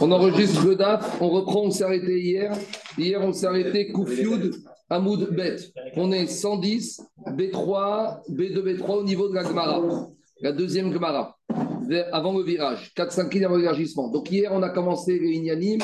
[0.00, 2.52] On enregistre le DAF, on reprend, on s'est arrêté hier.
[2.96, 4.54] Hier, on s'est arrêté Koufioud,
[4.88, 5.56] Hamoud Bet.
[5.96, 10.08] On est 110, B3, B2, B3 au niveau de la Gemara,
[10.40, 11.36] la deuxième Gemara,
[12.12, 14.08] avant le virage, 4-5 lignes avant l'élargissement.
[14.08, 15.80] Donc hier, on a commencé les Inyanim.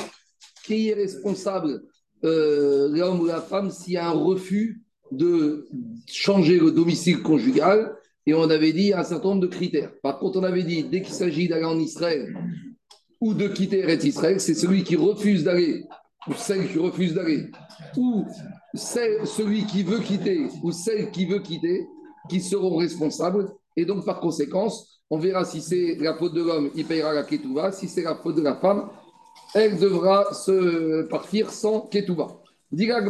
[0.65, 1.83] Qui est responsable,
[2.25, 4.83] euh, l'homme ou la femme, s'il y a un refus
[5.13, 5.69] de
[6.09, 7.95] changer le domicile conjugal?
[8.27, 9.93] Et on avait dit un certain nombre de critères.
[10.03, 12.37] Par contre, on avait dit, dès qu'il s'agit d'aller en Israël
[13.21, 15.85] ou de quitter Eretz Israël, c'est celui qui refuse d'aller,
[16.29, 17.51] ou celle qui refuse d'aller,
[17.97, 18.25] ou
[18.75, 21.87] celui qui veut quitter, ou celle qui veut quitter,
[22.29, 23.49] qui seront responsables.
[23.77, 27.23] Et donc, par conséquence, on verra si c'est la faute de l'homme, il payera la
[27.23, 27.71] ketouva.
[27.71, 28.89] Si c'est la faute de la femme,
[29.55, 32.43] elle devra se partir sans ketouva.
[32.73, 33.01] Dans la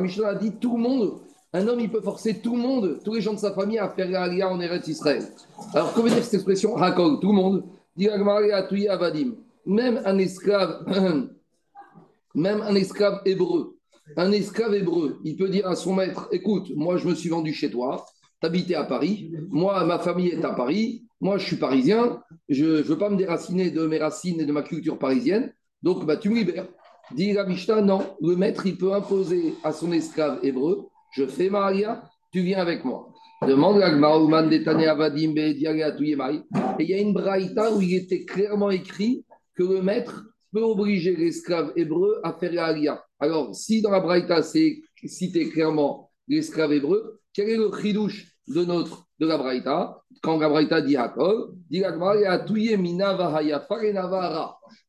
[0.00, 1.20] Mishnah, a dit tout le monde
[1.52, 3.88] un homme, il peut forcer tout le monde, tous les gens de sa famille, à
[3.88, 5.24] faire la en Eretz Israël.
[5.72, 6.76] Alors, que veut dire cette expression?
[6.76, 7.64] Hakol, tout le monde.
[9.66, 10.84] Même un esclave,
[12.34, 13.76] même un esclave hébreu,
[14.16, 17.52] un esclave hébreu, il peut dire à son maître Écoute, moi, je me suis vendu
[17.52, 18.06] chez toi,
[18.40, 22.82] t'habitais à Paris, moi, ma famille est à Paris, moi, je suis parisien, je ne
[22.82, 26.28] veux pas me déraciner de mes racines et de ma culture parisienne, donc bah, tu
[26.28, 26.68] me libères.
[27.14, 31.50] Dit la Mishnah, non, le maître, il peut imposer à son esclave hébreu je fais
[31.50, 33.12] Maria, tu viens avec moi.
[33.46, 39.62] Demande à Avadim Et il y a une braïta où il était clairement écrit que
[39.62, 44.80] le maître peut obliger l'esclave hébreu à faire la Alors, si dans la braïta c'est
[45.04, 50.02] cité clairement l'esclave hébreu, quel est le chidouche de notre la braïta?
[50.22, 51.82] Quand la braïta dit Hakol, dit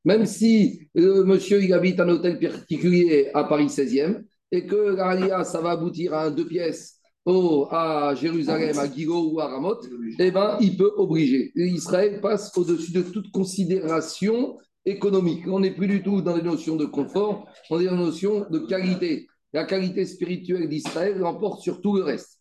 [0.05, 5.43] Même si le monsieur il habite un hôtel particulier à Paris 16e, et que l'Alia,
[5.43, 9.87] ça va aboutir à un deux pièces au, à Jérusalem, à Gigo ou à Ramoth,
[10.17, 11.51] eh ben, il peut obliger.
[11.55, 15.45] Israël passe au-dessus de toute considération économique.
[15.47, 18.45] On n'est plus du tout dans les notions de confort, on est dans les notions
[18.49, 19.27] de qualité.
[19.53, 22.39] La qualité spirituelle d'Israël l'emporte sur tout le reste.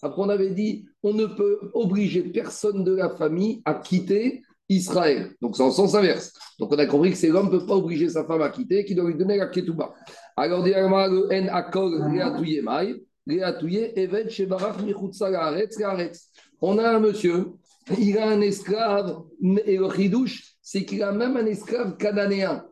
[0.00, 5.30] Après, on avait dit, on ne peut obliger personne de la famille à quitter Israël.
[5.40, 6.32] Donc c'est en sens inverse.
[6.58, 8.84] Donc on a compris que c'est l'homme ne peut pas obliger sa femme à quitter,
[8.84, 9.94] qu'il doit lui donner la ketouba.
[10.36, 12.00] Alors, le en akol
[16.60, 17.46] on a un monsieur,
[17.98, 19.22] il a un esclave,
[19.64, 22.64] et le chidouche, c'est qu'il a même un esclave cananéen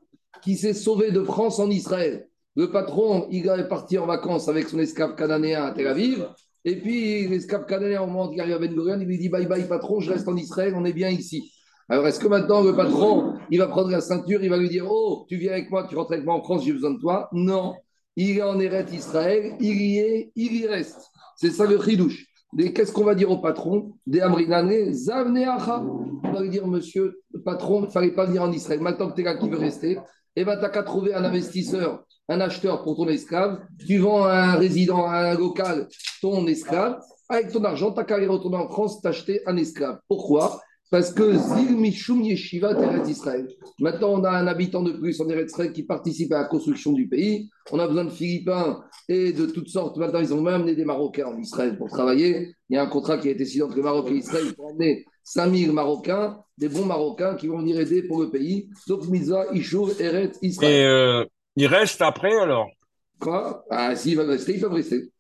[0.43, 2.29] qui s'est sauvé de France en Israël.
[2.57, 6.29] Le patron, il est parti en vacances avec son esclave cananéen à Tel Aviv.
[6.65, 9.47] Et puis, l'esclave cananéen, au moment qu'il arrive à Ben Gurion, il lui dit Bye
[9.47, 11.53] bye, patron, je reste en Israël, on est bien ici.
[11.89, 14.87] Alors, est-ce que maintenant, le patron, il va prendre la ceinture, il va lui dire
[14.91, 17.29] Oh, tu viens avec moi, tu rentres avec moi en France, j'ai besoin de toi?
[17.33, 17.75] Non.
[18.17, 21.11] Il est en Eretz Israël, il y est, il y reste.
[21.37, 22.27] C'est ça le chidouche.
[22.75, 23.93] Qu'est-ce qu'on va dire au patron?
[24.07, 25.85] Des Amrinane, Zavneacha.
[26.25, 28.81] On va lui dire Monsieur, le patron, il ne fallait pas venir en Israël.
[28.81, 29.99] Maintenant que tu es là qui veut rester,
[30.35, 33.61] eh ben, tu n'as qu'à trouver un investisseur, un acheteur pour ton esclave.
[33.87, 35.87] Tu vends à un résident, à un local,
[36.21, 36.99] ton esclave.
[37.29, 40.01] Avec ton argent, tu n'as qu'à aller retourner en France, t'acheter un esclave.
[40.09, 40.61] Pourquoi?
[40.91, 43.49] Parce que Zil Mishum Yeshiva Teretz Israël.
[43.81, 46.93] Maintenant, on a un habitant de plus en Eretz Israël qui participe à la construction
[46.93, 47.51] du pays.
[47.73, 49.97] On a besoin de Philippins et de toutes sortes.
[49.97, 52.55] Maintenant, ils ont même amené des Marocains en Israël pour travailler.
[52.69, 54.67] Il y a un contrat qui a été signé entre le Maroc et Israël pour
[54.67, 58.69] emmener 5000 Marocains, des bons Marocains qui vont venir aider pour le pays.
[58.87, 60.73] Donc, Mitzvah, Ishur, Eretz Israël.
[60.73, 61.25] Et euh,
[61.57, 62.69] ils restent après alors?
[63.19, 63.65] Quoi?
[63.71, 65.11] Ah, s'ils veulent rester, ils peuvent rester.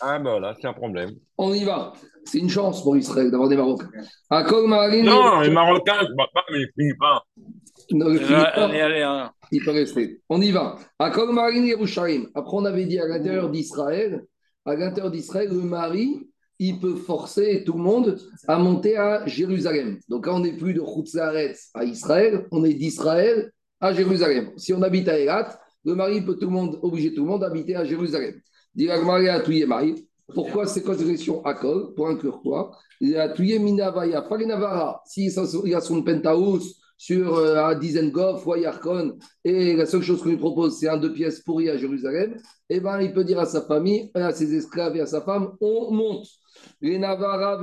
[0.00, 1.10] Ah, ben voilà, c'est un problème.
[1.38, 1.94] On y va.
[2.26, 3.88] C'est une chance pour Israël d'avoir des Marocains.
[5.02, 7.20] non, les Marocains, je ne pas, mais les Philippins.
[7.92, 10.20] Non, les Philippins, il peut rester.
[10.28, 10.76] On y va.
[10.98, 14.24] Après, on avait dit à l'intérieur d'Israël,
[14.64, 16.28] à l'intérieur d'Israël, le mari,
[16.58, 19.98] il peut forcer tout le monde à monter à Jérusalem.
[20.08, 24.50] Donc là, on n'est plus de Khoutzaretz à Israël, on est d'Israël à Jérusalem.
[24.56, 27.44] Si on habite à Elat, le mari peut tout le monde, obliger tout le monde
[27.44, 28.34] à habiter à Jérusalem.
[30.34, 32.72] Pourquoi c'est cette question Akol Pour inclure quoi?
[33.00, 35.02] Il a tué Minavaya, pas Navara.
[35.06, 40.22] Si il a son penthouse sur euh, Dizengoff ou à Yarkon, et la seule chose
[40.22, 42.36] qu'on lui propose, c'est un deux pièces pourri à Jérusalem,
[42.70, 45.52] eh ben, il peut dire à sa famille, à ses esclaves et à sa femme,
[45.60, 46.26] on monte.
[46.80, 47.60] Les Navara.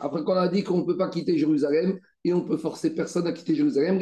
[0.00, 3.26] Après qu'on a dit qu'on ne peut pas quitter Jérusalem, et on peut forcer personne
[3.28, 3.98] à quitter Jérusalem,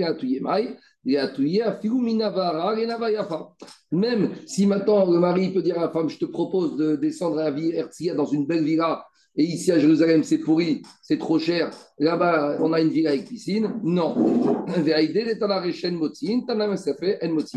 [3.92, 7.38] même si maintenant le mari peut dire à la femme, je te propose de descendre
[7.38, 9.04] à Herzia dans une belle villa,
[9.36, 13.28] et ici à Jérusalem c'est pourri, c'est trop cher, là-bas on a une villa avec
[13.28, 14.64] piscine, non.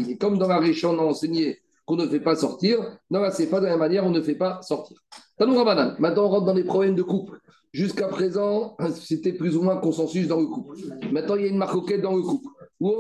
[0.10, 2.80] Et comme dans la région on a enseigné qu'on ne fait pas sortir.
[3.10, 4.98] Dans la CFA, de la même manière, on ne fait pas sortir.
[5.40, 7.40] Maintenant, on rentre dans les problèmes de couple.
[7.72, 10.78] Jusqu'à présent, c'était plus ou moins consensus dans le couple.
[11.12, 12.50] Maintenant, il y a une marcoquette dans le couple.
[12.80, 12.94] Lui,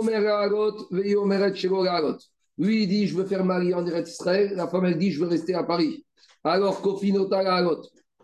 [2.83, 4.53] il dit, je veux faire marier en Eretz Israël.
[4.56, 6.06] La femme, elle dit, je veux rester à Paris.
[6.44, 7.44] Alors, Kofinota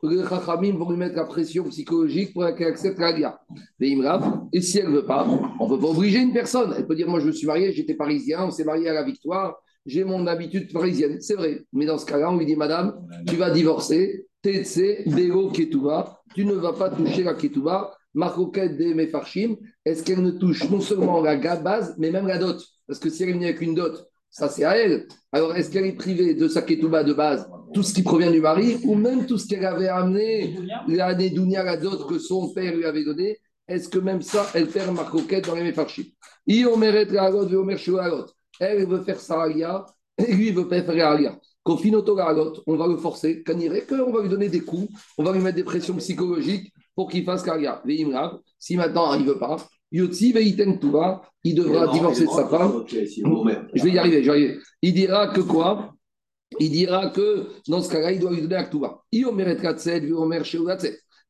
[0.04, 3.40] les Chachamim vont lui mettre la pression psychologique pour qu'elle accepte la.
[4.52, 5.26] Et si elle ne veut pas,
[5.60, 6.74] on ne peut pas obliger une personne.
[6.78, 9.04] Elle peut dire Moi, je me suis marié, j'étais parisien, on s'est marié à la
[9.04, 11.22] victoire, j'ai mon habitude parisienne.
[11.22, 11.62] C'est vrai.
[11.72, 16.54] Mais dans ce cas-là, on lui dit Madame, tu vas divorcer, Dego, Ketouba, tu ne
[16.54, 17.96] vas pas toucher la Ketouba.
[18.14, 19.56] Marcoquette de Mefarchim,
[19.86, 22.64] est-ce qu'elle ne touche non seulement la base, mais même la dot?
[22.88, 25.08] Parce que si elle vient avec une dot, ça c'est à elle.
[25.32, 27.50] Alors est-ce qu'elle est privée de sa Ketouba de base?
[27.74, 30.56] Tout ce qui provient du mari, ou même tout ce qu'elle avait amené,
[30.88, 33.38] l'année Dounia, la dot que son père lui avait donné,
[33.68, 36.04] est-ce que même ça, elle perd ma coquette dans les méfarchim?
[38.60, 39.86] Elle veut faire Saralia,
[40.18, 41.40] et lui, veut pas faire Alia.
[41.66, 45.64] on va le forcer, qu'on va lui donner des coups, on va lui mettre des
[45.64, 47.82] pressions psychologiques pour qu'il fasse Karia.
[48.60, 49.58] Si maintenant il ne veut pas,
[49.92, 50.80] Yotsi Veiten
[51.44, 52.84] il devra divorcer de sa femme.
[52.88, 54.62] Je vais y arriver, j'arrive.
[54.82, 55.94] Il dira que quoi?
[56.60, 59.04] Il dira que dans ce cas-là, il doit lui donner Aktuba.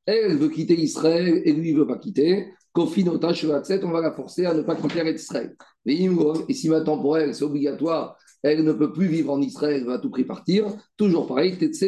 [0.06, 2.48] Elle veut quitter Israël et lui, il ne veut pas quitter.
[2.76, 5.56] on va la forcer à ne pas quitter Israël.
[5.86, 9.86] Et si maintenant pour elle, c'est obligatoire, elle ne peut plus vivre en Israël, elle
[9.86, 10.68] va à tout prix partir,
[10.98, 11.86] toujours pareil, Tetse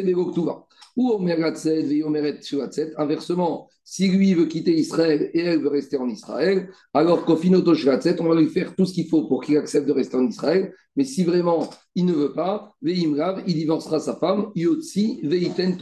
[0.96, 1.12] Ou
[2.96, 8.28] Inversement, si lui veut quitter Israël et elle veut rester en Israël, alors Kofinoto on
[8.28, 10.72] va lui faire tout ce qu'il faut pour qu'il accepte de rester en Israël.
[10.96, 15.76] Mais si vraiment il ne veut pas, Veimrav, il divorcera sa femme, Yotsi, Veiten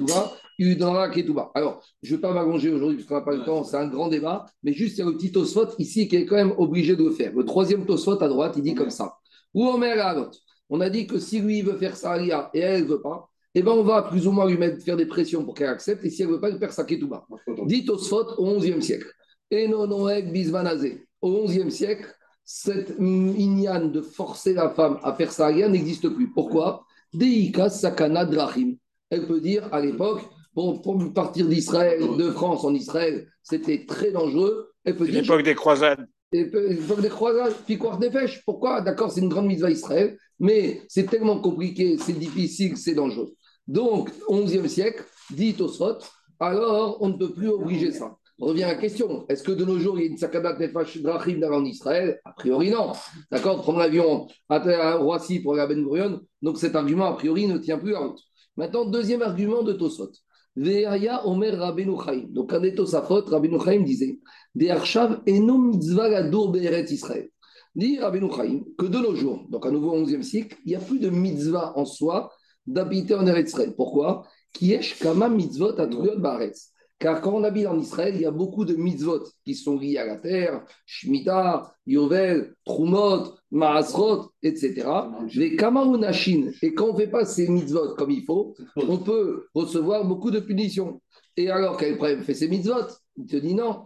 [0.58, 1.50] lui donnera Ketouba.
[1.54, 3.88] Alors, je ne vais pas m'allonger aujourd'hui parce qu'on n'a pas le temps, c'est un
[3.88, 6.54] grand débat, mais juste il y a le petit Tosfot ici qui est quand même
[6.58, 7.32] obligé de le faire.
[7.32, 9.16] Le troisième Tosfot à droite, il dit comme ça.
[9.54, 10.30] Ou Omer
[10.68, 13.62] On a dit que si lui veut faire sa et elle ne veut pas, eh
[13.62, 16.10] ben, on va plus ou moins lui mettre, faire des pressions pour qu'elle accepte, et
[16.10, 17.26] si elle ne veut pas, il perd sa ketouba.
[17.66, 19.06] Dit Tosfot au XIe siècle.
[19.50, 21.06] Et Nonoek Bisvanazé.
[21.22, 22.12] Au XIe siècle,
[22.44, 26.32] cette ignan de forcer la femme à faire sa n'existe plus.
[26.32, 26.84] Pourquoi?
[27.12, 28.74] Deika Sakana Drachim.
[29.10, 30.22] Elle peut dire à l'époque,
[30.54, 34.72] pour partir d'Israël, de France en Israël, c'était très dangereux.
[34.84, 36.06] Elle peut L'époque des croisades.
[36.32, 38.42] L'époque des croisades, puis quoi des pêches.
[38.44, 38.80] Pourquoi?
[38.80, 43.34] D'accord, c'est une grande mise à Israël, mais c'est tellement compliqué, c'est difficile, c'est dangereux.
[43.66, 45.98] Donc, 11e siècle, dit Tosfot,
[46.40, 48.16] alors on ne peut plus obliger ça.
[48.40, 50.58] On revient à la question est-ce que de nos jours, il y a une sakadat
[50.58, 52.20] nefash drachim en Israël?
[52.24, 52.92] A priori, non.
[53.30, 53.62] D'accord?
[53.62, 57.78] Prendre l'avion à Roissy pour la Ben Gurion, donc cet argument, a priori, ne tient
[57.78, 58.20] plus à route.
[58.56, 60.10] Maintenant, deuxième argument de Tosfot.
[60.56, 62.26] Ve'aya Omer Rabbeinu Chaim.
[62.28, 64.18] Donc, un des Tosafot, Rabbeinu Chaim disait
[64.54, 67.28] Des archav enom mitzvah gadour be'eret Israël.
[67.74, 70.76] Dit Rabbeinu Chaim que de nos jours, donc à nouveau au 11e siècle, il n'y
[70.76, 72.30] a plus de mitzvah en soi
[72.66, 73.74] d'habiter en Eretz Israël.
[73.76, 74.26] Pourquoi?
[74.52, 76.70] Kiesh kama mitzvot atruyot baaretz.
[76.98, 79.98] Car quand on habite en Israël, il y a beaucoup de mitzvot qui sont liés
[79.98, 84.86] à la terre, Shemitah, Yovel, Trumot, Maasrot, etc.
[85.34, 86.52] Les Kamaunashin.
[86.62, 90.30] Et quand on ne fait pas ces mitzvot comme il faut, on peut recevoir beaucoup
[90.30, 91.02] de punitions.
[91.36, 92.86] Et alors, quel problème fait ces mitzvot?
[93.16, 93.84] Il te dit non.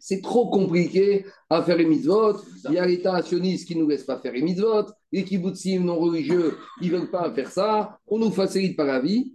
[0.00, 2.36] C'est trop compliqué à faire les mitzvot.
[2.68, 4.86] Il y a l'État actionniste qui ne nous laisse pas faire les mitzvot.
[5.12, 7.98] Les kibbutzim non religieux, ils ne veulent pas faire ça.
[8.06, 9.32] On nous facilite pas la vie.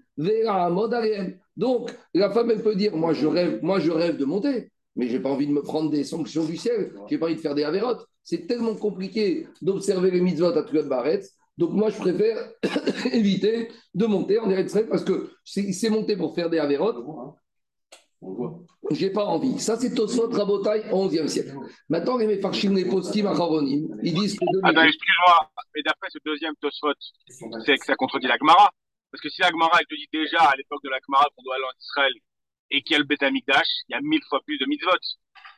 [1.58, 5.08] Donc, la femme, elle peut dire Moi, je rêve, moi, je rêve de monter, mais
[5.08, 6.94] je n'ai pas envie de me prendre des sanctions du ciel.
[7.08, 8.06] Je n'ai pas envie de faire des avérotes.
[8.24, 11.22] C'est tellement compliqué d'observer les mitzvot à Tuyot Baret.
[11.58, 12.38] Donc, moi, je préfère
[13.14, 16.98] éviter de monter en Eretz parce que c'est monter pour faire des avérotes.
[18.92, 19.60] J'ai pas envie.
[19.60, 21.56] Ça, c'est Tosfot Rabotai au XIe siècle.
[21.90, 24.46] Maintenant, les Mefarchim, les Postim, Acharonim, ils disent que.
[24.64, 26.94] Ah, excuse-moi, mais d'après ce deuxième Tosfot,
[27.66, 28.70] c'est que ça contredit la Gemara.
[29.12, 31.44] Parce que si la Gemara, elle te dit déjà à l'époque de la Gemara qu'on
[31.44, 32.14] doit aller en Israël
[32.72, 34.92] et qu'il y a le Beth Amikdash, il y a mille fois plus de mitzvot.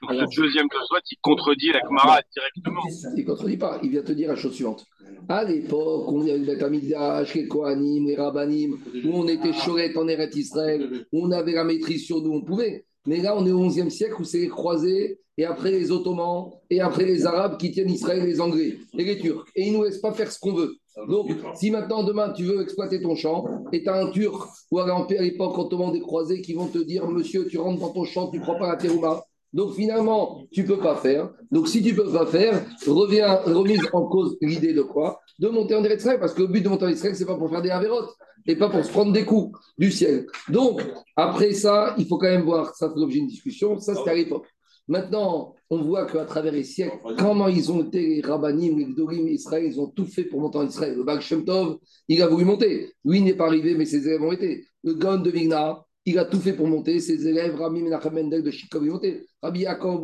[0.01, 2.81] Donc Alors, ce deuxième Tosfot, il contredit la Gemara directement.
[3.15, 3.79] Il ne contredit pas.
[3.81, 4.85] Il vient te dire la chose suivante.
[5.27, 9.27] À l'époque, où il y a le Beth Amikdash, les Kohanim, les Rabbanim, où on
[9.27, 12.85] était chorette en Eretz Israël, où on avait la maîtrise sur nous, on pouvait.
[13.07, 16.51] Mais là, on est au XIe siècle où c'est les croisés, et après les Ottomans,
[16.69, 19.45] et après les Arabes qui tiennent Israël, les Anglais, et les Turcs.
[19.55, 20.75] Et ils ne nous laissent pas faire ce qu'on veut.
[21.07, 24.79] Donc, si maintenant, demain, tu veux exploiter ton champ, et tu as un Turc, ou
[24.79, 28.29] à l'époque Ottoman des croisés, qui vont te dire, monsieur, tu rentres dans ton champ,
[28.29, 29.23] tu ne prends pas la terouma.
[29.53, 31.31] Donc finalement, tu ne peux pas faire.
[31.51, 35.19] Donc si tu ne peux pas faire, revient, remise en cause l'idée de quoi?
[35.39, 37.37] De monter en Israël, parce que le but de monter en Israël, ce n'est pas
[37.37, 38.09] pour faire des avérotes
[38.45, 40.27] et pas pour se prendre des coups du ciel.
[40.49, 40.81] Donc,
[41.15, 44.15] après ça, il faut quand même voir, ça fait l'objet d'une discussion, ça c'était à
[44.15, 44.45] l'époque.
[44.87, 49.27] Maintenant, on voit qu'à travers les siècles, comment ils ont été, les Rabbanim, les Gdorim,
[49.27, 50.95] Israël, ils ont tout fait pour monter en Israël.
[50.95, 52.93] Le Baal Shem Tov, il a voulu monter.
[53.03, 54.65] Lui, il n'est pas arrivé, mais ses élèves ont été.
[54.83, 57.01] Le Gon de Vigna, il a tout fait pour monter.
[57.01, 59.27] Ses élèves, Rami Menachem Mendel de Shikov, ils ont monté.
[59.41, 60.01] Rabbi Yaakov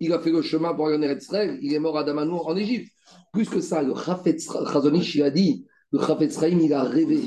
[0.00, 1.58] il a fait le chemin pour aller en Israël.
[1.60, 2.90] Il est mort à Damanou en Égypte.
[3.34, 7.20] Plus que ça, le Chafetz Chazonish, il a dit, le Chafetz il a rêvé.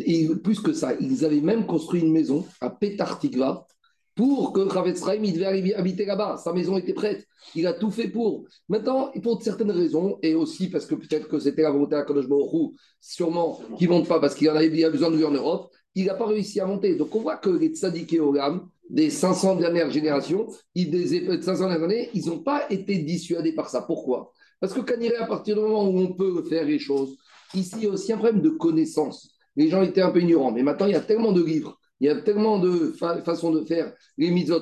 [0.00, 3.66] Et plus que ça, ils avaient même construit une maison à Petar Tikva
[4.16, 6.38] pour que Chavetz il devait habiter là-bas.
[6.38, 7.28] Sa maison était prête.
[7.54, 8.46] Il a tout fait pour.
[8.68, 12.24] Maintenant, pour certaines raisons, et aussi parce que peut-être que c'était la volonté à Kadosh
[13.00, 16.06] sûrement qu'il ne monte pas parce qu'il en avait besoin de lui en Europe, il
[16.06, 16.96] n'a pas réussi à monter.
[16.96, 22.10] Donc on voit que les tzadikés Olam, des 500 dernières générations, des 500 dernières années,
[22.14, 23.82] ils n'ont pas été dissuadés par ça.
[23.82, 24.32] Pourquoi?
[24.60, 27.18] Parce que est à partir du moment où on peut faire les choses,
[27.54, 29.30] ici, il y a aussi un problème de connaissance.
[29.56, 32.06] Les gens étaient un peu ignorants, mais maintenant, il y a tellement de livres il
[32.06, 32.92] y a tellement de
[33.24, 34.60] façons de faire les mitzvot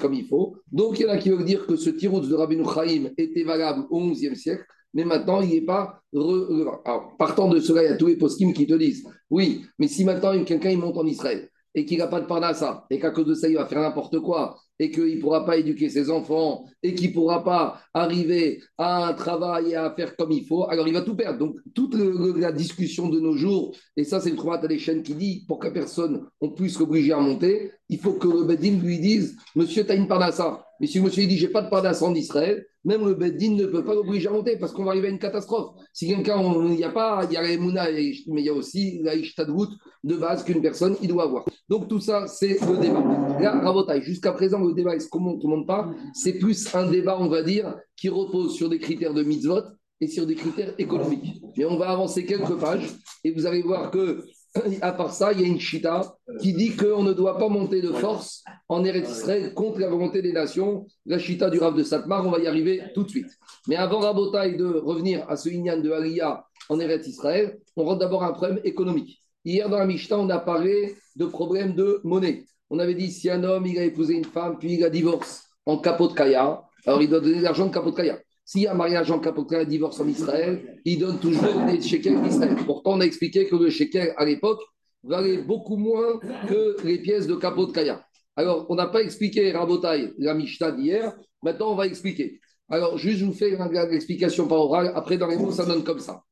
[0.00, 0.56] comme il faut.
[0.70, 3.42] Donc, il y en a qui veulent dire que ce tirouz de Rabbi Chaim était
[3.42, 6.00] valable au XIe siècle, mais maintenant, il n'est pas.
[6.14, 9.88] Alors, partant de cela, il y a tous les poskim qui te disent oui, mais
[9.88, 13.26] si maintenant quelqu'un monte en Israël et qu'il n'a pas de parnassa, et qu'à cause
[13.26, 16.64] de ça, il va faire n'importe quoi, et qu'il ne pourra pas éduquer ses enfants,
[16.82, 20.68] et qu'il ne pourra pas arriver à un travail et à faire comme il faut,
[20.68, 21.38] alors il va tout perdre.
[21.38, 25.44] Donc, toute la discussion de nos jours, et ça, c'est le à chaînes qui dit,
[25.46, 29.84] pour que personne on puisse l'obliger à monter, il faut que le lui dise Monsieur,
[29.84, 30.67] tu as une parnassa.
[30.80, 33.84] Mais si monsieur dit J'ai pas de parnassa en Israël, même le Bedin ne peut
[33.84, 35.74] pas l'obliger à monter parce qu'on va arriver à une catastrophe.
[35.92, 39.00] Si quelqu'un, il n'y a pas, il y a Mouna, mais il y a aussi
[39.02, 39.68] la Ishtadwout
[40.04, 41.44] de base qu'une personne, il doit avoir.
[41.68, 43.04] Donc tout ça, c'est le débat.
[43.40, 47.18] Là, Rabotai, jusqu'à présent, le débat, est-ce qu'on ou monte pas C'est plus un débat,
[47.20, 49.62] on va dire, qui repose sur des critères de mitzvot
[50.00, 51.42] et sur des critères économiques.
[51.56, 52.88] Mais on va avancer quelques pages
[53.24, 54.24] et vous allez voir que
[54.82, 57.80] à part ça, il y a une chita qui dit qu'on ne doit pas monter
[57.80, 60.86] de force en Eretz Israël contre la volonté des nations.
[61.06, 63.30] La chita du Rav de Satmar, on va y arriver tout de suite.
[63.66, 68.00] Mais avant Rabotai de revenir à ce Inyan de Aliyah en Eretz Israël, on rentre
[68.00, 69.20] d'abord un problème économique.
[69.44, 72.44] Hier dans la Mishnah, on a parlé de problèmes de monnaie.
[72.70, 75.44] On avait dit si un homme il a épousé une femme puis il a divorce
[75.64, 78.18] en capot de kaya, alors il doit donner l'argent de capot de kaya.
[78.48, 82.22] S'il y a un mariage en un divorce en Israël, il donne toujours des shekels
[82.22, 82.56] d'Israël.
[82.64, 84.62] Pourtant, on a expliqué que le shekel, à l'époque,
[85.02, 88.02] valait beaucoup moins que les pièces de capot de Kaya.
[88.36, 91.14] Alors, on n'a pas expliqué Rabotai, la Mishnah d'hier.
[91.42, 92.40] Maintenant, on va expliquer.
[92.70, 93.50] Alors, juste je vous fais
[93.90, 94.92] l'explication par oral.
[94.94, 96.22] Après, dans les mots, ça donne comme ça.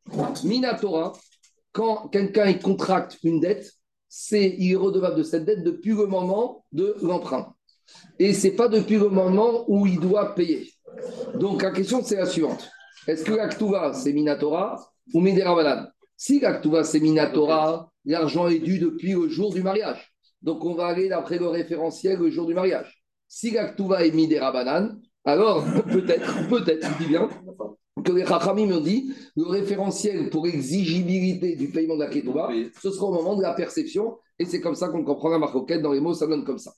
[0.42, 1.12] Minatora,
[1.72, 3.70] quand quelqu'un contracte une dette,
[4.08, 7.54] c'est il est redevable de cette dette depuis le moment de l'emprunt.
[8.18, 10.72] Et ce n'est pas depuis le moment où il doit payer.
[11.34, 12.68] Donc la question c'est la suivante.
[13.06, 14.76] Est-ce que l'Aktuva c'est Minatora
[15.14, 20.12] ou Miderabanan Si l'Aktuva c'est Minatora, l'argent est dû depuis le jour du mariage.
[20.42, 23.02] Donc on va aller d'après le référentiel le jour du mariage.
[23.28, 27.28] Si l'Aktuva est Miderabanan, alors peut-être, peut-être, je dis bien,
[28.04, 32.48] que les Chachamim ont dit, le référentiel pour exigibilité du paiement de la Ketouba,
[32.80, 35.82] ce sera au moment de la perception, et c'est comme ça qu'on comprend la marcoquette
[35.82, 36.72] dans les mots, ça donne comme ça.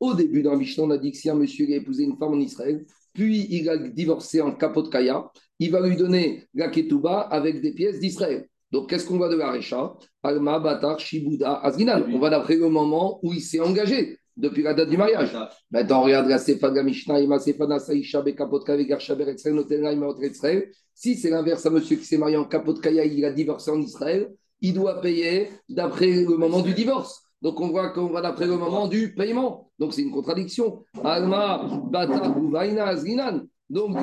[0.00, 2.16] Au début dans la Mishnah, on a dit que si un monsieur a épousé une
[2.16, 2.84] femme en Israël,
[3.14, 7.72] puis il a divorcé en capot kaya, il va lui donner la ketouba avec des
[7.72, 8.48] pièces d'Israël.
[8.70, 9.96] Donc, qu'est-ce qu'on va de la Recha?
[10.22, 12.04] Alma, Batar, Shibuda, Azginan.
[12.12, 15.36] On va d'après le moment où il s'est engagé depuis la date du mariage.
[15.70, 20.06] Maintenant, regarde la Sefa de Mishnah, Ima Sefa Saïcha, Bekapot Kaya, Garshaber, Etzrael, Notenra, Ima
[20.22, 20.70] Etzrael.
[20.94, 23.80] Si c'est l'inverse, un monsieur qui s'est marié en capot kaya, il a divorcé en
[23.80, 27.22] Israël, il doit payer d'après le moment du divorce.
[27.40, 29.70] Donc on voit qu'on va d'après le moment du paiement.
[29.78, 30.82] Donc c'est une contradiction.
[31.04, 33.42] Alma, Bata, Vaina, Azginan.
[33.70, 33.96] Donc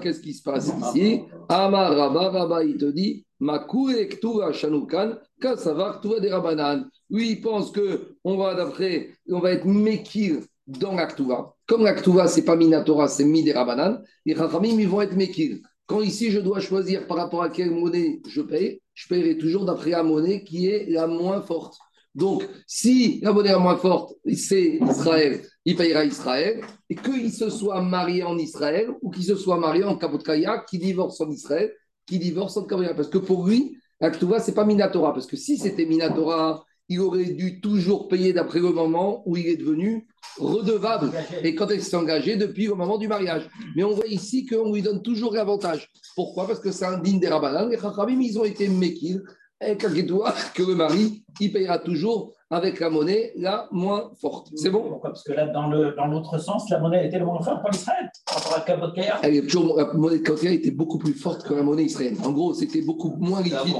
[0.00, 1.22] qu'est-ce qui se passe ici?
[1.48, 3.50] Amar Rabba, il te dit Lui,
[7.30, 11.54] il pense qu'on va d'après, on va être Mekir dans l'Aktuva.
[11.66, 14.02] Comme l'Aktuva, c'est pas Minatora, c'est Miderabanan.
[14.24, 15.58] Les Rachamim, ils vont être Mekir.
[15.86, 19.64] Quand ici, je dois choisir par rapport à quelle monnaie je paye, je paierai toujours
[19.64, 21.76] d'après la monnaie qui est la moins forte.
[22.14, 27.50] Donc, si la monnaie la moins forte, c'est Israël, il payera Israël, et qu'il se
[27.50, 31.72] soit marié en Israël ou qu'il se soit marié en Kabotkaya, qui divorce en Israël,
[32.06, 32.94] qui divorce en Kabotkaya.
[32.94, 35.12] Parce que pour lui, Aktuva, ce n'est pas Minatora.
[35.12, 39.46] Parce que si c'était Minatora, il aurait dû toujours payer d'après le moment où il
[39.48, 40.06] est devenu
[40.38, 41.10] redevable
[41.42, 43.48] et quand il s'est engagé depuis le moment du mariage.
[43.74, 45.90] Mais on voit ici qu'on lui donne toujours l'avantage.
[46.14, 46.46] Pourquoi?
[46.46, 47.68] Parce que c'est un digne des Rabbanan.
[47.68, 48.68] Les Chachamim, ils ont été
[49.60, 54.48] et que le mari, il payera toujours avec la monnaie la moins forte.
[54.54, 54.82] C'est bon?
[54.88, 55.10] Pourquoi?
[55.10, 58.08] Parce que là, dans l'autre dans sens, la monnaie était la moins forte pour l'Israël
[58.26, 58.92] par rapport à Kabot
[59.74, 60.22] La monnaie de
[60.52, 62.24] était beaucoup plus forte que la monnaie israélienne.
[62.24, 63.76] En gros, c'était beaucoup moins liquide.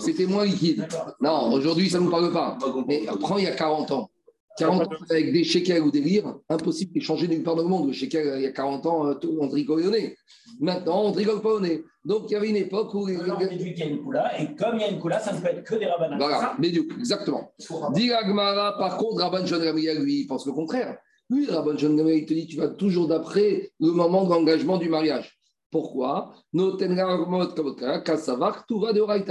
[0.00, 0.86] C'était moins liquide.
[1.20, 2.58] Non, aujourd'hui, ça ne nous parle pas.
[2.86, 4.10] Mais prends il y a 40 ans.
[4.56, 7.88] 40 ans avec des shekels ou des livres, impossible d'échanger nulle part dans le monde.
[7.88, 10.16] Le shekel, il y a 40 ans, euh, on rigolait au nez.
[10.60, 11.82] Maintenant, on ne rigole pas au nez.
[12.04, 13.06] Donc, il y avait une époque où.
[13.06, 15.32] Alors, déduit qu'il y a une coula, et comme il y a une coula, ça
[15.32, 16.16] ne peut être que des rabbins.
[16.16, 17.52] Voilà, coup, exactement.
[17.94, 20.98] Dit Agmara, par contre, Rabban John Gamriel, lui, il pense le contraire.
[21.30, 24.88] Lui, Rabban John Gamriel, il te dit tu vas toujours d'après le moment d'engagement du
[24.88, 25.36] mariage.
[25.70, 26.32] Pourquoi?
[26.52, 26.76] De.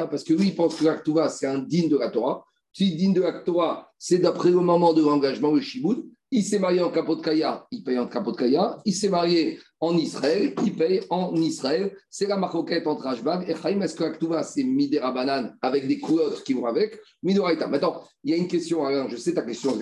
[0.10, 2.44] Parce que lui, il pense que l'Aktuva, c'est un digne de la Torah.
[2.74, 6.06] Si digne de Torah, c'est d'après le moment de l'engagement, le Shiboud.
[6.32, 8.80] Il s'est marié en Kapot Kaya, il paye en Kapot Kaya.
[8.86, 11.96] Il s'est marié en Israël, il paye en Israël.
[12.10, 13.80] C'est la marcoquette entre Ashbag et Chaim.
[13.82, 17.00] Est-ce que c'est Midera Banane avec des coulottes qui vont avec?
[17.22, 17.68] Midoraita.
[17.68, 19.78] Maintenant, il y a une question, Alain, je sais ta question,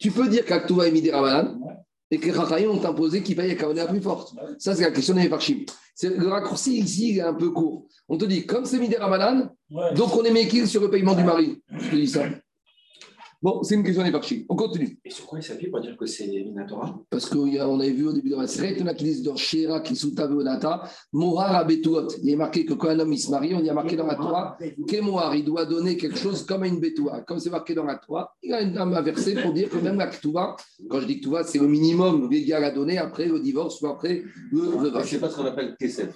[0.00, 1.60] Tu peux dire qu'Aktuva est Midera Banane?
[2.10, 4.34] Et que les ont imposé qu'il paye la plus forte.
[4.58, 5.64] Ça, c'est la question des Farshim.
[6.02, 7.86] Le raccourci ici est un peu court.
[8.08, 9.50] On te dit, comme c'est Midera Banane,
[9.94, 11.62] donc on est Mekil sur le paiement du mari.
[11.70, 12.24] Je te dis ça.
[13.42, 14.44] Bon, c'est une question d'éparchie.
[14.50, 14.98] On continue.
[15.02, 17.00] Et sur quoi il s'appuie pour dire que c'est Minatora?
[17.08, 20.82] Parce qu'on avait vu au début de la série, il y a qui disent Taveonata,
[21.14, 22.08] Mohar Abetuot.
[22.22, 24.06] Il est marqué que quand un homme il se marie, on y a marqué dans
[24.06, 27.22] la Torah, Kemoar, il doit donner quelque chose comme une Betoua.
[27.22, 29.96] Comme c'est marqué dans la Torah, il y a un verset pour dire que même
[29.96, 30.56] la Ktoua,
[30.90, 34.22] quand je dis Ktoua, c'est le minimum légal à donner après le divorce ou après
[34.52, 36.14] le, le C'est pas ce qu'on appelle Kesef.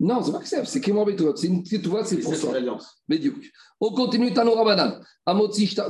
[0.00, 1.36] Non, c'est pas que c'est Kémon Betouot.
[1.36, 2.32] C'est une Ketouva, c'est pour
[3.30, 3.40] coup,
[3.80, 5.00] on continue Tano Rabanan.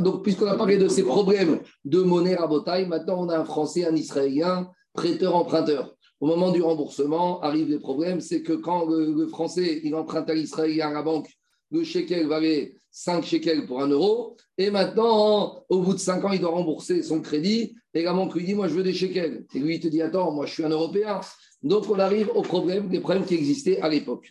[0.01, 3.87] Donc, puisqu'on a parlé de ces problèmes de monnaie rabotaille, maintenant on a un Français,
[3.87, 5.95] un Israélien, prêteur-emprunteur.
[6.21, 8.21] Au moment du remboursement, arrivent les problèmes.
[8.21, 11.29] C'est que quand le, Français il emprunte à l'Israélien à la banque,
[11.71, 14.37] le shekel valait 5 shekels pour 1 euro.
[14.57, 17.75] Et maintenant, au bout de 5 ans, il doit rembourser son crédit.
[17.93, 19.45] Et la banque lui dit Moi, je veux des shekels.
[19.55, 21.21] Et lui, il te dit Attends, moi, je suis un Européen.
[21.63, 24.31] Donc, on arrive au problème, des problèmes qui existaient à l'époque.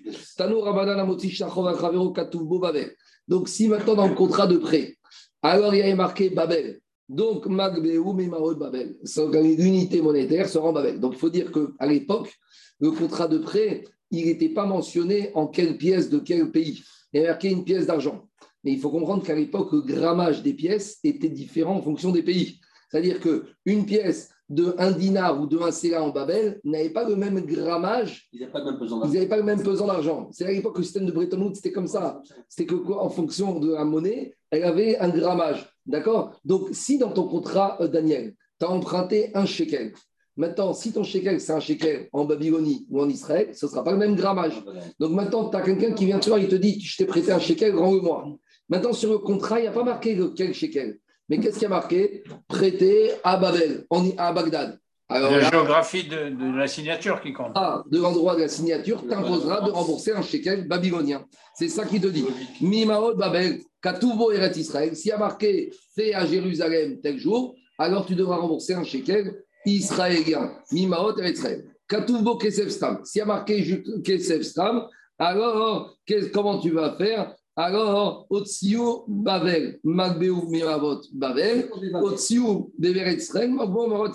[3.27, 4.97] Donc, si maintenant, dans le contrat de prêt,
[5.41, 6.79] alors il y avait marqué Babel.
[7.09, 8.95] Donc, Magbeu Mimaot Babel.
[9.33, 10.99] L'unité monétaire sera en Babel.
[10.99, 12.31] Donc, il faut dire qu'à l'époque,
[12.79, 16.83] le contrat de prêt, il n'était pas mentionné en quelle pièce de quel pays.
[17.13, 18.27] Il y avait marqué une pièce d'argent.
[18.63, 22.23] Mais il faut comprendre qu'à l'époque, le grammage des pièces était différent en fonction des
[22.23, 22.59] pays.
[22.89, 27.15] C'est-à-dire qu'une pièce de un dinar ou de un séla en Babel n'avaient pas le
[27.15, 28.27] même grammage.
[28.31, 29.13] Ils n'avaient pas le même pesant d'argent.
[29.13, 30.29] Ils pas le même pesant d'argent.
[30.31, 32.21] C'est à l'époque que le système de Bretton Woods, c'était comme ça.
[32.47, 35.67] C'était que en fonction de la monnaie, elle avait un grammage.
[35.85, 36.39] D'accord?
[36.45, 39.93] Donc, si dans ton contrat, euh, Daniel, tu as emprunté un shekel,
[40.35, 43.83] Maintenant, si ton shekel, c'est un shekel en Babylonie ou en Israël, ce ne sera
[43.83, 44.63] pas le même grammage.
[44.99, 47.31] Donc maintenant, tu as quelqu'un qui vient te voir, il te dit Je t'ai prêté
[47.31, 48.25] un shekel, rends-le-moi.
[48.67, 50.97] Maintenant, sur le contrat, il n'y a pas marqué quel shekel.
[51.29, 52.23] Mais qu'est-ce qui a marqué?
[52.47, 53.85] Prêté à Babel,
[54.17, 54.79] à Bagdad.
[55.09, 57.51] la géographie de, la signature qui compte.
[57.53, 61.25] Ah, de l'endroit de la signature t'imposera de rembourser un shekel babylonien.
[61.53, 62.25] C'est ça qui te dit.
[62.59, 64.95] Mimaot Babel, Katouvo Eret Israël.
[64.95, 69.43] S'il y a marqué fait à Jérusalem tel jour, alors tu devras rembourser un shekel
[69.65, 70.51] israélien.
[70.71, 71.65] Mimaot Eret Israël.
[71.87, 73.01] Katouvo Kesef Stam.
[73.03, 75.95] S'il y a marqué Kesef Stam, alors
[76.33, 77.35] comment tu vas faire?
[77.55, 81.69] Alors, Otsiou Bavel, Magbeu Miravot Bavel,
[82.01, 84.13] Otsiou Deveret Magbo Marot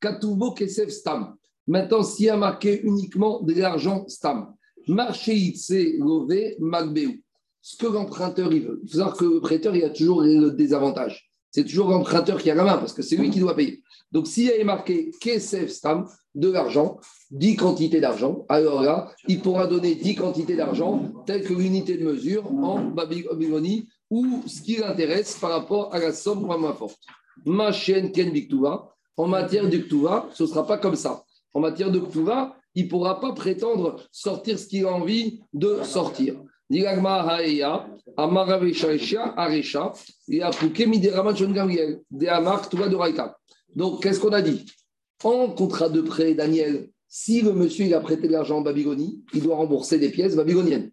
[0.00, 1.36] Katoubo Kesef Stam.
[1.66, 4.54] Maintenant, s'il y a marqué uniquement de l'argent Stam,
[4.88, 7.20] marché Itse Lové Magbeu.
[7.60, 8.80] Ce que l'emprunteur il veut.
[8.82, 11.30] Il faut savoir que le prêteur, il y a toujours le désavantage.
[11.54, 13.80] C'est toujours l'emprunteur qui a la main parce que c'est lui qui doit payer.
[14.10, 16.98] Donc, s'il y avait marqué Kesef Stam, de l'argent,
[17.30, 22.04] 10 quantités d'argent, alors là, il pourra donner 10 quantités d'argent, telles que l'unité de
[22.04, 26.98] mesure en Babylonie, ou ce qui l'intéresse par rapport à la somme moins forte.
[27.46, 28.32] Ma chaîne Ken
[29.16, 29.80] en matière de
[30.32, 31.22] ce ne sera pas comme ça.
[31.52, 35.84] En matière de Ktuva, il ne pourra pas prétendre sortir ce qu'il a envie de
[35.84, 36.34] sortir.
[43.76, 44.66] Donc, qu'est-ce qu'on a dit?
[45.22, 49.42] En contrat de prêt, Daniel, si le monsieur a prêté de l'argent en Babylonie, il
[49.42, 50.90] doit rembourser des pièces babyloniennes.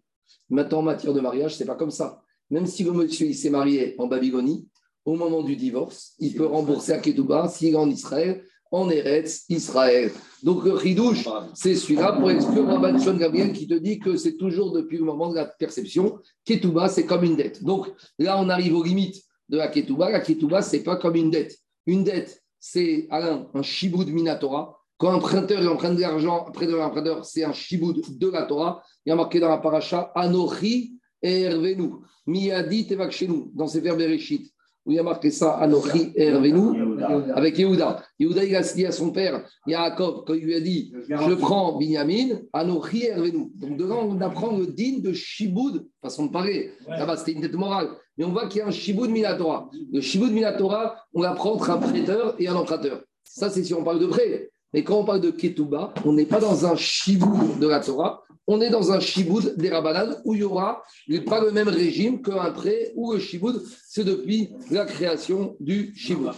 [0.50, 2.22] Maintenant, en matière de mariage, ce n'est pas comme ça.
[2.50, 4.68] Même si le monsieur s'est marié en Babylonie,
[5.04, 9.44] au moment du divorce, il peut rembourser à Ketouba s'il est en Israël, en Eretz,
[9.50, 10.10] Israël.
[10.42, 14.36] Donc le Ridouche, c'est celui-là pour exclure Rabban Shon Gabriel qui te dit que c'est
[14.36, 16.18] toujours depuis le moment de la perception.
[16.44, 17.62] Ketouba, c'est comme une dette.
[17.62, 20.10] Donc là, on arrive aux limites de la Ketouba.
[20.10, 21.56] La Ketouba, ce n'est pas comme une dette.
[21.86, 24.78] Une dette, c'est Alain, un chiboud minatora.
[24.96, 28.82] Quand un prêteur emprunte de l'argent près de l'emprunteur, c'est un chiboud de la Torah.
[29.04, 31.90] Il y a marqué dans la paracha Anochi et Hervenu,
[32.26, 34.51] Miyadi Tevak dans ces verbes Bereshit.
[34.84, 37.00] Où il y a marqué ça, Anochi Hervenu,
[37.34, 38.02] avec Yehuda.
[38.18, 41.78] Yehuda, il a dit à son père, Yaakov, quand il lui a dit, je prends
[41.78, 43.50] Binyamin, Anochi Hervenu.
[43.54, 46.72] Donc, dedans, on apprend le din de Shiboud, façon de parler.
[46.88, 47.88] Là-bas, c'était une tête morale.
[48.18, 49.70] Mais on voit qu'il y a un Shiboud Minatora.
[49.92, 53.02] Le Shiboud Minatora, on l'apprend entre un prêteur et un emprunteur.
[53.24, 54.50] Ça, c'est si on parle de prêt.
[54.74, 58.22] Mais quand on parle de Ketouba, on n'est pas dans un Shiboud de la Torah,
[58.46, 60.82] on est dans un Shiboud des Rabbanan où il y aura
[61.26, 66.32] pas le même régime qu'un prêt ou le Shiboud, c'est depuis la création du Shiboud.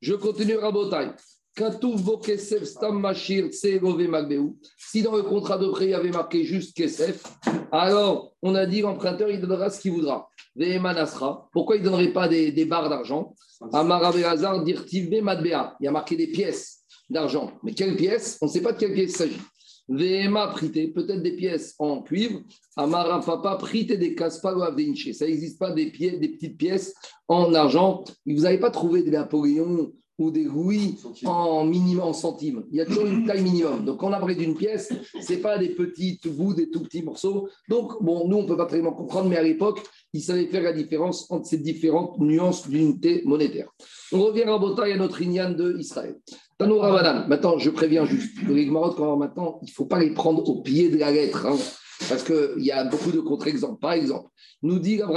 [0.00, 1.10] Je continue Rabotai.
[4.78, 7.22] Si dans le contrat de prêt, il y avait marqué juste Kesef,
[7.70, 10.28] alors on a dit l'emprunteur, il donnera ce qu'il voudra.
[11.52, 13.34] Pourquoi il ne donnerait pas des, barres d'argent?
[13.62, 13.68] Il
[15.80, 16.78] y a marqué des pièces
[17.10, 17.52] d'argent.
[17.62, 19.40] Mais quelles pièces On ne sait pas de quelles pièces il s'agit.
[19.90, 22.40] VMA prité, peut-être des pièces en cuivre.
[22.76, 25.10] Amara Papa prité des Kasparo Avdinche.
[25.12, 26.94] Ça n'existe pas des, pièces, des petites pièces
[27.26, 28.04] en argent.
[28.24, 32.64] Vous n'avez pas trouvé des Napoléons ou des rouilles en minimum en centimes.
[32.70, 33.84] Il y a toujours une taille minimum.
[33.84, 37.02] Donc, quand on a d'une pièce, ce n'est pas des petites bouts, des tout petits
[37.02, 37.48] morceaux.
[37.68, 40.46] Donc, bon, nous, on ne peut pas très bien comprendre, mais à l'époque, ils savaient
[40.46, 43.70] faire la différence entre ces différentes nuances d'unité monétaire.
[44.12, 46.16] On revient à Botaï à notre Inyan de Israël.
[46.60, 50.98] Maintenant, je préviens juste, les maintenant, il ne faut pas les prendre au pied de
[50.98, 51.56] la lettre, hein,
[52.08, 53.80] parce qu'il y a beaucoup de contre-exemples.
[53.80, 54.28] Par exemple,
[54.62, 55.08] nous dit la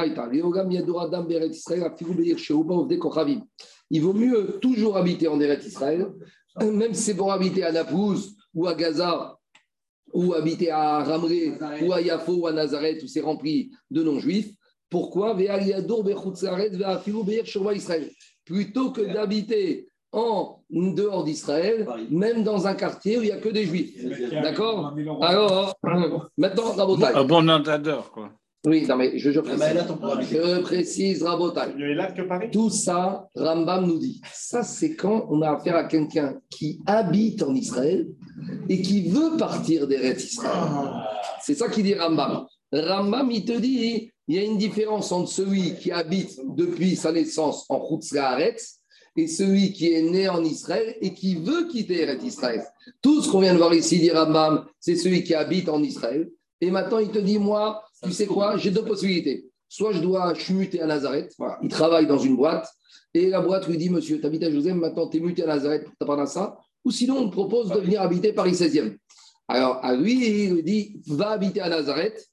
[3.90, 6.08] il vaut mieux toujours habiter en Eret Israël,
[6.62, 9.38] même si c'est pour habiter à Naplouse ou à Gaza
[10.14, 14.52] ou habiter à Ramré ou à Yafo ou à Nazareth où c'est rempli de non-juifs.
[14.90, 15.36] Pourquoi?
[18.46, 23.50] Plutôt que d'habiter en dehors d'Israël, même dans un quartier où il n'y a que
[23.50, 24.06] des juifs.
[24.32, 25.76] D'accord Alors,
[26.38, 27.16] maintenant, Rabotai.
[27.16, 28.30] Un bon entendeur, quoi.
[28.66, 29.84] Oui, non, mais je, je précise.
[30.32, 32.50] Je précise, Rabotai.
[32.52, 34.22] Tout ça, Rambam nous dit.
[34.32, 38.08] Ça, c'est quand on a affaire à quelqu'un qui habite en Israël
[38.70, 40.52] et qui veut partir des rêves Israël.
[41.42, 42.46] C'est ça qui dit Rambam.
[42.72, 47.12] Rambam, il te dit, il y a une différence entre celui qui habite depuis sa
[47.12, 47.82] naissance en
[48.16, 48.80] Haaretz
[49.16, 52.64] et celui qui est né en Israël et qui veut quitter Israël.
[53.02, 56.30] Tout ce qu'on vient de voir ici, dit Rambam, c'est celui qui habite en Israël.
[56.62, 59.50] Et maintenant, il te dit, moi, tu sais quoi, j'ai deux possibilités.
[59.68, 62.68] Soit je dois, je à Nazareth, il travaille dans une boîte,
[63.14, 65.48] et la boîte lui dit, monsieur, tu habites à Joseph, maintenant tu es muté à
[65.48, 68.98] Nazareth pour t'apprendre ça, ou sinon on te propose de venir habiter Paris 16e.
[69.48, 72.30] Alors, à lui, il lui dit, va habiter à Nazareth,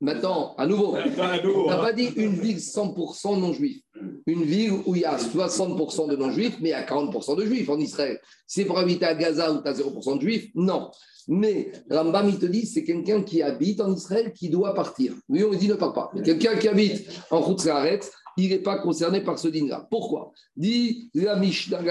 [0.00, 3.82] Maintenant, à nouveau, on n'a pas dit une ville 100% non-juif.
[4.26, 7.44] Une ville où il y a 60% de non-juifs, mais il y a 40% de
[7.44, 8.18] juifs en Israël.
[8.46, 10.48] C'est pour habiter à Gaza où tu as 0% de juifs?
[10.54, 10.90] Non.
[11.28, 15.14] Mais Rambam, il te dit, c'est quelqu'un qui habite en Israël qui doit partir.
[15.28, 16.10] Oui, on lui dit ne part pas.
[16.14, 18.00] Mais quelqu'un qui habite en Khoutzlaret,
[18.36, 19.86] il n'est pas concerné par ce dîner-là.
[19.90, 20.32] Pourquoi?
[20.56, 21.82] Dit la Mishnah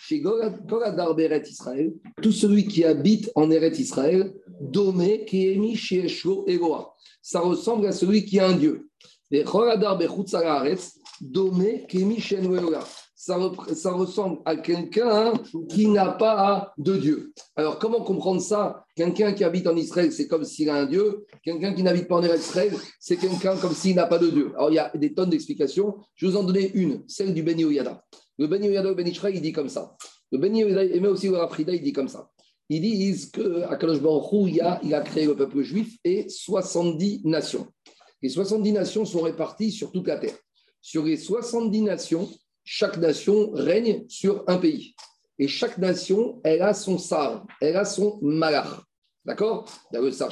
[0.00, 4.32] Chez Beret Israël, tout celui qui habite en Eret Israël,
[4.62, 8.88] Domé, Kiemi, Shieshlo, Egoa ça ressemble à celui qui a un Dieu.
[13.14, 13.38] Ça,
[13.74, 15.32] ça ressemble à quelqu'un
[15.70, 17.32] qui n'a pas de Dieu.
[17.54, 18.84] Alors, comment comprendre ça?
[18.96, 21.24] Quelqu'un qui habite en Israël, c'est comme s'il a un Dieu.
[21.44, 24.52] Quelqu'un qui n'habite pas en Israël, c'est quelqu'un comme s'il n'a pas de Dieu.
[24.56, 25.94] Alors, il y a des tonnes d'explications.
[26.16, 28.04] Je vais vous en donner une, celle du Beni Oyada.
[28.38, 29.96] Le Beni Oyada, le Beni il dit comme ça.
[30.32, 32.31] Le Beni Oyada, et même aussi le Rafrida, il dit comme ça.
[32.74, 37.66] Ils disent qu'à Kadosh Baruch il, il a créé le peuple juif et 70 nations.
[38.22, 40.38] Les 70 nations sont réparties sur toute la terre.
[40.80, 42.30] Sur les 70 nations,
[42.64, 44.94] chaque nation règne sur un pays.
[45.38, 48.80] Et chaque nation, elle a son sar, elle a son malach.
[49.22, 49.66] D'accord?
[49.90, 50.30] Il y a le sar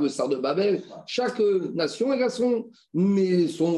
[0.00, 0.82] le sar de Babel.
[1.06, 1.38] Chaque
[1.72, 3.76] nation, elle a son, mais son,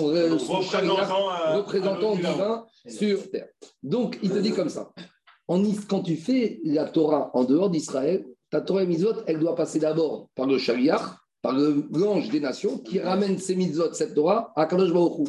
[1.57, 3.49] représentant divin sur terre.
[3.83, 4.91] Donc, il te dit comme ça
[5.89, 9.79] quand tu fais la Torah en dehors d'Israël, ta Torah et mitzvot, elle doit passer
[9.79, 11.03] d'abord par le Shaliach,
[11.43, 15.29] par le l'ange des nations, qui ramène ces mitzvot, cette Torah, à Kadosh Baruch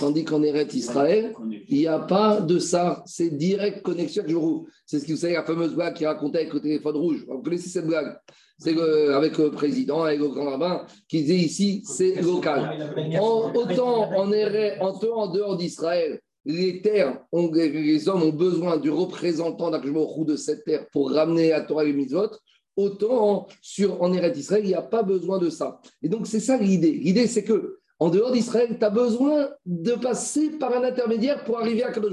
[0.00, 1.32] Tandis qu'en Eretz Israël,
[1.68, 3.02] il n'y a pas de ça.
[3.06, 4.66] C'est direct connexion avec Jorou.
[4.84, 7.24] C'est ce que vous savez, la fameuse blague qui racontait avec le téléphone rouge.
[7.28, 8.18] Vous connaissez cette blague?
[8.58, 8.76] C'est
[9.12, 12.92] avec le président, avec le grand rabbin, qui disait ici, c'est local.
[13.20, 20.24] autant en, en, en dehors d'Israël, les terres, les hommes ont besoin du représentant d'Akjmorou
[20.24, 22.30] de cette terre pour ramener à Torah et Mitzvot,
[22.76, 25.80] autant sur, en Eretz Israël, il n'y a pas besoin de ça.
[26.02, 26.92] Et donc, c'est ça l'idée.
[26.92, 31.58] L'idée, c'est que en dehors d'Israël, tu as besoin de passer par un intermédiaire pour
[31.58, 32.12] arriver à Kadosh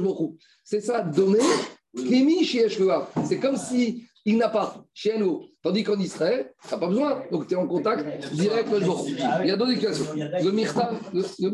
[0.63, 1.39] C'est ça, donner
[3.27, 5.43] C'est comme si il n'a pas chez nous.
[5.61, 7.23] Tandis qu'en Israël, tu n'as pas besoin.
[7.31, 9.05] Donc tu es en contact direct le jour.
[9.07, 10.13] Il y a d'autres explications.
[10.15, 11.49] Le Mirtav, le, le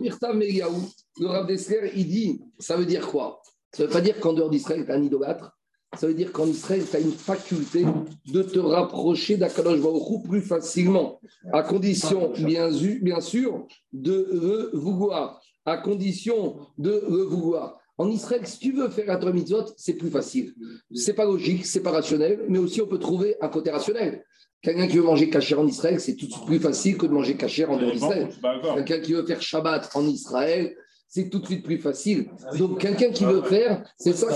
[1.19, 1.51] le Rav
[1.95, 3.41] il dit ça veut dire quoi?
[3.71, 5.51] Ça ne veut pas dire qu'en dehors d'Israël, tu es un idolâtre.
[5.97, 7.83] Ça veut dire qu'en Israël, tu as une faculté
[8.27, 11.19] de te rapprocher d'Akadosh Baruch plus facilement,
[11.51, 15.41] à condition, bien sûr, de le vouloir.
[15.65, 17.78] À condition de le vouloir.
[17.99, 20.53] En Israël, si tu veux faire la Torah mitzvot, c'est plus facile.
[20.95, 24.23] C'est pas logique, c'est pas rationnel, mais aussi on peut trouver un côté rationnel.
[24.61, 27.11] Quelqu'un qui veut manger cachère en Israël, c'est tout de suite plus facile que de
[27.11, 28.29] manger cachère en dehors d'Israël.
[28.75, 30.73] Quelqu'un qui veut faire Shabbat en Israël,
[31.09, 32.29] c'est tout de suite plus facile.
[32.57, 34.27] Donc, quelqu'un qui veut faire, c'est ça.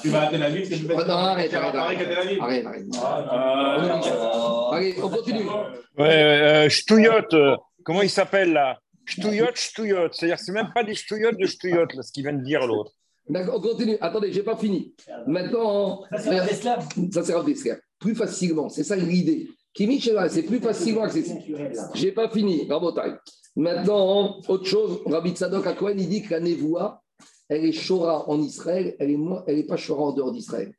[0.00, 1.74] Tu vas à Tel Aviv, c'est une Ah non, arrête, arrête.
[1.74, 2.86] Arrête, arrête.
[3.32, 5.44] Euh, Allez, on continue.
[5.98, 6.68] Ouais, euh,
[7.32, 8.78] euh, comment il s'appelle là?
[9.06, 10.12] Stouillot, Stouillot.
[10.12, 12.66] C'est-à-dire que c'est même pas des Stouillottes de Stouillot, là, ce qu'il vient de dire
[12.66, 12.92] l'autre.
[13.30, 13.96] D'accord, on continue.
[14.00, 14.94] Attendez, j'ai pas fini.
[15.26, 16.54] Maintenant, Ça, c'est
[17.24, 18.68] sert à faire plus facilement.
[18.68, 19.48] C'est ça l'idée.
[19.72, 21.40] Kimi c'est plus facilement accessible.
[21.94, 23.12] J'ai pas fini, Rabotai.
[23.56, 27.02] Maintenant, autre chose, Rabbi Tzadok à Cohen, il dit que la névoie,
[27.48, 30.72] elle est Shora en Israël, elle est, moins- elle est pas Shora en dehors d'Israël.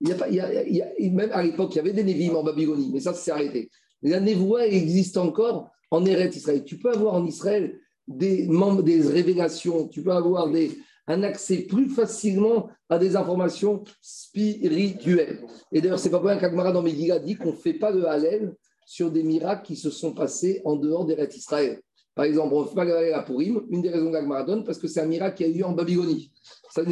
[0.00, 1.80] Il y a pas, il y a- il y a- même à l'époque, il y
[1.80, 3.70] avait des Névim en Babylonie, mais ça, c'est arrêté.
[4.02, 6.64] La névoie, elle existe encore en Eretz Israël.
[6.64, 10.70] Tu peux avoir en Israël des, membres, des révélations, tu peux avoir des,
[11.06, 15.40] un accès plus facilement à des informations spirituelles.
[15.72, 18.04] Et d'ailleurs, c'est pas pour rien qu'Agmara dans Megillah dit qu'on ne fait pas de
[18.04, 18.54] Hallel
[18.86, 21.80] sur des miracles qui se sont passés en dehors des Eretz Israël.
[22.14, 24.64] Par exemple, on ne fait pas de Hallel à Purim, une des raisons qu'Agmara donne,
[24.64, 26.32] parce que c'est un miracle qui a eu lieu en Babylonie.
[26.70, 26.82] Ça.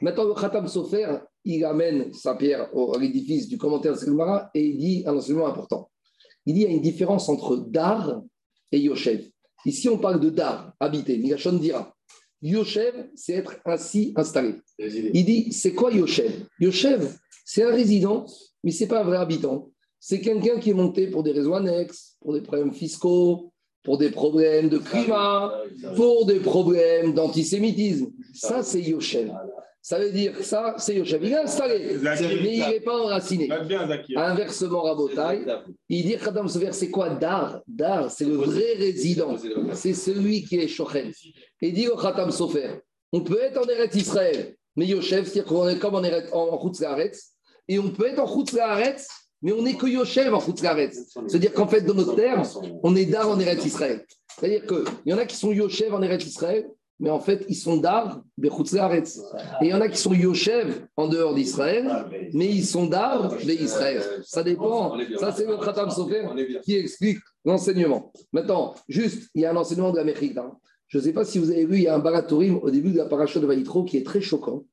[0.00, 4.66] Maintenant, le Khatam Sofer, il amène sa pierre à l'édifice du commentaire de Sagmara et
[4.66, 5.90] il dit un enseignement important.
[6.44, 8.22] Il y a une différence entre Dar
[8.70, 9.30] et Yoshev.
[9.64, 11.95] Ici, on parle de Dar, habité, Migashon dira.
[12.46, 14.54] Yoshev, c'est être ainsi installé.
[14.78, 16.32] Il dit, c'est quoi Yoshev?
[16.60, 17.08] Yoshev,
[17.44, 18.26] c'est un résident,
[18.62, 19.70] mais ce n'est pas un vrai habitant.
[19.98, 24.10] C'est quelqu'un qui est monté pour des raisons annexes, pour des problèmes fiscaux, pour des
[24.10, 25.52] problèmes de climat,
[25.96, 28.12] pour des problèmes d'antisémitisme.
[28.32, 29.32] Ça, c'est Yoshev.
[29.88, 31.24] Ça veut dire que ça, c'est Yoshev.
[31.24, 33.48] Il est installé, mais il n'est pas enraciné.
[34.16, 35.44] Inversement, Rabotai,
[35.88, 37.10] il dit Khadam Sofer, c'est quoi?
[37.10, 39.36] Dar Dar, c'est le vrai résident.
[39.74, 41.12] C'est celui qui est Shochen.
[41.62, 42.80] Et il dit au Khatam Sofer,
[43.12, 46.72] on peut être en Eretz Israël, mais Yoshev, c'est-à-dire qu'on est comme en, Eretz- en,
[46.80, 47.34] Laaretz,
[47.68, 48.56] et on peut être en Chutz
[49.40, 50.62] mais on n'est que Yoshev en Chutz.
[51.28, 52.42] C'est-à-dire qu'en fait, dans notre terme,
[52.82, 54.04] on est Dar en Eretz Israël.
[54.36, 56.66] C'est-à-dire qu'il y en a qui sont Yoshev en Eretz Israël,
[56.98, 59.18] mais en fait, ils sont Dar, Bechutz Laaretz.
[59.60, 63.36] Et il y en a qui sont Yoshev en dehors d'Israël, mais ils sont Dar,
[63.42, 64.02] Israël.
[64.24, 64.96] Ça dépend.
[65.18, 66.26] Ça, c'est le Khatam Sofer
[66.64, 68.12] qui explique l'enseignement.
[68.32, 70.50] Maintenant, juste, il y a un enseignement de la Mechita.
[70.88, 72.92] Je ne sais pas si vous avez vu, il y a un Baratorim au début
[72.92, 74.64] de la paracha de Vaïtro qui est très choquant,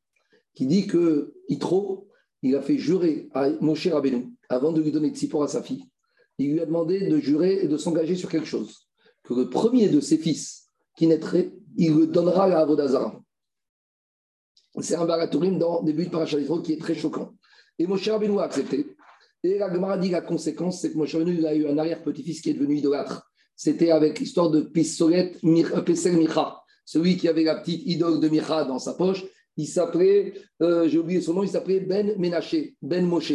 [0.53, 2.07] qui dit que Yitro,
[2.41, 5.85] il a fait jurer à Moshe Rabbeinu, avant de lui donner Tzipor à sa fille,
[6.37, 8.87] il lui a demandé de jurer et de s'engager sur quelque chose.
[9.23, 13.19] Que le premier de ses fils qui naîtrait, il le donnera à Avodazara.
[14.81, 17.33] C'est un Baratorim dans le début de paracha Yitro qui est très choquant.
[17.77, 18.95] Et Moshe Rabbeinu a accepté.
[19.43, 22.49] Et la Gemara dit la conséquence, c'est que Moshe Rabbeinu a eu un arrière-petit-fils qui
[22.49, 23.29] est devenu idolâtre.
[23.55, 25.33] C'était avec l'histoire de Pistolet
[25.85, 29.23] Pesel Micha, celui qui avait la petite idole de Micha dans sa poche.
[29.57, 33.33] Il s'appelait, euh, j'ai oublié son nom, il s'appelait Ben Ménaché, Ben Moshe.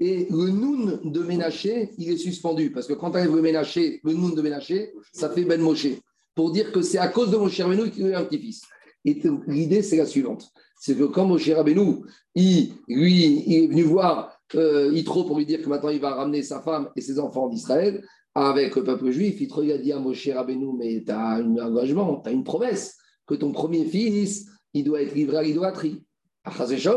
[0.00, 4.14] Et le Noun de Ménaché, il est suspendu, parce que quand arrive le Ménaché, le
[4.14, 5.88] Noun de Ménaché, ça fait Ben Moshe.
[6.34, 8.62] Pour dire que c'est à cause de Moshe Rabbeinu qu'il a eu un petit-fils.
[9.04, 10.50] Et l'idée, c'est la suivante.
[10.80, 15.46] C'est que quand Moshe Rabbeinu, il, lui, il est venu voir euh, Yitro pour lui
[15.46, 19.10] dire que maintenant il va ramener sa femme et ses enfants d'Israël avec le peuple
[19.10, 22.32] juif, Yitro il a dit à Moshe Rabbeinu, mais tu as un engagement, tu as
[22.32, 26.02] une promesse, que ton premier fils, il doit être livré à l'idolâtrie.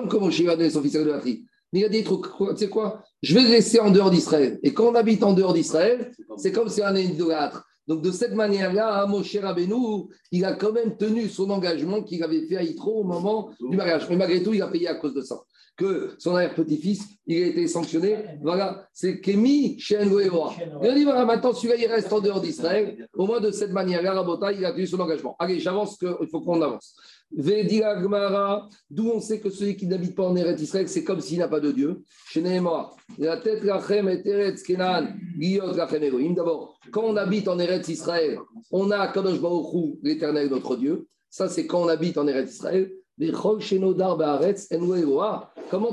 [0.10, 1.45] Comment Moshe va donner son fils à l'idolâtrie?
[1.74, 2.13] Mais il a dit, tu
[2.56, 4.60] sais quoi, je vais le laisser en dehors d'Israël.
[4.63, 7.65] Et quand on habite en dehors d'Israël, c'est comme si on est idolâtre.
[7.88, 12.45] Donc, de cette manière-là, Moshe Rabbeinu, il a quand même tenu son engagement qu'il avait
[12.48, 14.08] fait à Yitro au moment du mariage.
[14.10, 15.39] Mais malgré tout, il a payé à cause de ça.
[15.78, 18.15] Que son arrière-petit-fils, il a été sanctionné.
[18.41, 20.54] Voilà, c'est Kémi chez Ngoéroa.
[20.82, 23.08] Il a dit voilà, maintenant, celui-là, il reste en dehors d'Israël.
[23.13, 25.36] Au moins, de cette manière-là, Rabota, il a tenu son engagement.
[25.38, 26.95] Allez, j'avance, il faut qu'on avance.
[27.32, 31.48] D'où on sait que celui qui n'habite pas en Eretz Israël, c'est comme s'il n'a
[31.48, 32.04] pas de Dieu.
[32.30, 32.44] Chez
[33.18, 35.08] la tête Lachem et Eretz Kenan,
[35.40, 36.34] Lachem Elohim.
[36.34, 38.40] D'abord, quand on habite en Eretz Israël,
[38.72, 41.08] on a Kadosh Baruch Hu, l'éternel notre Dieu.
[41.30, 42.92] Ça, c'est quand on habite en Eretz Israël.
[43.18, 43.32] Mais.
[43.32, 43.58] Comment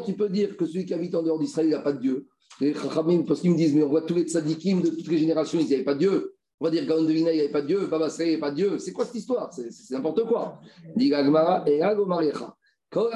[0.01, 2.27] tu peux dire que celui qui habite en dehors d'Israël, il n'a pas de Dieu?
[2.61, 5.19] Les Chachamim, parce qu'ils me disent, mais on voit tous les tzadikim de toutes les
[5.19, 6.35] générations, ils n'avaient pas de Dieu.
[6.63, 8.53] On va dire Vina, il n'y avait pas de Dieu, Baba il n'y avait pas
[8.53, 8.79] de Dieu.
[8.79, 9.53] C'est quoi cette histoire?
[9.53, 10.61] C'est n'importe quoi.
[10.95, 11.13] Dit
[11.67, 12.55] et Agomaricha.
[12.89, 13.15] Quand tu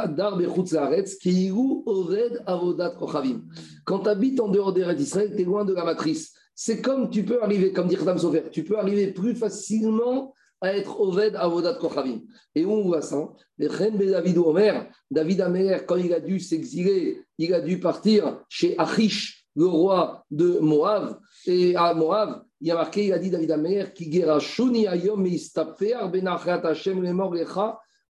[4.09, 6.35] habites en dehors des d'Israël, tu es loin de la matrice.
[6.57, 10.77] C'est comme tu peux arriver, comme dit Khadam Sofer, tu peux arriver plus facilement à
[10.77, 12.23] être Oved Avodat Kochavim.
[12.53, 13.33] Et où on voit ça?
[13.57, 19.47] David Omer, David Amer, quand il a dû s'exiler, il a dû partir chez Achish,
[19.55, 21.21] le roi de Moab.
[21.47, 25.27] Et à Moab, il a marqué, il a dit David Amer, qui guéra Shuni Ayom
[25.27, 27.05] Hashem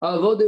[0.01, 0.45] Avod.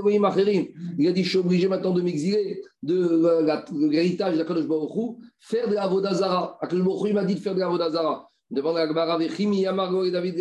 [0.98, 5.18] Il a dit, je suis obligé maintenant de m'exiler de l'héritage de la Kadosh Baruch
[5.40, 6.58] faire de la Vodazara.
[6.62, 8.30] Akadosh Baruch il m'a dit de faire de la Vodazara.
[8.50, 10.40] Demande à Gmara, David,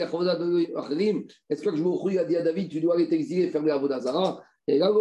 [1.49, 3.79] est-ce que je a dit à David, tu dois aller t'exiler et faire de la
[3.79, 4.93] Vodazara Et là,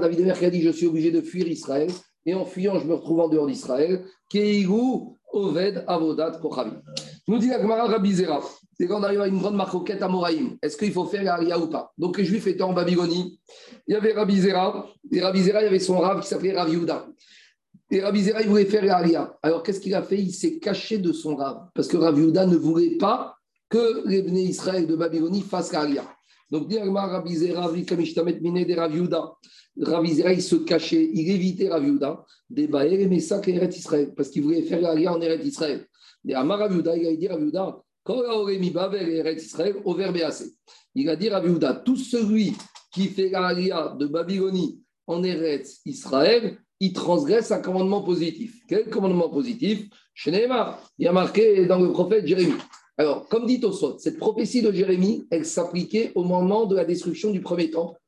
[0.00, 1.90] David Amer a dit, je suis obligé de fuir Israël.
[2.24, 4.04] Et en fuyant, je me retrouve en dehors d'Israël.
[4.28, 6.82] Keigu Oved Avodat Kochavim.
[7.28, 8.40] Nous dit la Gemara Rabizera,
[8.78, 11.58] c'est quand on arrive à une grande marcoquette à Moraïm, est-ce qu'il faut faire l'Aria
[11.58, 11.92] ou pas?
[11.98, 13.40] Donc les Juifs étaient en Babylonie,
[13.88, 16.70] il y avait Rabizera, et Rabizera, il y avait son rave qui s'appelait Rav
[17.90, 19.36] Et Rabizera, il voulait faire l'Aria.
[19.42, 20.18] Alors qu'est-ce qu'il a fait?
[20.20, 23.34] Il s'est caché de son rave, parce que Rav ne voulait pas
[23.68, 26.04] que les Israël de Babylonie fassent l'Aria.
[26.48, 28.92] Donc, dit Rabizera, Vikamishtamet Mine de Rav
[29.80, 31.84] Ravizera, il se cachait, il évitait Rav
[32.48, 35.88] des Baer et Messac et Israël, parce qu'il voulait faire l'Aria en Eretz Israël.
[36.34, 40.18] Amar Raviuda, il a dit Raviuda, quand il Bavel et Eretz Israël, au verbe
[40.94, 42.52] Il a dit Raviuda, tout celui
[42.92, 48.60] qui fait l'Aria de Babylonie en Eretz Israël, il transgresse un commandement positif.
[48.68, 49.88] Quel commandement positif?
[50.14, 52.54] Shnema, il y a marqué dans le prophète Jérémie.
[52.98, 57.30] Alors, comme dit Tosot, cette prophétie de Jérémie, elle s'appliquait au moment de la destruction
[57.30, 57.98] du premier temple.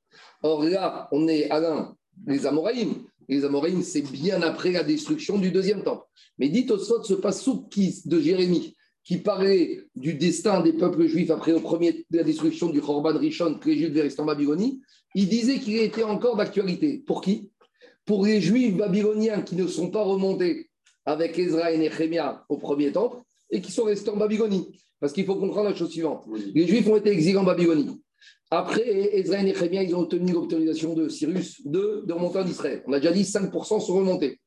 [0.42, 2.94] Or là, on est à l'un, les Amoraïm.
[3.28, 6.04] Les Amoraïm, c'est bien après la destruction du deuxième temple.
[6.38, 7.68] Mais dit Tosot, ce pasouk
[8.06, 12.80] de Jérémie, qui parlait du destin des peuples juifs après le premier, la destruction du
[12.80, 14.82] Khorban Rishon, que les Juifs devaient rester en Babylonie,
[15.14, 17.02] il disait qu'il était encore d'actualité.
[17.06, 17.50] Pour qui?
[18.04, 20.68] Pour les Juifs babyloniens qui ne sont pas remontés
[21.06, 23.16] avec Ezra et Nehemiah au premier temple
[23.50, 24.78] et qui sont restés en Babylonie.
[25.00, 26.24] Parce qu'il faut comprendre la chose suivante.
[26.54, 28.02] Les Juifs ont été exilés en Babylonie.
[28.50, 28.82] Après,
[29.18, 32.82] Ezra et Nehemiah, ils ont obtenu l'autorisation de Cyrus de, de remonter en Israël.
[32.86, 34.40] On a déjà dit 5% sont remontés.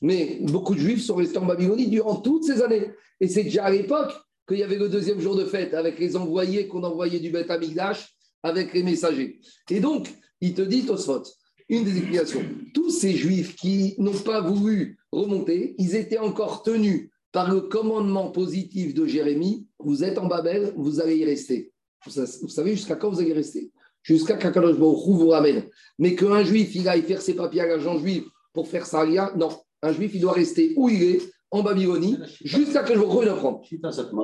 [0.00, 2.90] Mais beaucoup de Juifs sont restés en Babylonie durant toutes ces années.
[3.20, 4.12] Et c'est déjà à l'époque
[4.48, 7.50] qu'il y avait le deuxième jour de fête avec les envoyés qu'on envoyait du Beth
[7.50, 8.08] Amikdash
[8.42, 9.40] avec les messagers.
[9.70, 11.22] Et donc, il te dit, Tosfot,
[11.68, 12.42] une des explications,
[12.74, 18.30] tous ces Juifs qui n'ont pas voulu remonter, ils étaient encore tenus par le commandement
[18.30, 21.71] positif de Jérémie, vous êtes en Babel, vous allez y rester.
[22.06, 23.70] Vous savez jusqu'à quand vous allez rester?
[24.02, 25.64] Jusqu'à qu'Akadosh Baruch vous ramène.
[25.98, 29.04] Mais qu'un juif, il aille faire ses papiers à l'agent juif pour faire ça,
[29.36, 29.50] non.
[29.82, 31.20] Un juif, il doit rester où il est,
[31.54, 33.60] en Babylonie, jusqu'à que je vous le prendre.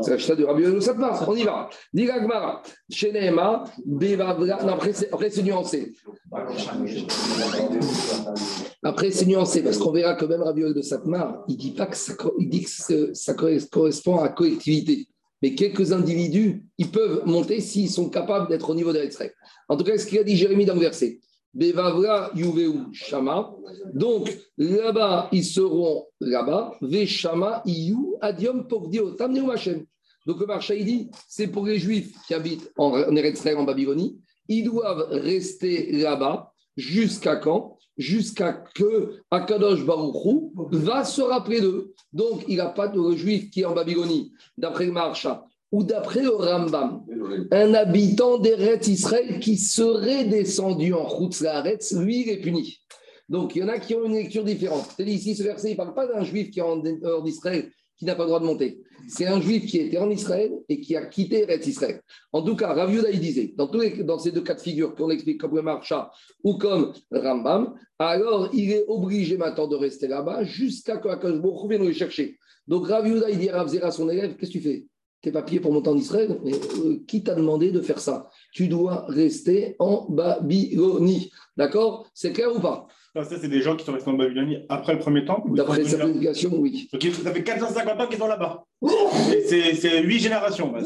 [0.02, 1.28] C'est la chita de Rabbi Satmar.
[1.28, 1.68] On y va.
[1.92, 2.62] Diga Gmara.
[2.90, 4.64] Shenema, Bevavra.
[4.64, 5.92] Non, après, c'est nuancé.
[8.82, 11.96] Après, c'est nuancé, parce qu'on verra que même Rabbi de Satmar, il dit pas que
[11.96, 15.06] ça, il dit que ça correspond à la collectivité.
[15.42, 19.34] Mais quelques individus, ils peuvent monter s'ils sont capables d'être au niveau de l'extrait.
[19.68, 21.20] En tout cas, ce qu'il a dit Jérémie dans le verset.
[21.54, 23.54] Bevavra Yuveu Shama.
[23.94, 26.76] Donc là-bas, ils seront là-bas.
[26.80, 29.84] Veshama Iyu Adium Pogdio Tamneu Hashem.
[30.26, 33.64] Donc le marché, il dit c'est pour les juifs qui habitent en, en Eretz en
[33.64, 34.18] Babylonie.
[34.48, 37.77] Ils doivent rester là-bas jusqu'à quand?
[37.98, 41.94] Jusqu'à que Akadosh Baruchou va se rappeler d'eux.
[42.12, 45.84] Donc il n'y a pas de juif qui est en Babylonie, d'après le Maharsha ou
[45.84, 47.04] d'après le Rambam,
[47.50, 51.06] un habitant d'Eretz Israël qui serait descendu en
[51.42, 52.78] Laaretz, lui, il est puni.
[53.28, 54.86] Donc, il y en a qui ont une lecture différente.
[54.96, 57.70] C'est ici, ce verset, il ne parle pas d'un juif qui est en dehors d'Israël,
[57.98, 58.80] qui n'a pas le droit de monter.
[59.08, 62.00] C'est un juif qui était en Israël et qui a quitté Eretz Israël.
[62.32, 64.94] En tout cas, Rav il disait, dans, tous les, dans ces deux cas de figure
[64.94, 66.10] qu'on explique comme le Marcha
[66.44, 71.84] ou comme Rambam, alors il est obligé maintenant de rester là-bas jusqu'à ce que vienne
[71.84, 72.38] le chercher.
[72.66, 74.86] Donc Rav il dit à Rav Zera, son élève, qu'est-ce que tu fais?
[75.20, 78.30] Tes papiers pour monter en Israël, mais euh, qui t'a demandé de faire ça?
[78.52, 81.32] Tu dois rester en Babylonie.
[81.56, 82.08] D'accord?
[82.14, 82.86] C'est clair ou pas?
[83.24, 86.04] Ça, c'est des gens qui sont restés en Babylonie après le premier temple D'après sa
[86.04, 86.88] publication, oui.
[86.92, 88.64] Donc ça fait 450 ans qu'ils sont là-bas.
[89.46, 90.68] c'est huit générations.
[90.72, 90.80] Bah,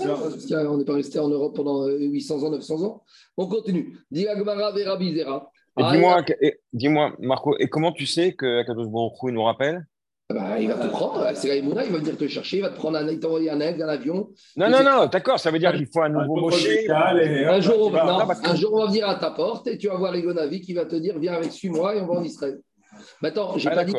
[0.69, 3.03] on n'est pas resté en Europe pendant 800 ans, 900 ans.
[3.37, 3.99] On continue.
[4.11, 5.51] Diagmara Vera Bizera.
[5.77, 6.23] Dis-moi,
[6.73, 9.87] dis-moi, Marco, et comment tu sais que Kadosh Baruch nous rappelle?
[10.31, 12.77] Bah, il va te prendre, c'est la il va venir te chercher, il va te
[12.77, 14.31] prendre un, t'envoyer un aigle, un avion.
[14.57, 16.89] Non, non, non, d'accord, ça veut dire qu'il faut un nouveau moché.
[16.91, 19.89] Un, jour, on va, non, un jour, on va venir à ta porte et tu
[19.89, 22.61] vas voir Egonavi qui va te dire Viens avec, suis-moi et on va en Israël.
[23.21, 23.95] Maintenant, j'ai ah, pas dit.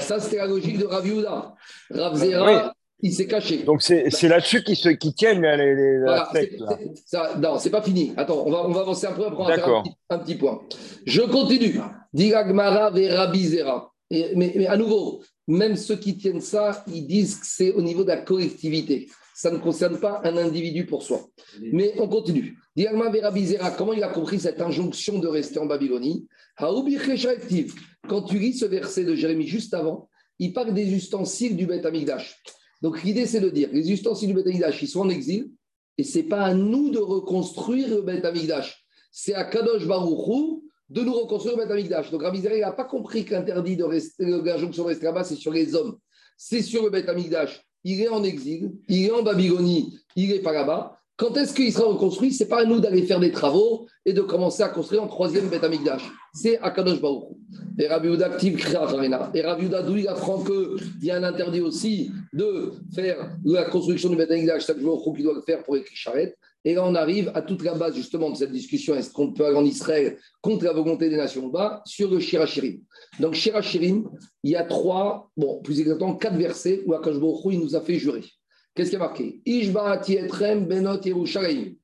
[0.00, 1.54] Ça, c'était la logique de Rav Yehuda.
[1.90, 3.58] Rav Zera, il s'est caché.
[3.64, 6.78] Donc c'est c'est là-dessus qu'ils se- qu'ils tiennent les, les, la Voilà, c'est- là.
[6.78, 8.12] c'est- ça- non, c'est pas fini.
[8.16, 10.18] Attends, on va, on va avancer un peu, après on va faire un petit, un
[10.18, 10.60] petit point.
[11.06, 11.80] Je continue.
[12.12, 13.92] Diragmara Verabizera.
[14.10, 17.82] Et- Mais, mais à nouveau, même ceux qui tiennent ça, ils disent que c'est au
[17.82, 19.08] niveau de la collectivité.
[19.34, 21.28] Ça ne concerne pas un individu pour soi.
[21.72, 22.56] Mais on continue.
[22.76, 26.26] Diragmara Verabizera, comment il a compris cette injonction de rester en Babylonie?
[26.56, 31.84] Quand tu lis ce verset de Jérémie juste avant, il parle des ustensiles du Beth
[31.84, 32.40] Amikdash.
[32.80, 35.50] Donc l'idée, c'est de dire les ustensiles du Beth Amikdash, ils sont en exil,
[35.98, 38.84] et ce n'est pas à nous de reconstruire le Beth Amikdash.
[39.10, 42.10] C'est à Kadosh Baruch Hu de nous reconstruire le Beth Amikdash.
[42.10, 45.52] Donc il n'a pas compris que l'interdit de rester, l'injonction de rester là-bas, c'est sur
[45.52, 45.96] les hommes.
[46.36, 47.64] C'est sur le Beth Amikdash.
[47.84, 50.98] Il est en exil, il est en Babylonie, il n'est pas là-bas.
[51.16, 52.32] Quand est-ce qu'il sera reconstruit?
[52.32, 55.06] Ce n'est pas à nous d'aller faire des travaux et de commencer à construire un
[55.06, 56.02] troisième Beth Amikdash.
[56.32, 57.36] C'est à Kadosh Baruch.
[57.78, 58.88] Et Rabbi Yehuda active Kriyat
[59.32, 63.64] Et Rabbi Yehuda, d'où il apprend qu'il y a un interdit aussi de faire la
[63.64, 66.36] construction du Beth Amikdash, chaque jour, qui doit le faire pour écrire charrette.
[66.66, 69.44] Et là, on arrive à toute la base justement de cette discussion est-ce qu'on peut
[69.44, 72.80] aller en Israël contre la volonté des nations bas sur le Shirachirim.
[73.20, 74.08] Donc, Shirachirim,
[74.42, 77.16] il y a trois, bon, plus exactement quatre versets où Akash
[77.50, 78.24] il nous a fait jurer.
[78.74, 79.42] Qu'est-ce qui est marqué?
[79.44, 81.74] Benot Yerushalayim.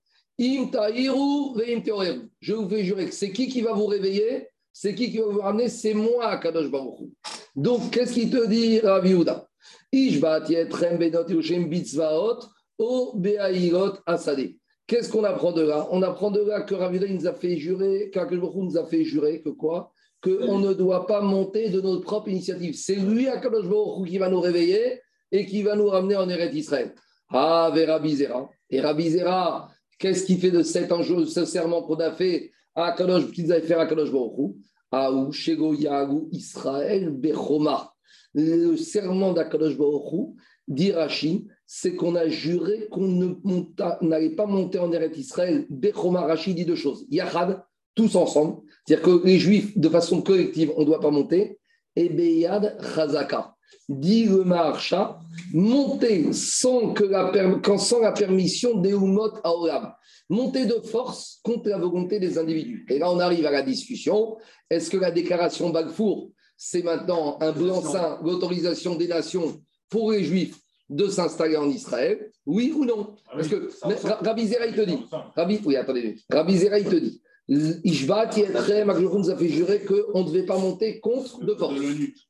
[2.41, 4.49] Je vous fais jurer que c'est qui qui va vous réveiller?
[4.73, 5.69] C'est qui qui va vous ramener?
[5.69, 7.11] C'est moi, Kadosh Baruch.
[7.55, 9.47] Donc, qu'est-ce qu'il te dit, Rabbi Yehuda?
[9.93, 12.39] Benot Yerushalayim bitzvaot
[12.79, 14.57] o be'airot asade.
[14.91, 15.87] Qu'est-ce qu'on apprend de là?
[15.93, 19.41] On apprend de là que il nous a fait jurer, qu'Akadosh nous a fait jurer
[19.41, 19.93] que quoi?
[20.21, 22.75] Qu'on ne doit pas monter de notre propre initiative.
[22.75, 23.67] C'est lui, Akadosh
[24.09, 26.93] qui va nous réveiller et qui va nous ramener en Eretz Israël.
[27.29, 28.51] Ah, vers Rabbi Zera.
[28.69, 32.87] Et Rabbi Zera, qu'est-ce qu'il fait de cet enjeu, ce serment qu'on a fait à
[32.87, 34.57] Akadosh, qu'ils avaient fait à Akadosh Baruch Hu?
[34.91, 37.93] Ah, ou Shego Yahu Israël Bechoma.
[38.35, 40.35] Le serment d'Akadosh Baruch Hu,
[40.67, 43.07] dit Rashi, c'est qu'on a juré qu'on
[44.03, 45.67] n'allait pas monter en Eretz Israël.
[45.71, 47.07] Bechoma, Rashi dit deux choses.
[47.11, 47.63] Yachad,
[47.95, 48.57] tous ensemble.
[48.85, 51.61] C'est-à-dire que les Juifs, de façon collective, on ne doit pas monter.
[51.95, 53.55] Et Beyad Chazaka.
[53.89, 55.21] Dit le Maharsha,
[55.53, 57.31] monter sans, que la,
[57.79, 59.93] sans la permission des Umot Aolam.
[60.29, 62.85] Monter de force contre la volonté des individus.
[62.91, 64.39] Et là, on arrive à la discussion.
[64.69, 70.57] Est-ce que la déclaration Balfour, c'est maintenant un blanc-seing, l'autorisation des nations pour les Juifs
[70.91, 73.71] de s'installer en Israël Oui ou non Parce que
[74.23, 74.99] Rabbi Zera, il te dit,
[75.37, 77.23] Rabbi, oui, attendez, Rabbi Zera, il te dit,
[77.85, 81.81] Ishvat Yetrem, Aglochon nous a fait jurer qu'on ne devait pas monter contre de force.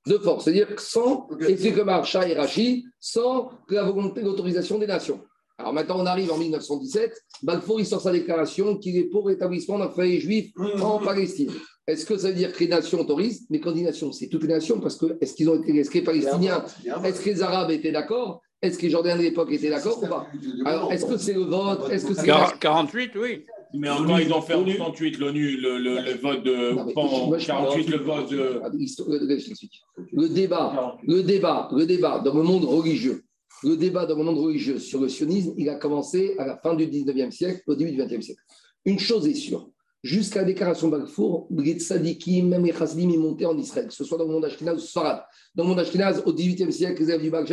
[0.07, 4.87] De force, c'est-à-dire sans, et c'est comme Archa et Rachi, sans la volonté d'autorisation des
[4.87, 5.21] nations.
[5.59, 9.79] Alors maintenant, on arrive en 1917, Balfour, il sort sa déclaration qu'il est pour l'établissement
[9.79, 11.51] d'un foyer juif en Palestine.
[11.87, 13.47] Est-ce que ça veut dire que les nations autorisent?
[13.51, 15.77] Mais quand on dit nations, c'est toutes les nations, parce que est-ce qu'ils ont été,
[15.77, 16.65] est-ce que les Palestiniens,
[17.05, 18.41] est-ce que les Arabes étaient d'accord?
[18.63, 20.27] Est-ce que les Jordaniens de l'époque étaient d'accord ou pas
[20.67, 23.45] Alors, est-ce que c'est le vote Est-ce que c'est Quar- 48, oui.
[23.73, 26.73] Mais encore, ils ont fait en 68 l'ONU, le, le, le vote de.
[26.73, 28.61] Non, en moi, parle 48, le vote de.
[28.65, 29.81] Ah, t'explique.
[30.13, 33.23] Le débat, le débat, le débat dans le monde religieux,
[33.63, 36.75] le débat dans le monde religieux sur le sionisme, il a commencé à la fin
[36.75, 38.41] du 19e siècle, au début du 20e siècle.
[38.85, 39.69] Une chose est sûre,
[40.03, 44.05] jusqu'à la déclaration Balfour, les tzadikim, même les chassidim, ils montaient en Israël, que ce
[44.05, 45.23] soit dans le monde ashkénaz ou Sfarad.
[45.55, 47.47] Dans le monde ashkénaz, au 18e siècle, les élèves du Baal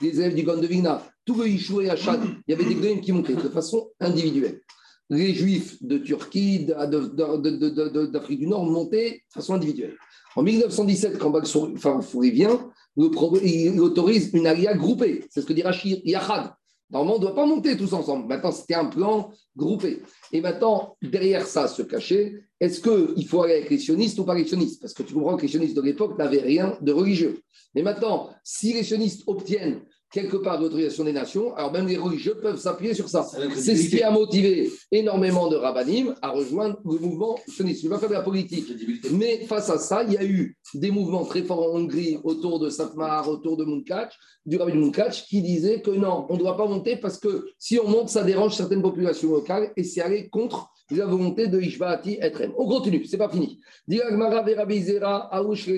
[0.00, 3.12] les élèves du Vilna, tout le Yishua et Hachad, il y avait des goyim qui
[3.12, 4.60] montaient de façon individuelle.
[5.08, 9.96] Les juifs de Turquie, d'Afrique du Nord montaient de façon individuelle.
[10.34, 15.24] En 1917, quand Balfour enfin, vient, il autorise une alia groupée.
[15.30, 16.52] C'est ce que dit Rachid Yahad.
[16.90, 18.28] Normalement, on ne doit pas monter tous ensemble.
[18.28, 20.02] Maintenant, c'était un plan groupé.
[20.32, 24.34] Et maintenant, derrière ça, se cacher, est-ce qu'il faut aller avec les sionistes ou pas
[24.34, 24.80] les sionistes?
[24.80, 27.40] Parce que tu comprends que les sionistes de l'époque n'avaient rien de religieux.
[27.74, 29.82] Mais maintenant, si les sionistes obtiennent
[30.12, 33.26] quelque part l'autorisation des nations, alors même les religieux peuvent s'appuyer sur ça.
[33.56, 37.82] C'est ce qui a motivé énormément de rabbinim à rejoindre le mouvement sioniste.
[37.82, 38.66] Je ne vais pas faire de la politique.
[39.12, 42.58] Mais face à ça, il y a eu des mouvements très forts en Hongrie autour
[42.60, 44.12] de Satmar, autour de Munkac,
[44.44, 47.46] du rabbi de Munkac, qui disaient que non, on ne doit pas monter parce que
[47.58, 51.60] si on monte, ça dérange certaines populations locales et c'est aller contre la volonté de
[51.60, 52.52] Ishbaati Etrem.
[52.56, 53.60] On continue, c'est pas fini.
[53.88, 55.68] Diragmara Verabi Zera, Aouch.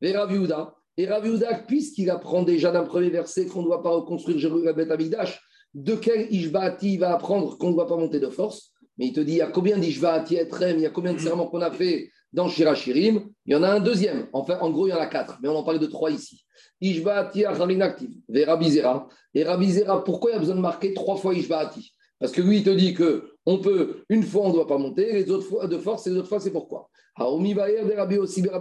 [0.00, 0.74] Vera Viuda.
[0.98, 1.26] Et Rav
[1.66, 5.40] puisqu'il apprend déjà d'un premier verset qu'on ne doit pas reconstruire Jérusalem Amikdash,
[5.74, 9.12] de quel Ishbaati il va apprendre qu'on ne doit pas monter de force Mais il
[9.12, 11.62] te dit, il y a combien d'Ishbaati Etrem Il y a combien de serments qu'on
[11.62, 14.26] a fait dans Shirachirim Il y en a un deuxième.
[14.34, 16.44] Enfin, en gros, il y en a quatre, mais on en parle de trois ici.
[16.82, 19.08] Ishbaati Acharin Active, Vera Bizera.
[19.34, 22.58] Et Rabizera, pourquoi il y a besoin de marquer trois fois Ishbaati Parce que lui,
[22.58, 25.46] il te dit que on peut, une fois, on ne doit pas monter, les autres
[25.46, 26.90] fois de force, et les autres fois, c'est pourquoi?
[27.16, 27.82] Haomi Bayer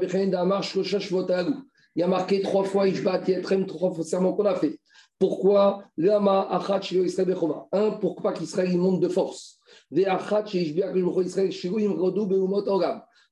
[0.10, 1.54] Chaim Damar Shloshah Shvotagu.
[1.96, 4.80] Il y a marqué trois fois Ishbaati Etrem, trois fois serment qu'on a fait.
[5.20, 7.36] Pourquoi Lama achat Israël.
[7.72, 9.60] Un, pourquoi qu'Israël il monte de force.
[9.92, 12.64] Ve achat Israël beumot.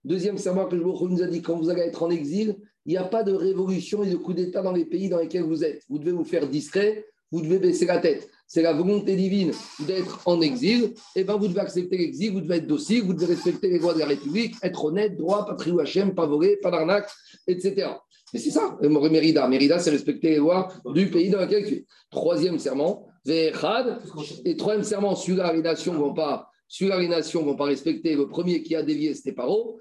[0.05, 2.55] Deuxième serment que je nous a dit, quand vous allez être en exil,
[2.85, 5.43] il n'y a pas de révolution et de coup d'État dans les pays dans lesquels
[5.43, 5.83] vous êtes.
[5.89, 8.29] Vous devez vous faire discret, vous devez baisser la tête.
[8.47, 9.51] C'est la volonté divine
[9.85, 10.93] d'être en exil.
[11.15, 13.93] Et bien, vous devez accepter l'exil, vous devez être docile, vous devez respecter les lois
[13.93, 17.09] de la République, être honnête, droit, patriote Hachem, pas voler, pas d'arnaque,
[17.45, 17.89] etc.
[18.33, 19.47] Mais c'est ça, Mérida.
[19.47, 21.85] Mérida, c'est respecter les lois du pays dans lequel tu es.
[22.11, 23.99] Troisième serment, Vechad.
[24.45, 26.49] Et troisième serment, celui-là, les nations ne vont pas.
[26.67, 28.15] Celui-là, les nations vont pas respecter.
[28.15, 29.79] Le premier qui a dévié, c'était Paro.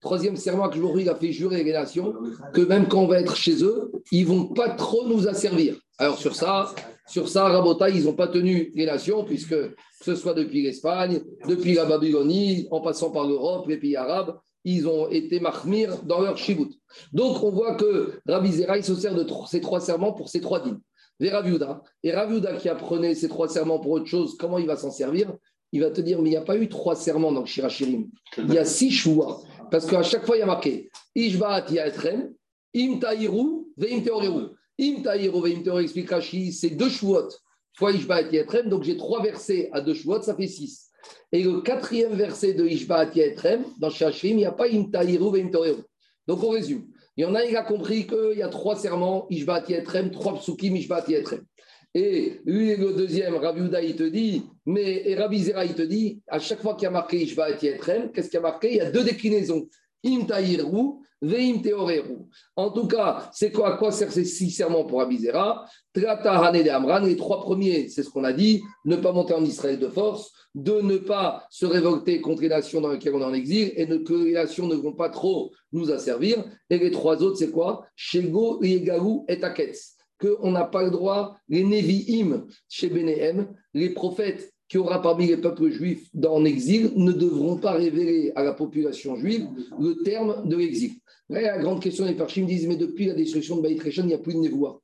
[0.00, 2.14] Troisième serment que je a fait jurer les nations
[2.52, 5.76] que même quand on va être chez eux, ils vont pas trop nous asservir.
[5.98, 6.74] Alors sur ça,
[7.08, 11.20] sur ça, Rabota, ils n'ont pas tenu les nations, puisque que ce soit depuis l'Espagne,
[11.48, 16.20] depuis la Babylonie, en passant par l'Europe, les pays arabes, ils ont été mahmir dans
[16.20, 16.70] leur chibout.
[17.12, 20.40] Donc on voit que Rabbi Zera, il se sert de ces trois serments pour ces
[20.40, 20.80] trois dîmes.
[21.20, 24.76] Et Raviuda, et Raviuda qui apprenait ces trois serments pour autre chose, comment il va
[24.76, 25.32] s'en servir?
[25.72, 28.08] Il va te dire, mais il n'y a pas eu trois serments dans le Shirachirim.
[28.38, 29.40] Il y a six choix.
[29.70, 32.32] Parce qu'à chaque fois, il y a marqué Ishbaat Yaetrem,
[32.74, 34.50] Im Taïru, Veim Teoreru.
[34.80, 37.28] Im Taïru, Veim Teoreru explique Rashi, c'est deux chouot,
[37.74, 38.68] fois Ishbaat Yaetrem.
[38.68, 40.90] Donc j'ai trois versets à deux chouot, ça fait six.
[41.32, 45.32] Et le quatrième verset de Ishbaat Yaetrem, dans Shachim, il n'y a pas Im Taïru,
[45.32, 45.82] Veim Teoreru.
[46.26, 46.86] Donc on résume.
[47.16, 50.34] Il y en a, il a compris qu'il y a trois serments, Ishbaat Yaetrem, trois
[50.38, 51.44] psukim, Ishbaat Yaetrem.
[51.94, 55.82] Et lui, le deuxième, Rabbi Uda, il te dit, mais et Rabbi Zera, il te
[55.82, 58.42] dit, à chaque fois qu'il y a marqué Ishva et Yetrem, qu'est-ce qu'il y a
[58.42, 58.70] marqué?
[58.70, 59.68] Il y a deux déclinaisons.
[60.04, 60.26] Im
[61.20, 62.28] Veim Teoreru.
[62.54, 66.38] En tout cas, c'est quoi, à quoi servent ces six serments pour Rabbi Zera Trata
[66.38, 69.44] Hane de Amran, les trois premiers, c'est ce qu'on a dit, ne pas monter en
[69.44, 73.24] Israël de force, de ne pas se révolter contre les nations dans lesquelles on est
[73.24, 76.44] en exil, et que les nations ne vont pas trop nous asservir.
[76.70, 77.84] Et les trois autres, c'est quoi?
[77.96, 84.52] Shego, Yegaru et Taketz qu'on n'a pas le droit, les Nevi'im chez Bénéhem, les prophètes
[84.68, 89.16] qui aura parmi les peuples juifs dans l'exil ne devront pas révéler à la population
[89.16, 89.46] juive
[89.80, 90.92] le terme de l'exil.
[91.28, 94.18] la grande question des Parchim disent Mais depuis la destruction de Baït il n'y a
[94.18, 94.80] plus de Névoa.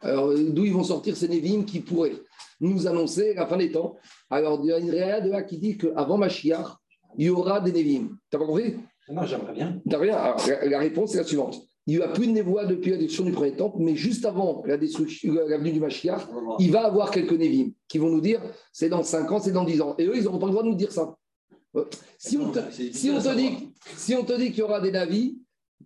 [0.00, 2.12] Alors, d'où ils vont sortir ces Nevi'im qui pourraient
[2.60, 3.96] nous annoncer la fin des temps?
[4.30, 6.76] Alors, il y a une réalité de là qui dit qu'avant Mashiach,
[7.16, 8.16] il y aura des Nevi'im.
[8.30, 8.76] T'as pas compris?
[9.10, 9.80] Non, j'aimerais bien.
[9.90, 10.16] T'as rien?
[10.16, 13.24] Alors, la réponse est la suivante il n'y a plus de névoie depuis la destruction
[13.24, 16.20] du premier temple, mais juste avant la destruction, l'avenue du Mashiach,
[16.58, 19.64] il va avoir quelques Névim qui vont nous dire c'est dans 5 ans, c'est dans
[19.64, 19.94] 10 ans.
[19.96, 21.16] Et eux, ils n'auront pas le droit de nous dire ça.
[22.18, 24.90] Si on te, si on te dit, si on te dit qu'il y aura des
[24.90, 25.38] navis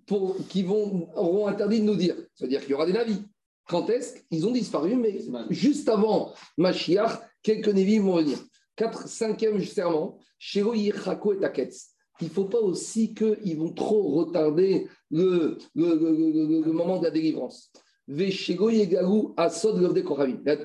[0.06, 2.94] pour, qui vont, auront interdit de nous dire, ça veut dire qu'il y aura des
[2.94, 3.22] navis.
[3.68, 8.38] Quand est-ce qu'ils ont disparu Mais juste avant Mashiach, quelques Névim vont venir.
[8.74, 10.92] 4, 5e serment, Shiro et
[11.40, 17.72] Taketz il ne faut pas aussi qu'ils vont trop retarder le, moment de la délivrance.
[18.08, 18.30] Le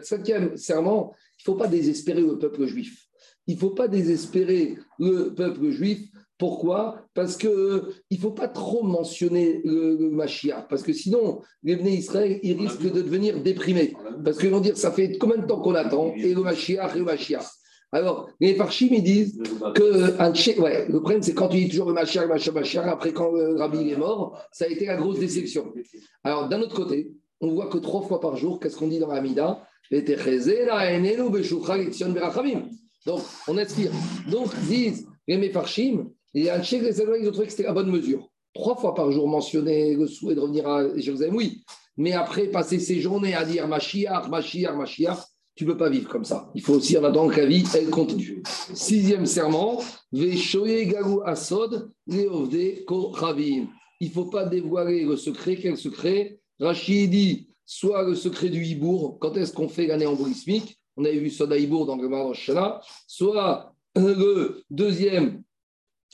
[0.04, 3.06] cinquième serment, il ne faut pas désespérer le peuple juif.
[3.48, 6.10] Il ne faut pas désespérer le peuple juif.
[6.38, 7.08] Pourquoi?
[7.14, 11.96] Parce qu'il ne faut pas trop mentionner le, le Mashiach, parce que sinon, les Bnei
[11.96, 13.96] Israël, ils risquent de devenir déprimés.
[14.24, 16.14] Parce qu'ils vont dire, ça fait combien de temps qu'on attend?
[16.16, 17.46] Et le Mashiach, et le Mashiach.
[17.94, 19.42] Alors, les Farchim, ils disent
[19.74, 23.14] que un ouais, le problème, c'est quand tu dis toujours le Machar, le Machar, après
[23.14, 25.74] quand le Rabbi est mort, ça a été la grosse déception.
[26.24, 29.08] Alors, d'un autre côté, on voit que trois fois par jour, qu'est-ce qu'on dit dans
[29.08, 29.66] la Mida
[33.06, 33.92] Donc, on inspire.
[34.30, 38.30] Donc, disent les Mefarchim, et un les ils ont trouvé que c'était la bonne mesure.
[38.54, 41.64] Trois fois par jour mentionner le souhait de revenir à Jérusalem, oui.
[41.96, 45.26] Mais après, passer ces journées à dire Mashiach, Mashiach, Mashiach,
[45.58, 46.52] tu ne peux pas vivre comme ça.
[46.54, 48.44] Il faut aussi en attendant que la vie, elle continue.
[48.74, 49.82] Sixième serment,
[50.14, 50.38] Il
[54.02, 55.56] ne faut pas dévoiler le secret.
[55.56, 56.40] Quel secret?
[56.60, 61.18] Rachid dit soit le secret du hibour, quand est-ce qu'on fait l'année embolismique On avait
[61.18, 65.44] vu Soda Hibour dans le Shana, soit le deuxième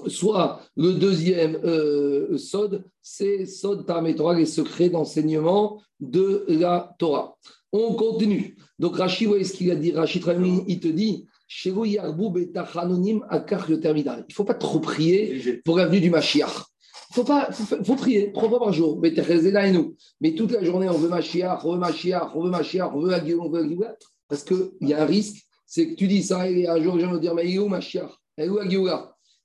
[0.08, 7.38] soit le deuxième euh, Sod, c'est Sod Torah, les secrets d'enseignement de la Torah.
[7.74, 8.55] On continue.
[8.80, 9.91] Donc Rachid, voyez ce qu'il a dit.
[9.91, 10.24] Rachid
[10.67, 11.26] il te dit
[11.65, 12.53] il ne
[14.34, 16.65] faut pas trop prier pour l'avenue du Mashiach.
[17.11, 18.99] Il faut, pas, faut, prier trois fois par jour.
[18.99, 19.13] Mais
[20.34, 23.43] toute la journée, on veut Mashiach, on veut Mashiach, on veut Mashiach, on veut Agilon,
[23.43, 23.78] on veut.
[24.28, 27.01] Parce qu'il y a un risque, c'est que tu dis ça et un jour, les
[27.01, 28.09] gens vont dire Mais il où Mashiach?
[28.38, 28.57] Est où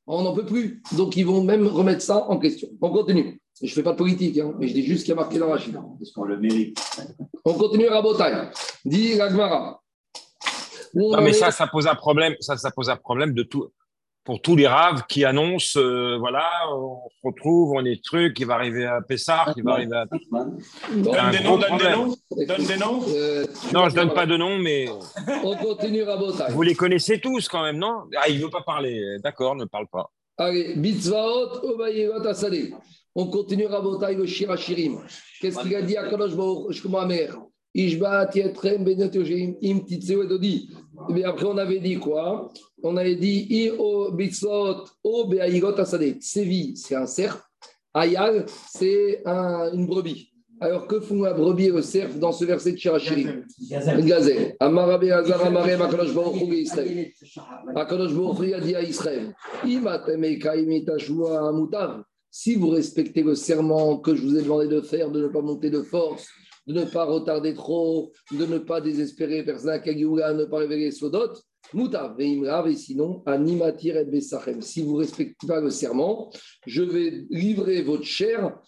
[0.07, 0.83] On n'en peut plus.
[0.97, 2.68] Donc, ils vont même remettre ça en question.
[2.81, 3.39] On continue.
[3.61, 5.39] Je ne fais pas de politique, hein, mais je dis juste ce qui a marqué
[5.39, 5.75] dans Rachid.
[5.99, 6.79] Parce qu'on le mérite.
[7.45, 8.51] On continue à Botaï.
[8.85, 9.81] Dit Gagmara.
[10.95, 12.35] Non, mais ça, ça pose un problème.
[12.41, 13.69] Ça, ça pose un problème de tout.
[14.25, 18.47] pour tous les raves qui annoncent, euh, voilà, on se retrouve, on est truc, il
[18.47, 20.05] va arriver à Pessar, il va arriver à...
[20.05, 22.15] Donne des noms, donne des noms.
[22.47, 23.01] Donne des noms.
[23.09, 24.87] Euh, Non, je donne pas de nom, mais
[25.45, 26.53] On continue Rabotai.
[26.53, 28.03] vous les connaissez tous quand même, non?
[28.19, 29.01] Ah, il veut pas parler.
[29.25, 30.11] D'accord, ne parle pas.
[30.37, 32.75] Allez, Bitzvaot, Obayevot, Asadeh.
[33.21, 35.01] On continue Rabotai, le Shirachirim.
[35.41, 37.31] Qu'est-ce qu'il a dit à Kadosh Baruch Amer?
[37.75, 40.71] Ishba Tietrem Benet Yosheim Im Titzeo Edodi.
[41.11, 42.49] Mais après, on avait dit quoi?
[42.81, 46.16] On avait dit I o Bitzvaot, O Beaïgot Asadeh.
[46.21, 47.43] Sévi, c'est un cerf.
[47.93, 50.31] Ayal, c'est un- une brebis.
[50.61, 53.29] Alors, que font la brebis et le cerf dans ce verset de Shirachirim
[53.61, 54.05] Une Gazelle.
[54.05, 54.57] gazelle.
[54.61, 57.11] Amar Hazar Amarem Akadosh Baruch Hu Israël.
[57.75, 59.35] Akadosh Baruch Hu a dit à Israël
[59.66, 62.03] Imatem Ekaim Itashua Mutav.
[62.31, 65.41] Si vous respectez le serment que je vous ai demandé de faire, de ne pas
[65.41, 66.26] monter de force,
[66.66, 71.33] de ne pas retarder trop, de ne pas désespérer personne Kagiula, ne pas révéler Sodot,
[71.72, 74.61] Veimrav, et sinon, Animatir et Besachem.
[74.61, 76.31] Si vous ne respectez pas le serment,
[76.66, 78.59] je vais livrer votre chair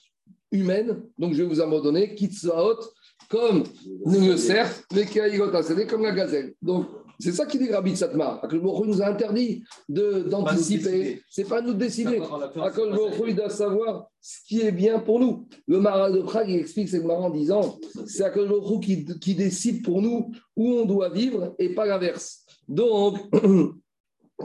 [0.50, 2.80] humaine, donc je vais vous abandonner, Kitsaot,
[3.28, 3.64] comme
[4.06, 6.54] le cerf, c'est comme la gazelle.
[6.60, 6.86] Donc,
[7.20, 8.46] c'est ça qui dit Rabbi Satmar.
[8.50, 11.22] Hu nous a interdit d'anticiper.
[11.28, 12.18] C'est pas à nous de décider.
[12.18, 15.46] Hu, il doit savoir ce qui est bien pour nous.
[15.66, 19.84] Le Maral de Prague, il explique c'est marrant en disant c'est Hu qui, qui décide
[19.84, 22.44] pour nous où on doit vivre et pas l'inverse.
[22.68, 23.18] Donc,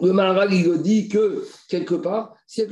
[0.02, 2.68] le Maharal, il dit que, quelque part, si Hu,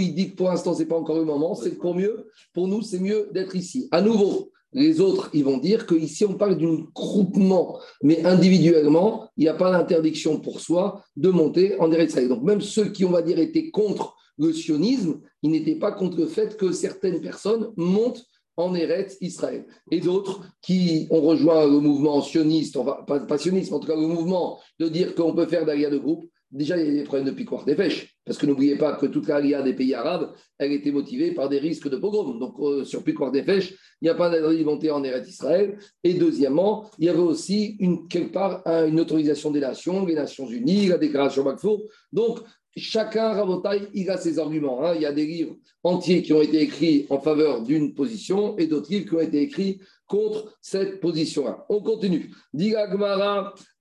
[0.00, 2.68] il dit que pour l'instant, ce n'est pas encore le moment, c'est pour mieux, pour
[2.68, 3.88] nous, c'est mieux d'être ici.
[3.90, 9.44] À nouveau, les autres, ils vont dire qu'ici, on parle d'un groupement, mais individuellement, il
[9.44, 12.28] n'y a pas d'interdiction pour soi de monter en Eretz Israël.
[12.28, 16.16] Donc, même ceux qui, on va dire, étaient contre le sionisme, ils n'étaient pas contre
[16.16, 18.24] le fait que certaines personnes montent
[18.56, 19.66] en Eretz Israël.
[19.90, 24.06] Et d'autres qui ont rejoint le mouvement sioniste, pas, pas sioniste, en tout cas le
[24.06, 27.26] mouvement de dire qu'on peut faire d'alia de groupe, Déjà, il y a des problèmes
[27.26, 30.72] de piquoire des pêches, parce que n'oubliez pas que toute l'alia des pays arabes, elle
[30.72, 32.38] était motivée par des risques de pogrom.
[32.38, 34.30] Donc, euh, sur piquoire des pêches, il n'y a pas
[34.64, 35.76] monter en Eretz Israël.
[36.04, 37.76] Et deuxièmement, il y avait aussi
[38.08, 41.82] quelque part un- une autorisation des nations, les Nations Unies, la déclaration Balfour.
[42.12, 42.38] Donc,
[42.76, 44.84] chacun, Rabotai, il a ses arguments.
[44.84, 44.94] hein.
[44.94, 48.66] Il y a des livres entiers qui ont été écrits en faveur d'une position et
[48.66, 51.66] d'autres livres qui ont été écrits contre cette position-là.
[51.68, 52.30] On continue.
[52.54, 52.88] Diga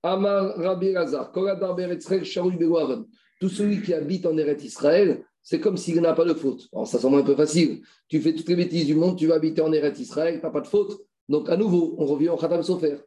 [0.03, 1.81] Amar Koladar.
[3.41, 6.69] Tout celui qui habite en Eretz Israël, c'est comme s'il n'a pas de faute.
[6.71, 7.81] Alors, ça semble un peu facile.
[8.07, 10.51] Tu fais toutes les bêtises du monde, tu vas habiter en Eretz Israël, tu n'as
[10.51, 11.01] pas de faute.
[11.27, 12.97] Donc, à nouveau, on revient au Khatam Sofer.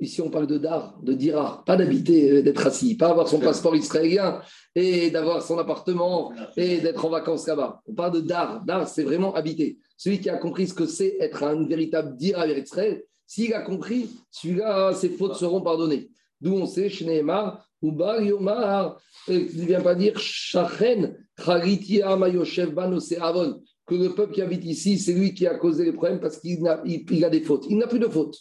[0.00, 3.38] Ici, on parle de dar, de dirar, pas d'habiter, euh, d'être assis, pas avoir son
[3.38, 4.42] passeport israélien
[4.74, 7.80] et d'avoir son appartement et d'être en vacances là-bas.
[7.86, 8.64] On parle de dar.
[8.64, 9.78] Dar, c'est vraiment habiter.
[9.96, 13.62] Celui qui a compris ce que c'est être un véritable dira avec Israël, s'il a
[13.62, 16.10] compris, celui-là, ses fautes seront pardonnées.
[16.40, 18.96] D'où on sait, Shneemar, ou Bar Yomar,
[19.28, 24.42] euh, il ne vient pas dire Shachen, Charitia, Mayoshev, Ban, Avon, que le peuple qui
[24.42, 27.30] habite ici, c'est lui qui a causé les problèmes parce qu'il a, il- il a
[27.30, 27.64] des fautes.
[27.70, 28.36] Il n'a plus de fautes.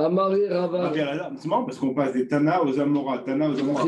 [0.00, 0.92] Amaré Rava.
[1.36, 3.18] C'est marrant parce qu'on passe des Tana aux Amora.
[3.18, 3.84] Tana aux Amora.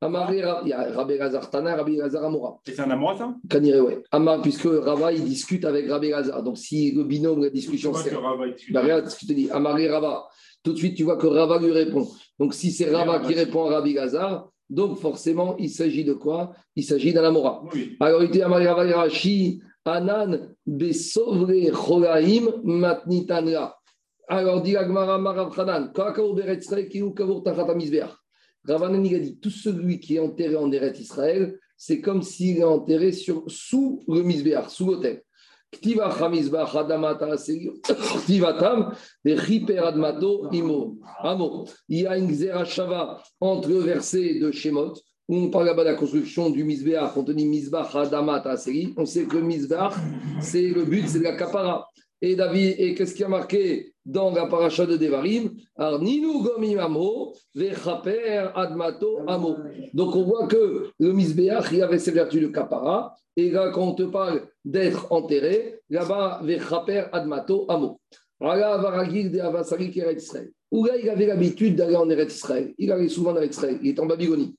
[0.00, 2.56] Amaré Ra- il y a Rabbi Lazar Tana, Rabbi Lazar Amora.
[2.66, 3.34] Et c'est un Amora, ça?
[3.50, 4.02] Kanire, ouais.
[4.10, 6.42] Amar, puisque Rava, il discute avec Rabbi Lazar.
[6.42, 8.08] Donc, si le binôme, la discussion, c'est.
[8.10, 8.74] que Rabba, il discute.
[8.74, 9.50] Bah, regarde ce que je te dis.
[9.50, 10.24] Amaré Rava.
[10.64, 12.08] Tout de suite, tu vois que Rava lui répond.
[12.42, 16.52] Donc, si c'est Rava qui répond à Rabbi Lazar, donc forcément, il s'agit de quoi?
[16.74, 17.62] Il s'agit d'un Amora.
[17.72, 17.96] Oui.
[18.00, 23.78] Alors, il dit Rava Rashi, Anan, Besovre, Cholaim, Matnitanra.
[24.26, 28.10] Alors, dit Agmara Marav Hanan, Kakao Beretzre, Kiou Kavur Tachat HaMizbeach.
[28.66, 32.58] Ravanan, il a dit tout celui qui est enterré en Eret Israël, c'est comme s'il
[32.58, 35.22] est enterré sur, sous le Mizbeach, sous l'autel.
[35.80, 35.96] Il
[41.88, 44.92] y a une Xerashava entre le verset de Shemot,
[45.28, 48.92] où on parle là-bas de la construction du Mizbeach, on te dit Mizbach Adamat Aseri.
[48.96, 49.94] On sait que le Mizbeach,
[50.40, 51.88] c'est le but, c'est de la kapara.
[52.20, 55.50] Et David, et qu'est-ce qui a marqué dans la paracha de Devarim?
[58.54, 59.56] Admato amo.
[59.94, 63.14] Donc on voit que le Mizbeach, il avait ses vertus de kapara.
[63.36, 68.00] Et là, quand on te parle d'être enterré, là-bas, vechaper admato amo.
[70.72, 72.74] Où il avait l'habitude d'aller en Eretz Israël.
[72.76, 73.64] Il allait souvent en Eretz.
[73.82, 74.56] Il est en Babylonie.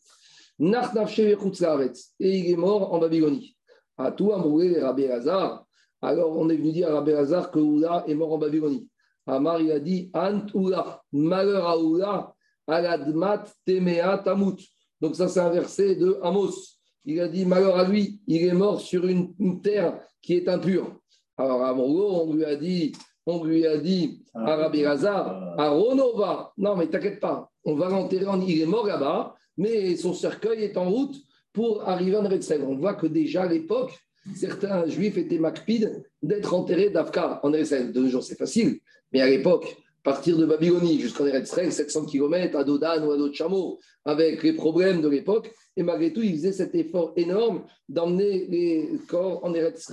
[0.59, 3.57] Et il est mort en Babylonie.
[3.97, 5.65] À tout Amroué, Rabbi Hazar.
[6.01, 8.87] Alors, on est venu dire à Rabbi Hazar que Oula est mort en Babylonie.
[9.25, 12.33] Amar, il a dit Ant Oula, malheur à Oula,
[12.67, 14.57] aladmat temea tamut.
[15.01, 16.77] Donc, ça, c'est un verset de Amos.
[17.05, 20.99] Il a dit malheur à lui, il est mort sur une, terre qui est impure.
[21.37, 22.93] Alors, à Morgo, on lui a dit,
[23.25, 28.27] on lui a dit à Rabbi à Ronova, non, mais t'inquiète pas, on va l'enterrer,
[28.27, 31.15] en- il est mort là-bas, mais son cercueil est en route
[31.51, 32.51] pour arriver en Eretz.
[32.65, 33.97] On voit que déjà à l'époque,
[34.35, 37.91] certains juifs étaient macpides d'être enterrés d'Afka en Eretz.
[37.91, 38.79] De nos jours, c'est facile,
[39.11, 43.17] mais à l'époque, partir de Babylonie jusqu'en Eretz Israël, 700 km à Dodan ou à
[43.17, 47.63] d'autres chameaux, avec les problèmes de l'époque, et malgré tout, ils faisaient cet effort énorme
[47.87, 49.91] d'emmener les corps en Eretz.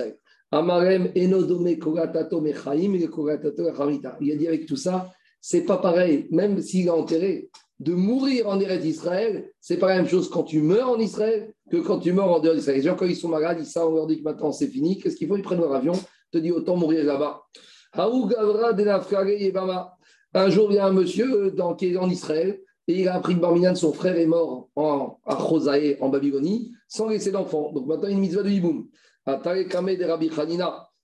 [0.51, 3.63] Amarem enodome koratato mechaim et koratato.
[4.19, 5.09] Il a dit avec tout ça,
[5.39, 7.49] c'est pas pareil, même s'il est enterré,
[7.79, 11.51] de mourir en Eretz Israël, c'est pas la même chose quand tu meurs en Israël
[11.71, 12.77] que quand tu meurs en dehors d'Israël.
[12.77, 14.99] Les gens, quand ils sont malades, ils savent, on leur dit que maintenant c'est fini.
[14.99, 15.93] Qu'est-ce qu'ils font Ils prennent leur avion,
[16.31, 17.41] te dit autant mourir là-bas.
[20.33, 23.35] Un jour, il y a un monsieur qui est en Israël et il a appris
[23.35, 27.71] que Barminan, son frère, est mort en, à Chosae, en Babylonie, sans laisser d'enfant.
[27.71, 28.87] Donc maintenant, il y a une mitzvah de Hiboum.
[29.25, 30.05] Tarekame de.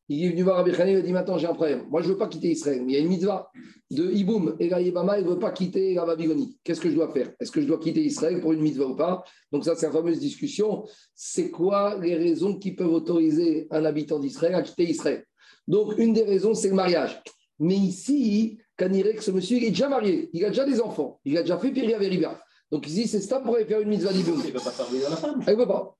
[0.10, 1.86] Il est venu voir Rabbi Hanina, il a dit Maintenant, j'ai un problème.
[1.90, 3.52] Moi, je ne veux pas quitter Israël, mais il y a une mitzvah
[3.92, 4.56] de Hiboum.
[4.60, 6.58] Et Yebama, il ne veut pas quitter la Babylonie.
[6.64, 7.34] Qu'est-ce que je dois faire?
[7.42, 9.24] Est-ce que je dois quitter Israël pour une mitzvah ou pas?
[9.52, 10.86] Donc, ça, c'est la fameuse discussion.
[11.14, 15.26] C'est quoi les raisons qui peuvent autoriser un habitant d'Israël à quitter Israël?
[15.68, 17.22] Donc, une des raisons, c'est le mariage.
[17.60, 21.38] Mais ici, Kanirek, ce monsieur, il est déjà marié, il a déjà des enfants, il
[21.38, 22.40] a déjà fait Piria Veriba.
[22.72, 24.42] Donc ici, c'est ça pour aller faire une mitzvah d'Iboum.
[24.46, 25.42] Il ne va pas faire venir la femme.
[25.48, 25.98] Il ne peut pas.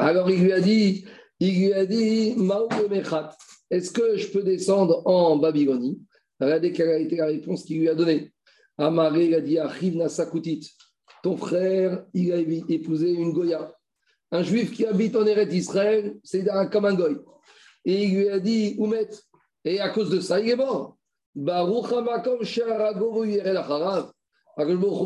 [0.00, 1.04] Alors il lui a dit,
[1.40, 2.36] il lui a dit,
[3.70, 6.00] est-ce que je peux descendre en Babylonie?
[6.40, 8.32] Regardez quelle a été la réponse qu'il lui a donnée.
[8.78, 10.70] Amaré, il a dit, Achiv Nasakutit,
[11.22, 13.72] ton frère, il a épousé une Goya.
[14.30, 17.16] Un juif qui habite en Eretz Israël, c'est comme un goy.
[17.84, 19.08] Et il lui a dit, Oumet,
[19.64, 20.95] et à cause de ça, il est mort.
[21.36, 22.42] Baruch hamakom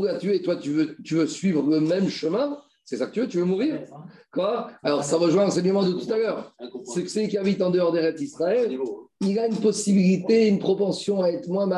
[0.04, 2.56] l'a tué, et toi, tu veux, tu veux suivre le même chemin?
[2.84, 3.80] C'est ça que tu veux Tu veux mourir?
[4.32, 4.70] Quoi?
[4.82, 6.54] Alors, ça rejoint l'enseignement de tout à l'heure.
[6.84, 8.76] C'est que celui qui habite en dehors d'Eretz Israël,
[9.20, 11.68] il a une possibilité, une propension à être moins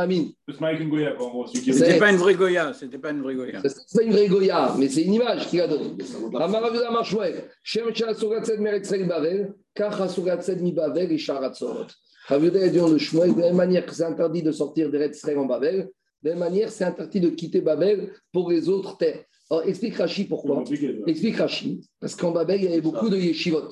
[1.53, 3.61] C'est- C'était pas une vraie Goya, c'était pas une vraie Goya.
[3.65, 5.97] C'est pas une vraie Goya, mais c'est une image qu'il a donnée.
[6.39, 11.87] Amaravuda Marshwell, Shem Shasuratzed Meretzrel Bavel, Kach Asuratzed Mi Bavel et Sharatzorot.
[12.27, 14.91] Ravuda a dit en le Shmuel, de la même manière que c'est interdit de sortir
[14.91, 15.91] d'Eretz Israël en Babel,
[16.23, 19.25] de la même manière c'est interdit de quitter Babel pour les autres terres.
[19.51, 20.65] Alors explique C'est pourquoi.
[21.07, 23.69] Explique Rashi, parce qu'en Babel, il y avait beaucoup de yeshivot.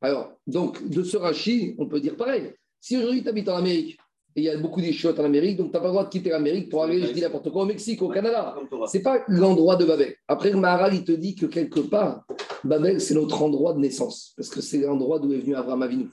[0.00, 2.52] Alors, donc, de ce Rashi, on peut dire pareil.
[2.80, 3.98] Si aujourd'hui tu habites en Amérique,
[4.36, 6.04] et il y a beaucoup de yeshivot en Amérique, donc tu n'as pas le droit
[6.04, 8.54] de quitter l'Amérique pour aller, je dis n'importe quoi, au Mexique, au Canada.
[8.86, 10.14] C'est pas l'endroit de Babel.
[10.28, 12.24] Après, le Maharal, il te dit que quelque part,
[12.62, 16.08] Babel, c'est notre endroit de naissance, parce que c'est l'endroit d'où est venu Abraham Avinu.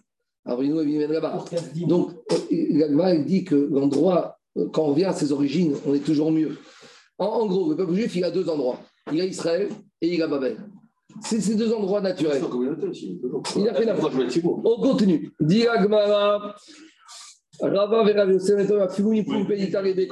[0.45, 1.45] Est venu là-bas.
[1.87, 2.11] Donc,
[2.51, 6.31] l'Agma, il dit que l'endroit, euh, quand on revient à ses origines, on est toujours
[6.31, 6.57] mieux.
[7.17, 8.79] En, en gros, le peuple juif, il a deux endroits.
[9.11, 9.69] Il a Israël
[10.01, 10.57] et il a Babel.
[11.21, 12.41] C'est ces deux endroits naturels.
[13.55, 15.31] Il a fait la On continue.
[15.39, 16.55] Dit Agmara,
[17.61, 20.07] Rava et Rav Yosef, Pumpedita et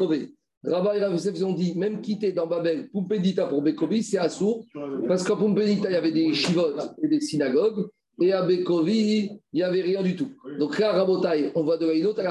[0.63, 4.65] Rav Yosef, ils ont dit, même quitter dans Babel, Pumpedita pour Bekovi, c'est assourd,
[5.07, 7.87] parce qu'à Pumpedita, il y avait des chivotes et des synagogues,
[8.21, 10.29] et à Bekovi, il n'y avait rien du tout.
[10.59, 12.21] Donc là, Rabotai, on voit de là une autre.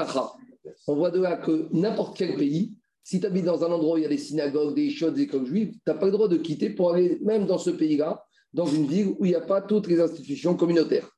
[0.87, 2.73] On voit de là que n'importe quel pays,
[3.03, 5.23] si tu habites dans un endroit où il y a des synagogues, des choses, des
[5.23, 8.23] écoles juives, tu n'as pas le droit de quitter pour aller même dans ce pays-là,
[8.53, 11.09] dans une ville où il n'y a pas toutes les institutions communautaires.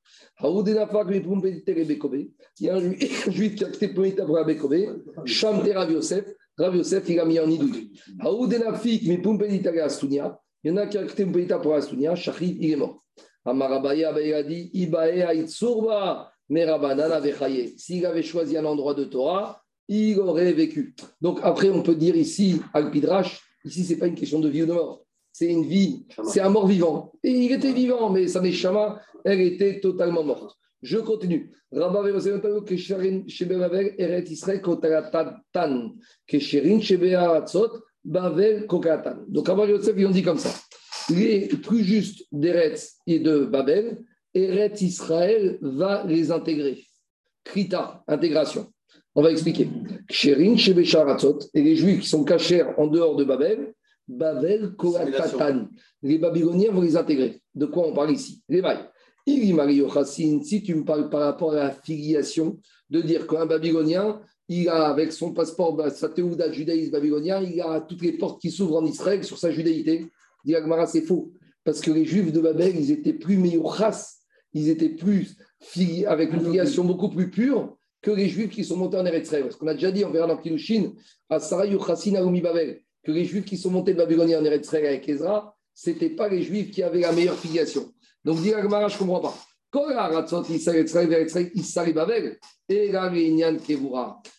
[2.60, 2.80] Il y a un
[3.30, 4.90] juif- qui a quitté pour la Bekové,
[5.26, 6.26] Shamte Rav Yosef.
[6.58, 7.50] Rav Yosef, il a mis en
[9.84, 10.40] Astunia.
[10.64, 13.04] Il y en a qui a quitté pour Astunia, Shachid, il est mort.
[13.46, 15.46] Amarabaya, a dit Ibae.
[17.78, 20.96] S'il avait choisi un endroit de Torah, il aurait vécu.
[21.22, 24.64] Donc après, on peut dire ici, Al-Pidrash, ici, ce n'est pas une question de vie
[24.64, 25.06] ou de mort.
[25.32, 27.12] C'est une vie, c'est un mort vivant.
[27.24, 30.56] Et il était vivant, mais sa neshama, elle était totalement morte.
[30.84, 31.52] Je continue.
[31.72, 32.36] Donc, Rabba Yosef,
[39.98, 40.50] ils ont dit comme ça.
[41.10, 46.86] Les plus justes d'Eretz et de Babel, Eretz Israël va les intégrer.
[47.44, 48.72] Krita, intégration.
[49.16, 49.70] On va expliquer.
[50.08, 53.74] Ksherin et les Juifs qui sont cachés en dehors de Babel,
[54.08, 55.68] Babel Koratatan.
[56.02, 57.42] Les Babyloniens vont les intégrer.
[57.54, 58.42] De quoi on parle ici?
[58.50, 58.90] Les mailles.
[59.26, 64.20] Iri Mario si tu me parles par rapport à la filiation, de dire qu'un Babylonien,
[64.50, 68.42] il a avec son passeport, bah, sa théouda judaïsme babylonien, il a toutes les portes
[68.42, 70.08] qui s'ouvrent en Israël sur sa judaïté.
[70.44, 70.56] Dit
[70.88, 71.32] c'est faux.
[71.64, 74.18] Parce que les Juifs de Babel, ils étaient plus meilleuras,
[74.54, 75.38] ils étaient plus
[76.06, 79.30] avec une filiation beaucoup plus pure que les Juifs qui sont montés en Eretz.
[79.30, 80.92] Parce qu'on a déjà dit, on verra dans Kilushin,
[81.30, 84.74] à Sarah Yuchassin Aoumi Babel, que les Juifs qui sont montés de Babylonie en Eretz
[84.74, 87.94] avec Ezra, ce n'étaient pas les Juifs qui avaient la meilleure filiation.
[88.26, 89.36] Donc, dit Agmara, je ne comprends pas.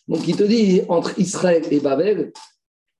[0.07, 2.31] Donc, il te dit, entre Israël et Babel,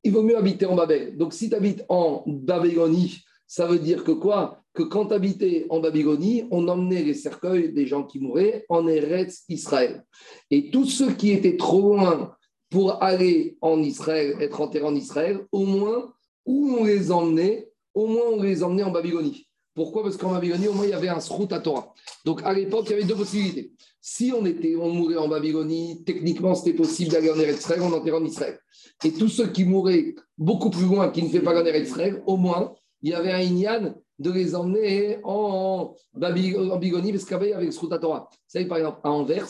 [0.06, 1.18] il vaut mieux habiter en Babel.
[1.18, 4.62] Donc, si tu habites en Babylonie, Ça veut dire que quoi?
[4.74, 8.88] Que quand tu habitais en Babylonie, on emmenait les cercueils des gens qui mouraient en
[8.88, 10.04] Eretz Israël.
[10.50, 12.36] Et tous ceux qui étaient trop loin
[12.70, 16.12] pour aller en Israël, être enterrés en Israël, au moins,
[16.46, 19.48] où on les emmenait, au moins on les emmenait en Babylonie.
[19.76, 20.04] Pourquoi?
[20.04, 21.94] Parce qu'en Babylonie, au moins, il y avait un srout à Torah.
[22.24, 23.74] Donc, à l'époque, il y avait deux possibilités.
[24.00, 28.18] Si on, était, on mourait en Babylonie, techniquement, c'était possible d'aller en Eretz on enterrait
[28.18, 28.58] en Israël.
[29.04, 31.92] Et tous ceux qui mouraient beaucoup plus loin, qui ne fait pas en Eretz
[32.26, 37.26] au moins, il y avait un Inyan de les emmener en, Baby- en Babylonie, parce
[37.26, 38.30] qu'avait avec le srout à Torah.
[38.32, 39.50] Vous savez, par exemple, à Anvers,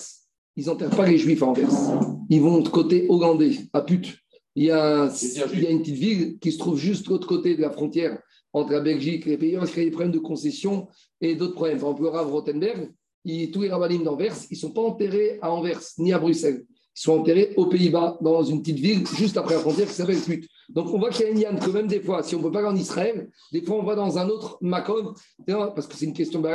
[0.55, 1.69] ils n'enterrent pas les Juifs à Anvers.
[2.29, 4.17] Ils vont de côté hollandais, à Pute.
[4.55, 5.11] Il y, a
[5.53, 7.69] il y a une petite ville qui se trouve juste de l'autre côté de la
[7.69, 8.17] frontière
[8.55, 10.87] entre la Belgique et les pays, parce qu'il y a des problèmes de concession
[11.19, 11.77] et d'autres problèmes.
[11.77, 12.91] Par exemple, le Rav Rothenberg,
[13.25, 16.63] il- tous les rabbinim d'Anvers, ils ne sont pas enterrés à Anvers ni à Bruxelles.
[16.97, 20.21] Ils sont enterrés aux Pays-Bas, dans une petite ville juste après la frontière qui s'appelle
[20.21, 20.47] Pute.
[20.69, 22.43] Donc on voit qu'il y a une yann que même des fois, si on ne
[22.43, 25.13] peut pas aller en Israël, des fois on va dans un autre Macon,
[25.45, 26.47] parce que c'est une question de.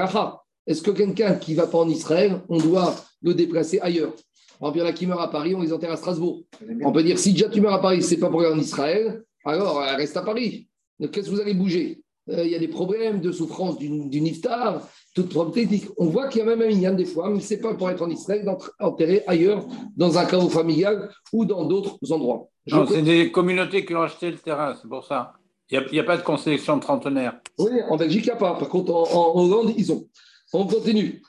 [0.67, 4.15] Est-ce que quelqu'un qui ne va pas en Israël, on doit le déplacer ailleurs?
[4.61, 6.43] Exemple, il y en a qui meurent à Paris, on les enterre à Strasbourg.
[6.83, 9.23] On peut dire, si déjà tu meurs à Paris, c'est pas pour aller en Israël,
[9.45, 10.69] alors euh, reste à Paris.
[11.01, 12.03] Donc, Qu'est-ce que vous allez bouger?
[12.31, 15.87] Euh, Il y a des problèmes de souffrance du, du niftar, toute problème technique.
[15.99, 17.91] On voit qu'il y a même un minyan des fois, mais ce n'est pas pour
[17.91, 18.47] être en Israël,
[18.79, 22.49] enterré ailleurs, dans un caveau familial ou dans d'autres endroits.
[22.67, 25.33] Je Non, co- c'est des communautés qui ont acheté le terrain, c'est pour ça.
[25.73, 27.41] Il n'y a, pas de consélection de trentenaire.
[27.59, 28.55] Oui, en Belgique, il n'y a pas.
[28.55, 29.05] Par contre, en,
[29.37, 30.05] en Hollande, ils ont.
[30.53, 31.23] On continue.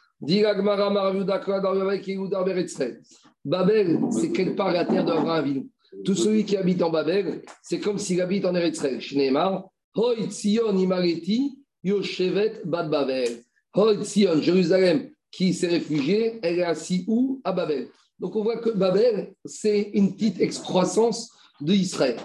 [3.46, 5.68] Babel, c'est quelque part la terre d'Abraham Avinu.
[6.06, 9.02] Tout celui qui habite en Babel, c'est comme s'il habite en Eretzrel.
[9.02, 13.44] Shneemar, Hoi Tzion Imareti, Yoshevet Bad Babel.
[13.76, 17.42] Tzion, Jérusalem, qui s'est réfugiée, elle est assise où?
[17.44, 17.90] À Babel.
[18.20, 21.30] Donc on voit que Babel, c'est une petite excroissance
[21.60, 22.18] d'Israël.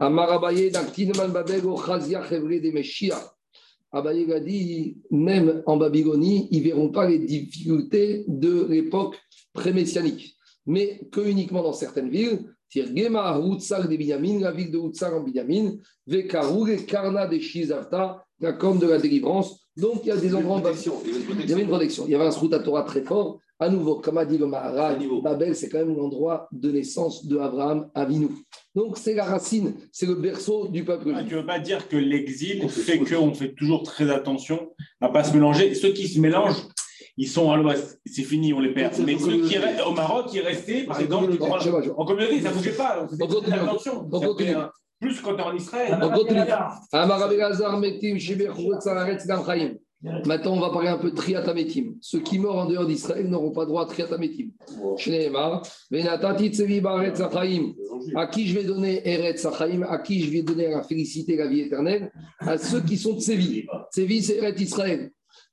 [0.00, 3.34] Amarabaye, Daktineman Babel, Ochazia, Chevre de Meshiach.
[3.94, 9.16] Abaye a dit, même en Babylonie, ils ne verront pas les difficultés de l'époque
[9.52, 12.53] pré-messianique, mais que uniquement dans certaines villes.
[12.74, 15.76] Tirgema, Houtsar de Binyamin, la ville de Houtsar en Binyamin,
[16.08, 17.38] Vekarou, et Karna de
[18.40, 19.60] la corne de la délivrance.
[19.76, 20.60] Donc il y a des endroits.
[20.60, 22.04] Il y avait une protection.
[22.06, 23.38] Il y avait un Srout Torah très fort.
[23.60, 27.38] À nouveau, comme a dit le Maharal, Babel, c'est quand même l'endroit de naissance de
[27.38, 28.28] Abraham Avinu.
[28.74, 31.86] Donc c'est la racine, c'est le berceau du peuple Ah, tu ne veux pas dire
[31.86, 35.74] que l'exil fait qu'on fait toujours très attention à ne pas se mélanger.
[35.76, 36.66] Ceux qui se mélangent,
[37.16, 38.00] ils sont à l'ouest.
[38.06, 38.94] C'est fini, on les perd.
[39.04, 41.32] Mais ceux qui restent au Maroc, ils restaient, par exemple,
[41.96, 43.06] en communauté, ça ne bougeait pas.
[43.20, 43.56] On continue.
[44.12, 44.54] On continue.
[45.00, 45.98] Plus quand en Israël.
[46.00, 46.40] On continue.
[50.26, 51.94] Maintenant, on va parler un peu de Triatametim.
[52.02, 54.50] Ceux qui meurent en dehors d'Israël n'auront pas droit à Achaim.
[58.14, 59.82] À qui je vais donner Eretz Achaim?
[59.88, 62.12] À qui je vais donner la félicité, la vie éternelle?
[62.38, 63.64] À ceux qui sont Tsevi.
[63.90, 65.10] Tsevi, c'est Eretz Israël.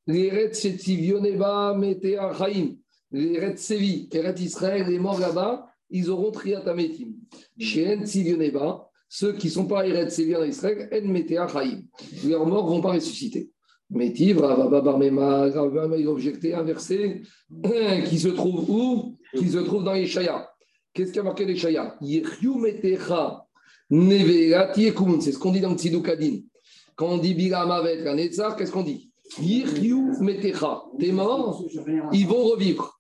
[0.07, 2.75] Les Eretz, c'est Tzivioneba, Mete Achaim.
[3.11, 7.13] Les Eretz Tsevi, Eretz Israël, les morts là-bas, ils auront Triatametim.
[7.59, 11.81] Shen Tzivioneba, ceux qui ne sont pas Eretz Tsevi en Israël, En Mete Achaim.
[12.25, 13.51] Leurs morts ne vont pas ressusciter.
[13.91, 17.21] Métiv, Ravaba Barmema, Ravama, il a objecté un verset
[18.07, 19.17] qui se trouve où?
[19.37, 20.49] Qui se trouve dans Yeshaya.
[20.93, 21.97] Qu'est-ce qu'il y a marqué dans Yeshaya?
[21.99, 23.45] Yechiu metecha
[23.91, 25.19] ekumun.
[25.19, 26.39] C'est ce qu'on dit dans Kadin.
[26.95, 29.10] Quand on dit Bilam avec un Netzar, qu'est-ce qu'on dit?
[29.39, 30.83] Metecha.
[30.99, 31.63] T'es mort,
[32.11, 32.99] ils vont revivre.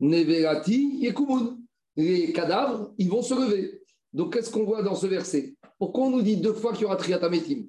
[0.00, 1.58] Nevelati yekumun.
[1.96, 3.80] Les cadavres, ils vont se lever.
[4.12, 5.54] Donc, qu'est-ce qu'on voit dans ce verset?
[5.78, 7.64] Pourquoi on nous dit deux fois qu'il y aura Triatametim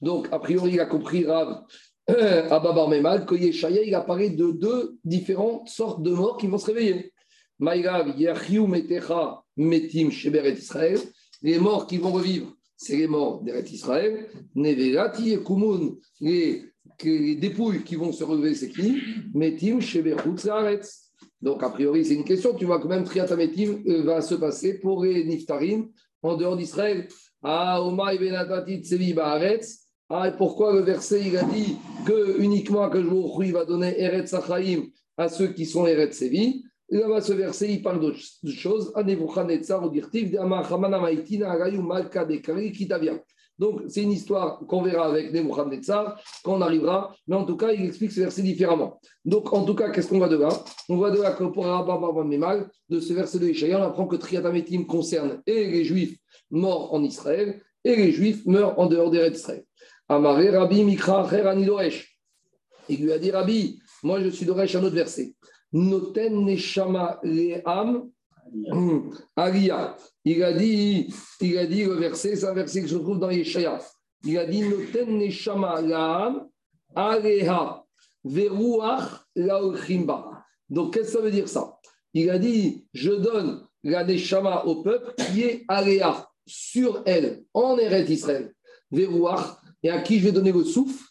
[0.00, 1.64] Donc, a priori, il a compris Rav
[2.10, 6.46] euh, à Babar Memad que Yeshaya, il apparaît de deux différentes sortes de morts qui
[6.46, 7.12] vont se réveiller.
[7.58, 10.98] Metecha, Metim, Sheber et Israël.
[11.42, 14.28] Les morts qui vont revivre, c'est les morts d'Eret Israël.
[14.54, 16.64] Nevelati et Kumun, les,
[17.02, 19.00] les dépouilles qui vont se relever, c'est qui
[19.34, 21.10] Metim, Sheber, Hutzaretz.
[21.40, 22.54] Donc, a priori, c'est une question.
[22.54, 25.88] Tu vois que même Triatametim euh, va se passer pour les Niftarim
[26.22, 27.08] en dehors d'Israël.
[27.42, 29.80] Ah, Oma, Benatati, Tsevi, Baaretz.
[30.08, 31.76] Ah, et pourquoi le verset, il a dit
[32.06, 32.98] que uniquement que
[33.42, 34.84] il va donner Eretz Sachaim
[35.16, 36.64] à ceux qui sont Eretz Sevi?
[36.90, 38.92] Là-bas, ce verset, il parle d'autre chose.
[43.58, 47.72] Donc, c'est une histoire qu'on verra avec Nebuchadnezzar quand on arrivera, mais en tout cas,
[47.72, 49.00] il explique ce verset différemment.
[49.24, 50.48] Donc, en tout cas, qu'est-ce qu'on voit de là?
[50.88, 51.98] On voit de là que pour Rabba
[52.88, 56.16] de ce verset de Ishaïa, on apprend que Triatametim concerne et les Juifs
[56.50, 59.64] morts en Israël et les Juifs meurent en dehors des d'Israël.
[60.08, 62.18] Amaré Rabbi Mikra Cherani Doresh.
[62.88, 65.34] Il lui a dit Rabbi, moi je suis Doresh, un autre verset.
[65.72, 68.10] Noten Neshama Le'am
[69.36, 69.96] Aria.
[70.24, 73.30] Il a dit, il a dit le verset, c'est un verset que je trouve dans
[73.30, 73.78] Yeshaya.
[74.24, 76.48] Il a dit Noten Neshama Laam
[76.94, 77.84] Aleha
[78.24, 80.44] Veruach Laochimba.
[80.70, 81.78] Donc, qu'est-ce que ça veut dire ça?
[82.14, 87.76] Il a dit Je donne la Neshama au peuple qui est Aleha sur elle, en
[87.76, 88.54] Eret Israël.
[88.90, 91.04] Veruach, et à qui je vais donner le souffle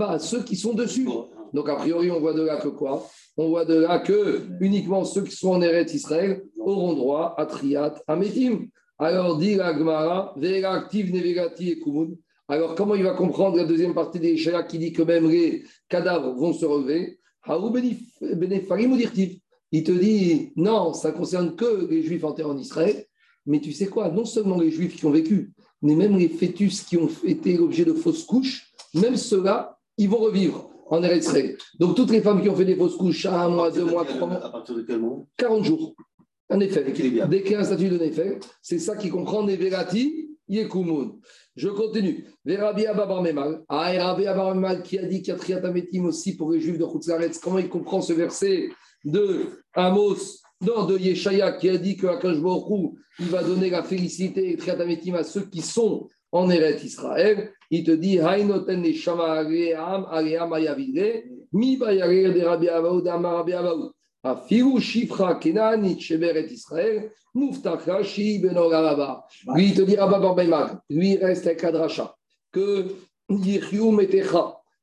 [0.00, 1.06] à ceux qui sont dessus.
[1.52, 3.06] Donc, a priori, on voit de là que quoi?
[3.36, 7.46] On voit de là que uniquement ceux qui sont en Eretz Israël auront droit à
[7.46, 8.68] Triat, à Metim.
[8.98, 12.10] Alors, dit la Gemara, Ve'aktiv nevegati et kumun.
[12.48, 15.64] Alors, comment il va comprendre la deuxième partie des Ishaïa qui dit que même les
[15.88, 17.18] cadavres vont se relever?
[19.70, 23.04] Il te dit, non, ça concerne que les Juifs enterrés en Israël.
[23.46, 24.10] Mais tu sais quoi?
[24.10, 27.84] Non seulement les Juifs qui ont vécu, mais même les fœtus qui ont été l'objet
[27.84, 31.32] de fausses couches, même ceux-là, ils vont revivre en Eretz.
[31.78, 34.26] Donc, toutes les femmes qui ont fait des fausses couches, un mois, deux mois, trois
[34.26, 35.28] mois, À partir de quel moment?
[35.36, 35.94] 40 jours.
[36.50, 36.84] Un effet.
[36.84, 36.92] Dès
[37.42, 41.16] qu'il y a un statut de effet, c'est ça qui comprend Neverati, Yekumun.
[41.56, 42.24] Je continue.
[42.44, 43.64] Verabi Ababar Memal.
[43.68, 46.60] Ah, et Rabbi Ababar Memal qui a dit qu'il y a Triatametim aussi pour les
[46.60, 47.38] juifs de Chutzlaretz.
[47.38, 48.70] Comment il comprend ce verset
[49.04, 52.38] de Amos, non, de Yeshaya qui a dit que Akash
[53.20, 57.52] il va donner la félicité et Triatametim à ceux qui sont en Eretz Israël.
[57.70, 58.18] Il te dit.
[69.54, 72.16] Lui, il te dit Barbaïmak, lui, il reste avec Adracha,
[72.52, 72.86] que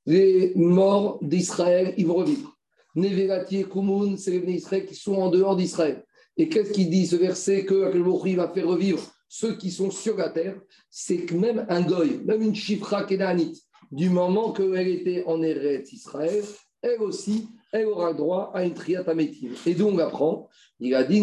[0.08, 2.56] les morts d'Israël, ils vont revivre.
[2.98, 6.06] Et Kumun, c'est les Israël qui sont en dehors d'Israël.
[6.38, 9.02] Et qu'est-ce qu'il dit ce verset que Akelbochi va faire revivre?
[9.38, 10.56] Ceux qui sont sur la terre
[10.90, 13.62] C'est que même un goy, même une Shifra Kenanite,
[13.92, 16.44] du moment qu'elle était en Eretz Israël,
[16.82, 19.54] elle aussi, elle aura droit à une triatamétime.
[19.66, 20.48] Et d'où on apprend
[20.80, 21.22] Il a dit.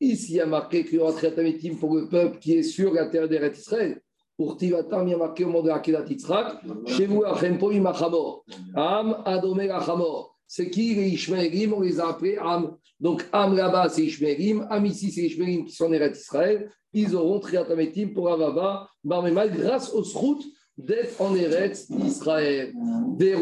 [0.00, 2.92] Ici, il y a marqué qu'il y aura triatamétime pour le peuple qui est sur
[2.92, 4.00] la terre d'Eretz Israël.
[4.36, 6.62] Pour Tivatam, il y a marqué au moment de la Kedat Yitzhak.
[6.86, 8.44] Chez vous, Achem Poim Achamor.
[8.74, 10.31] Am Adomé Achamor.
[10.54, 12.76] C'est qui les Ishmaelim On les a appelés Am.
[13.00, 14.66] Donc, Am là-bas, c'est Ishmaelim.
[14.68, 16.70] Am ici, c'est Ishmaelim qui sont en Eretz Israël.
[16.92, 20.44] Ils auront triatamétime pour Avava, Barmemal, grâce aux routes
[20.76, 22.74] d'être en Eretz Israël.
[23.16, 23.34] Des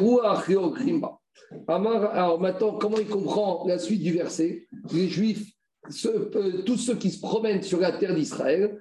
[1.66, 4.68] Alors maintenant, comment il comprend la suite du verset?
[4.92, 5.50] Les Juifs,
[6.04, 8.80] euh, tous ceux qui se promènent sur la terre d'Israël,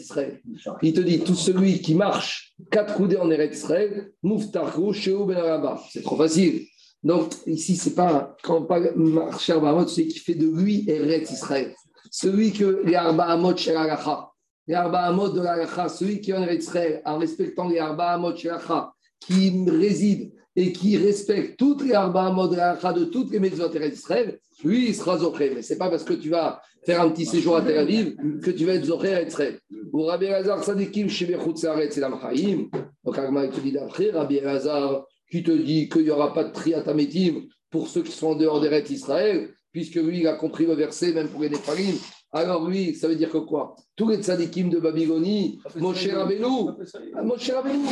[0.00, 0.40] Israël.
[0.82, 5.78] il te dit, tout celui qui marche quatre coudées en Eretz Israël, Ben.
[5.90, 6.66] C'est trop facile.
[7.02, 11.74] Donc ici, c'est pas quand parle marcher Arba c'est qui fait de lui Eretz Israël.
[12.10, 14.28] Celui que les Arba Amot Shel Halacha,
[14.66, 18.50] les Arba de celui qui est en Eretz Israël, en respectant les Arba Amot Shel
[18.50, 23.68] Halacha, qui réside et qui respecte toutes les Arba Amot de de toutes les maisons
[23.68, 25.52] d'Israël, lui, il sera Zoché.
[25.54, 28.16] Mais ce n'est pas parce que tu vas faire un petit séjour à Tel Aviv
[28.42, 29.58] que tu vas être Zoché à Israël.
[29.92, 32.70] Ou Rabbi Elazar Sadikim, Shebechut Saret, c'est l'Amchaïm.
[33.04, 36.44] Donc, Agma, il te dit d'après, Rabbi Elazar, qui te dit qu'il n'y aura pas
[36.44, 40.34] de triatamétim pour ceux qui sont en dehors des rêtes d'Israël, puisque lui, il a
[40.34, 41.94] compris le verset, même pour les Nephalim.
[42.32, 43.74] Alors, lui, ça veut dire que quoi?
[43.96, 46.70] Tous les tzadikim de Babylonie, Moshe Rabbeinu,
[47.14, 47.86] ah, Moshe Rabbeinu,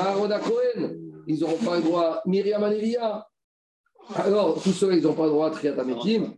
[0.00, 0.94] Aaron Cohen,
[1.26, 2.20] ils n'auront pas le droit.
[2.26, 3.26] Myriam Anelia.
[4.16, 6.34] Alors, tous ceux-là, ils n'ont pas le droit à Triatametim.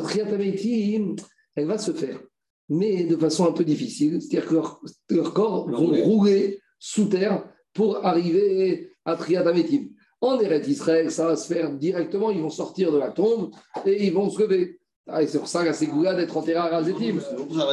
[0.00, 1.16] Triatametim,
[1.54, 2.20] elle va se faire,
[2.68, 4.20] mais de façon un peu difficile.
[4.20, 4.80] C'est-à-dire que leurs
[5.10, 9.88] leur corps vont rouler sous terre pour arriver à Triatametim.
[10.20, 12.30] En Eretz Israël, ça va se faire directement.
[12.30, 13.50] Ils vont sortir de la tombe
[13.84, 14.78] et ils vont se lever.
[15.06, 17.18] Ah, et c'est pour ça que c'est Goula d'être enterré à Razetim.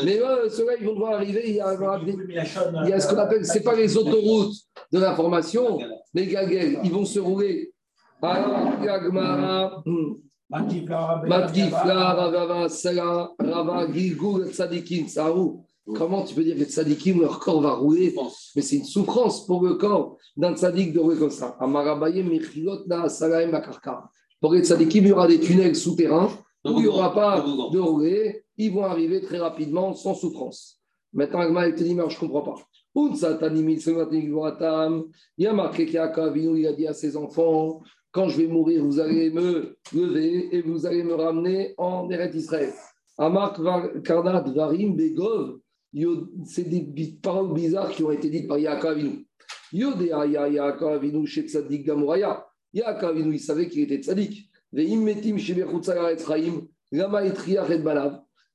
[0.03, 1.43] Mais euh, ceux-là, ils vont devoir arriver.
[1.45, 1.77] Il y a,
[2.83, 4.53] il y a ce qu'on appelle, c'est pas les autoroutes
[4.91, 5.79] de l'information,
[6.13, 7.70] les gaguels, ils vont se rouler.
[8.21, 10.13] Alors, Yagmara, hmm,
[10.49, 15.61] Matgifla, Ravava, Sala, Rava, Gilgul, Tzadikim, ça roule.
[15.95, 18.13] Comment tu peux dire que tzadikim, leur corps va rouler
[18.55, 21.57] Mais c'est une souffrance pour le corps d'un tzadik de rouler comme ça.
[21.59, 24.09] Amarabaye, Mechilot, Na, Salaim, Makarka.
[24.39, 26.29] Pour les tzadikim, il y aura des tunnels souterrains
[26.63, 28.43] où il n'y aura pas de rouler.
[28.57, 30.79] Ils vont arriver très rapidement sans souffrance.
[31.13, 32.55] Maintenant, Agma, il te dit, mais je ne comprends pas.
[32.93, 33.13] Il
[35.37, 37.81] y a marqué qu'Yaakov Avinu, il a dit à ses enfants
[38.11, 42.35] quand je vais mourir, vous allez me lever et vous allez me ramener en Eretz
[42.35, 42.73] Israël.
[43.17, 43.57] Amak
[44.03, 45.59] Karnat Varim Begov,
[46.45, 49.25] c'est des paroles bizarres qui ont été dites par Yaakov Avinu.
[49.71, 51.01] Yodea Yaakov
[51.83, 52.45] Gamoraya.
[52.73, 54.49] Yaakov Avinu, il savait qu'il était Tzadik.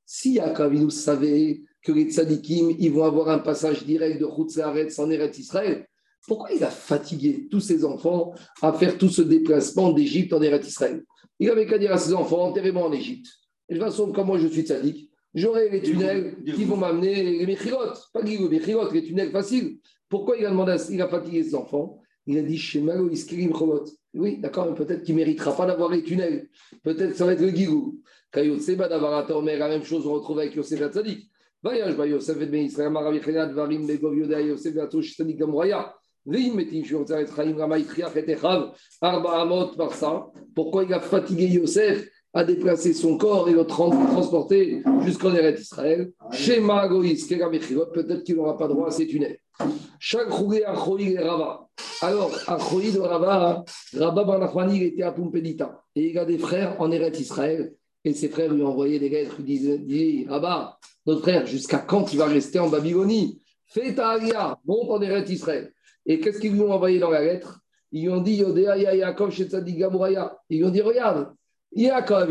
[0.04, 4.88] Si Yaakov Avinu savait que les tzadikim, ils vont avoir un passage direct de Chutzaret
[4.98, 5.86] en Eretz Israël,
[6.26, 10.66] pourquoi il a fatigué tous ses enfants à faire tout ce déplacement d'Égypte en Eretz
[10.66, 11.04] Israël?
[11.38, 13.26] Il avait qu'à dire à ses enfants, enterrez-moi en Égypte.
[13.68, 17.22] Et de toute façon, comme moi je suis tzaddik, j'aurai les tunnels qui vont m'amener
[17.38, 19.78] les méchirotes, pas les méchirotes, les tunnels faciles.
[20.08, 22.00] Pourquoi il a demandé, à- il a fatigué ses enfants?
[22.26, 23.84] Il a dit chez Malo Iskerim Chovot.
[24.14, 26.48] Oui, d'accord, mais peut-être qu'il ne méritera pas d'avoir les tunnels.
[26.82, 28.00] Peut-être que ça va être le Gigou.
[28.32, 31.28] Kayot Seba d'Avarata Omer, la même chose, on retrouve avec Yosef Hatzadik.
[31.62, 34.74] Voyage, Yosef et Ben Israël, Maravi Varim, Begov Yosef
[35.36, 35.94] Gamoraya.
[40.54, 45.60] Pourquoi il a fatigué Yosef à déplacer son corps et le tran- transporter jusqu'en Eretz
[45.60, 46.10] Israël?
[46.32, 49.38] Shema peut-être qu'il n'aura pas droit à ces tunnels.
[52.02, 53.64] Alors, à Choï de Rava,
[53.96, 55.82] Rabba Ben Nachmani, il était à Pumpedita.
[55.94, 57.72] Et il a des frères en Eretz Israël.
[58.04, 62.16] Et ses frères lui envoyaient des lettres, lui disaient Rabba, notre frère, jusqu'à quand tu
[62.18, 63.40] vas rester en Babylonie?
[63.66, 65.72] Fais ta alia, monte en Eretz Israël.
[66.06, 67.60] Et qu'est-ce qu'ils lui ont envoyé dans la lettre?
[67.92, 70.36] Ils lui ont dit Yodea Ya Yaakov chez Tzadik Gamouraya.
[70.48, 71.34] Ils lui ont dit Regarde,
[71.74, 72.30] Yaakov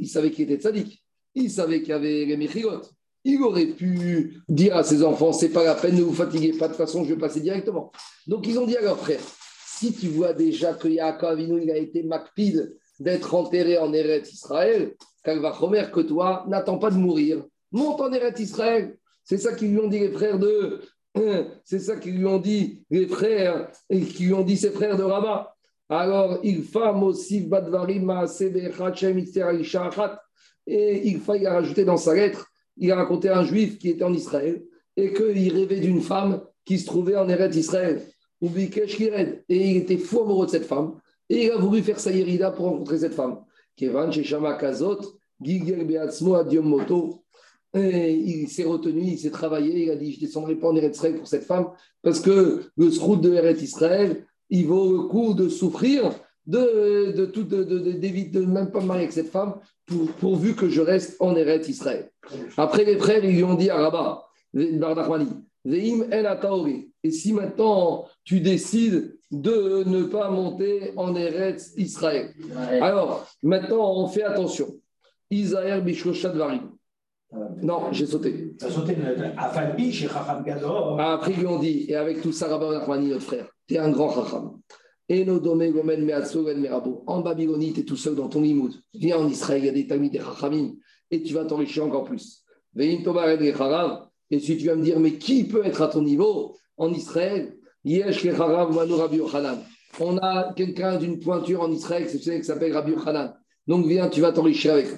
[0.00, 1.02] il savait qu'il était Tzadik.
[1.34, 2.82] Il savait qu'il y avait les Mechirot.
[3.24, 6.66] Il aurait pu dire à ses enfants C'est pas la peine, ne vous fatiguez pas,
[6.66, 7.90] de toute façon, je vais passer directement.
[8.26, 9.20] Donc ils ont dit à leur frère
[9.66, 14.94] Si tu vois déjà que Yaakov il a été Makpid d'être enterré en Eretz Israël,
[15.24, 17.44] Kalvachomer, que toi, n'attends pas de mourir.
[17.72, 18.96] Monte en Eretz Israël.
[19.24, 20.80] C'est ça qu'ils lui ont dit les frères de.
[21.64, 24.96] C'est ça qu'ils lui ont dit les frères, et qui lui ont dit ses frères
[24.96, 25.54] de Rabat.
[25.88, 28.10] Alors, il fam aussi badvarim.
[30.66, 33.90] Et il fa, il a rajouté dans sa lettre, il a raconté un juif qui
[33.90, 34.62] était en Israël
[34.96, 38.02] et qu'il rêvait d'une femme qui se trouvait en Eretz Israël.
[38.40, 38.48] Ou.
[38.56, 40.94] Et il était fou amoureux de cette femme.
[41.28, 43.40] Et il a voulu faire sa yérida pour rencontrer cette femme.
[43.76, 45.00] Kevan Sheshama Kazot,
[45.40, 46.36] Gigel Beatzmo.
[47.74, 50.76] Et il s'est retenu, il s'est travaillé, il a dit Je ne descendrai pas en
[50.76, 51.66] Eretz Israël pour cette femme,
[52.02, 56.12] parce que le srout de Eretz Israël, il vaut le coup de souffrir,
[56.46, 59.54] de, de, tout, de, de, de, même pas me marier avec cette femme,
[59.86, 62.10] pour- pourvu que je reste en Eretz Israël.
[62.56, 64.22] Après, les frères, ils lui ont dit à Rabat,
[65.66, 66.90] Veim el ataori.
[67.02, 72.34] Et si maintenant tu décides de ne pas monter en Eretz Israël.
[72.82, 74.68] Alors, maintenant, on fait attention.
[75.30, 76.70] Isaïr Bishoshat Varim.
[77.62, 78.54] Non, j'ai sauté.
[78.60, 78.96] Ça sautait
[79.36, 81.00] à Falbi chez Chacham Gador.
[81.00, 83.78] Après, ils lui ont dit, et avec tout ça, Rabbi Nachmani, notre frère, tu es
[83.78, 84.58] un grand chacham.
[85.08, 86.04] Gomen
[86.60, 87.02] merabo.
[87.06, 88.72] En Babylonie, tu es tout seul dans ton limoud.
[88.94, 90.74] Viens en Israël, il y a des tamis des chachamim,
[91.10, 92.44] et tu vas t'enrichir encore plus.
[92.74, 93.54] Veim tomar et.
[94.30, 97.56] Et si tu vas me dire, mais qui peut être à ton niveau en Israël?
[97.84, 99.58] Yesh charav manu Rabbi Yochanan.
[100.00, 103.34] On a quelqu'un d'une pointure en Israël exceptionnelle qui s'appelle Rabbi Yochanan.
[103.66, 104.96] Donc viens, tu vas t'enrichir avec lui.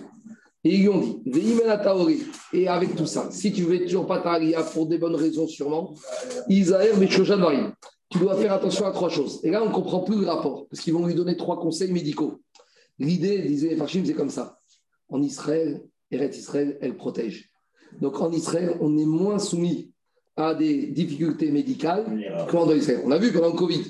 [0.66, 2.22] Et ils lui ont dit.
[2.52, 5.14] Et avec tout ça, si tu ne veux toujours pas ta alia pour des bonnes
[5.14, 5.94] raisons sûrement,
[6.48, 7.72] Bishoshat Varim
[8.08, 9.40] tu dois faire attention à trois choses.
[9.44, 11.92] Et là, on ne comprend plus le rapport, parce qu'ils vont lui donner trois conseils
[11.92, 12.40] médicaux.
[12.98, 14.58] L'idée, disait les Farshim, c'est comme ça.
[15.08, 17.50] En Israël, Eretz Israël, elle protège.
[18.00, 19.92] Donc en Israël, on est moins soumis
[20.36, 22.06] à des difficultés médicales
[22.48, 23.02] qu'en Israël.
[23.04, 23.82] On a vu pendant le Covid.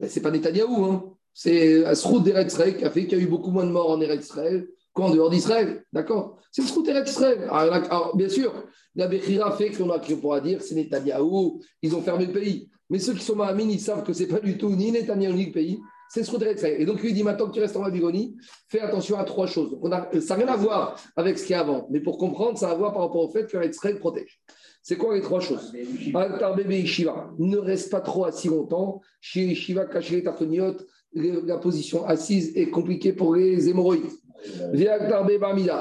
[0.00, 1.14] Mais ce n'est pas Netanyahou, hein.
[1.32, 3.90] c'est Asroud d'Eretz Israël qui a fait qu'il y a eu beaucoup moins de morts
[3.90, 5.84] en Eretz Israël qu'en dehors d'Israël.
[5.92, 6.38] D'accord?
[6.50, 7.48] C'est le Asroud d'Eretz Israël.
[7.50, 8.52] Alors, bien sûr,
[8.94, 12.68] la Bechira fait qu'on pourra dire c'est Netanyahou, ils ont fermé le pays.
[12.90, 15.34] Mais ceux qui sont Mahamine, ils savent que ce n'est pas du tout ni Netanyahou
[15.34, 15.80] ni le pays,
[16.10, 16.76] c'est ce Israël.
[16.78, 18.36] Et donc, il dit maintenant que tu restes en Babylonie,
[18.68, 19.78] fais attention à trois choses.
[19.80, 21.86] On a, ça n'a rien à voir avec ce qu'il y a avant.
[21.90, 24.42] Mais pour comprendre, ça a à voir par rapport au fait que Israël protège.
[24.82, 25.72] C'est quoi les trois choses?
[26.12, 29.00] Altar bébé Ishiva, ne reste pas trop assis longtemps.
[29.22, 30.84] Chez Ishiva, caché les tartoniotes,
[31.14, 34.10] la position assise est compliquée pour les hémorroïdes.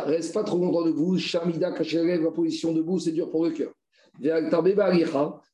[0.05, 1.17] Reste pas trop longtemps debout.
[1.17, 3.71] Shamida, lèvres, la position debout, c'est dur pour le cœur.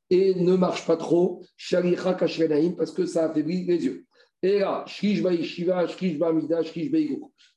[0.09, 1.41] Et ne marche pas trop.
[1.55, 4.05] Shalicha, caché naïm, parce que ça affaiblit les yeux.
[4.43, 6.91] Et là, Shkish Shiva, Shkish Amida, Shkish.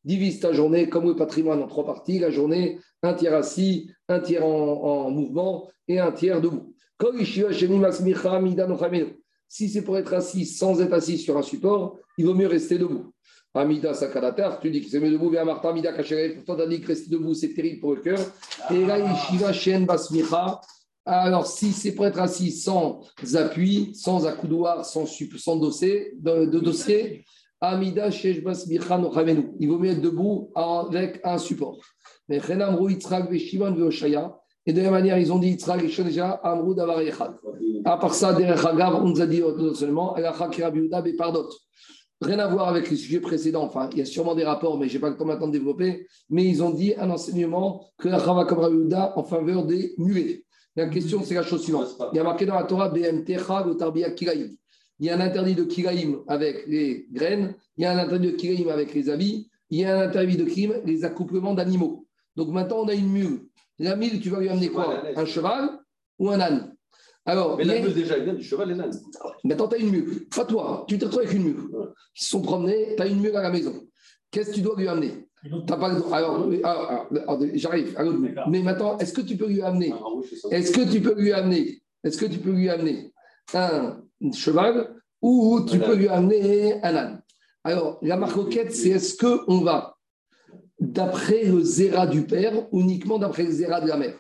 [0.03, 2.19] Divise ta journée comme le patrimoine en trois parties.
[2.19, 6.75] La journée, un tiers assis, un tiers en, en mouvement et un tiers debout.
[9.49, 12.79] Si c'est pour être assis sans être assis sur un support, il vaut mieux rester
[12.79, 13.13] debout.
[13.55, 16.67] Amida Sakadatar, tu dis que c'est mieux debout, mais Amarta Amida Kachere, pourtant tu as
[16.67, 18.19] dit que rester debout, c'est terrible pour le cœur.
[18.71, 20.61] Et là, Yeshiva Shen Basmicha.
[21.05, 23.01] Alors, si c'est pour être assis sans
[23.35, 27.25] appui, sans accoudoir, sans, sans dossier, de, de dossier,
[27.61, 29.51] Amida Shesh Basmicha Nochamenu.
[29.59, 31.79] Il vaut mieux être debout avec un support.
[32.29, 34.37] Mais Chenamru Yitzhak Veshivan Veoshaya.
[34.65, 37.35] Et de la même manière, ils ont dit Yitzhak et Shonja Amru Davar Echad.
[37.85, 39.43] À part ça, Derech Hagav, on nous a dit
[39.75, 41.49] seulement Alacha Kirabiuda Bepardot.
[42.21, 43.65] Rien à voir avec les sujets précédents.
[43.65, 45.53] Enfin, il y a sûrement des rapports, mais je n'ai pas le temps maintenant de
[45.53, 46.07] développer.
[46.29, 50.45] Mais ils ont dit un enseignement que la Chava Kabrabiuda en faveur des muets.
[50.77, 51.97] La question, c'est la chose suivante.
[52.13, 54.57] Il y a marqué dans la Torah Kiraïm.
[54.99, 57.55] Il y a un interdit de Kiraïm avec les graines.
[57.77, 59.49] Il y a un interdit de Kiraïm avec les habits.
[59.71, 62.07] Il y a un interdit de crime, les accouplements d'animaux.
[62.37, 63.47] Donc maintenant, on a une mule.
[63.79, 65.03] La mule, tu vas lui amener quoi?
[65.17, 65.71] Un cheval
[66.19, 66.75] ou un âne?
[67.31, 68.91] Alors, Mais la mule, déjà, elle vient du cheval et l'âne.
[69.45, 70.29] Maintenant, tu as une mule.
[70.35, 71.61] Pas toi, tu te retrouves avec une mule.
[72.17, 73.75] Ils se sont promenés, tu as une mule à la maison.
[74.33, 75.29] Qu'est-ce que tu dois lui amener
[75.67, 76.17] T'as pas le droit.
[76.17, 78.19] Alors, alors, alors, alors, j'arrive à l'autre.
[78.49, 80.51] Mais maintenant, est-ce que tu peux lui amener Ah.
[80.51, 83.13] Est-ce que tu peux lui amener Est-ce que tu peux lui amener
[83.55, 84.01] un
[84.35, 87.23] cheval ou tu peux lui amener un âne
[87.63, 89.97] Alors, la marcoquette, c'est est-ce qu'on va
[90.81, 94.19] d'après le zéra du père ou uniquement d'après le zéra de la mère?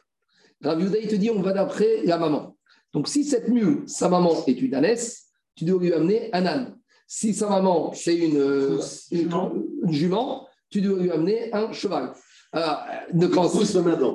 [0.62, 2.56] Rav il te dit on va d'après la maman.
[2.92, 6.76] Donc, si cette mule, sa maman est une ânesse, tu dois lui amener un âne.
[7.06, 8.80] Si sa maman, c'est une, euh,
[9.10, 9.52] une, Jument.
[9.84, 12.12] une jument, tu dois lui amener un cheval.
[12.52, 13.54] Alors, euh, ne pense.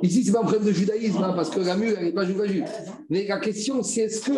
[0.02, 2.12] Ici, ce n'est pas un problème de judaïsme, hein, parce que la mule, elle n'est
[2.12, 2.64] pas juive.
[3.08, 4.32] Mais la question, c'est est-ce que,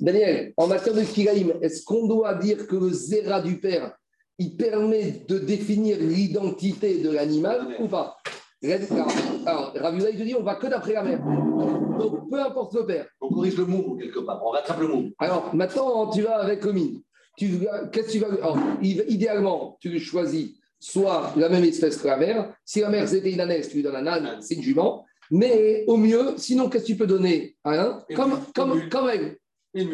[0.00, 3.92] Daniel, en matière de Kiraïm, est-ce qu'on doit dire que le zéra du père,
[4.38, 8.16] il permet de définir l'identité de l'animal ou pas?
[8.64, 11.20] Alors, il te dit, on va que d'après la mère.
[11.20, 13.06] Donc, peu importe le père.
[13.20, 14.42] On corrige le mot quelque part.
[14.44, 15.04] On rattrape le mot.
[15.18, 17.00] Alors, maintenant, tu vas avec Comine.
[17.36, 17.60] Tu,
[17.92, 18.28] qu'est-ce que tu vas.
[18.42, 22.52] alors, idéalement, tu choisis soit la même espèce que la mère.
[22.64, 25.04] Si la mère c'était une ânesse, tu lui donnes un âne, c'est une jument.
[25.30, 28.04] Mais au mieux, sinon, qu'est-ce que tu peux donner à un?
[28.16, 29.36] Comme, comme, comme elle.
[29.74, 29.86] Un,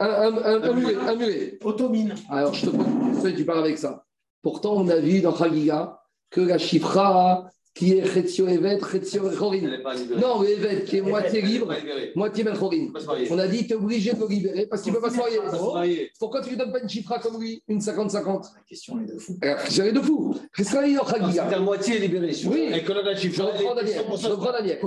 [0.00, 0.96] un, un, un mulet.
[0.96, 1.58] Un mulet.
[1.64, 2.14] Automine.
[2.28, 4.04] Alors, je te pose une question et tu pars avec ça.
[4.42, 5.98] Pourtant, on a vu dans Chagiga
[6.30, 9.78] que la chifra qui est Chetio Evet, Chetio Chorin.
[10.20, 11.72] Non, le Evet qui est moitié libre,
[12.14, 12.54] moitié Ben.
[13.30, 15.16] On a dit, tu es obligé de le libérer parce qu'il ne peut pas se
[15.16, 15.38] marier.
[15.72, 16.10] Marier.
[16.18, 19.18] Pourquoi tu lui donnes pas une chifra comme lui, une 50-50 La question est de
[19.18, 19.38] fou.
[19.40, 20.34] Alors, J'avais de fou.
[20.54, 20.72] C'est
[21.50, 22.32] la moitié libérée.
[22.46, 22.70] Oui.
[22.74, 23.44] Et que la Je chiffre.
[23.44, 24.04] reprends Daniel.
[24.20, 24.78] Je reprends Daniel.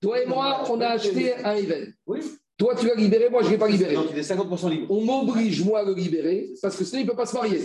[0.00, 1.94] Toi et moi, on a acheté un Even.
[2.06, 2.20] Oui.
[2.58, 3.94] Toi, tu l'as libéré, moi, je ne l'ai pas libéré.
[3.94, 4.86] Donc, il est 50% libre.
[4.90, 7.60] On m'oblige, moi, à le libérer parce que sinon, il ne peut pas se marier.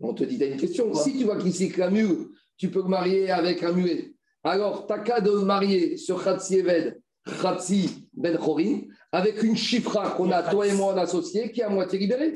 [0.00, 0.92] On te dit, tu as une question.
[0.94, 2.26] Si tu vois qu'ici, que la mule,
[2.56, 4.14] tu peux le marier avec un mulet.
[4.44, 7.00] Alors, t'as qu'à de marier sur Khatsi Eved,
[7.40, 8.80] Khatsi Ben Chorin,
[9.12, 12.34] avec une chifra qu'on a, toi et moi, en associé, qui est à moitié libérée.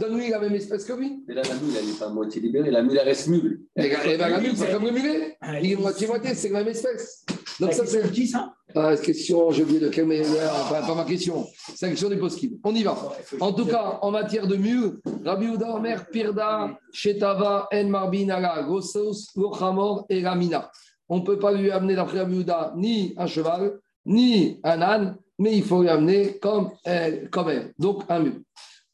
[0.00, 1.22] Donne-lui la même espèce que lui.
[1.28, 2.70] Mais là, la mule, elle n'est pas à moitié libérée.
[2.70, 3.62] La mule, elle reste mule.
[3.76, 5.36] Et, et ben, la mule, c'est comme le mulet.
[5.62, 7.24] Il est moitié-moitié, c'est la même espèce.
[7.60, 8.52] Donc, ça, c'est qui ça?
[8.76, 11.46] Ah, question, j'ai oublié de quelle euh, enfin, pas ma question.
[11.76, 12.58] C'est la question des possibles.
[12.64, 12.96] On y va.
[13.38, 19.30] En tout cas, en matière de mieux, Rabbi Uda Omer, Pirda, Shetava, En Marbinala, Gossos,
[19.36, 20.72] Lochamor et Ramina.
[21.08, 25.16] On ne peut pas lui amener d'après Rabbi Uda ni un cheval, ni un âne,
[25.38, 27.30] mais il faut lui amener comme elle.
[27.30, 27.74] Comme elle.
[27.78, 28.40] Donc un mulet.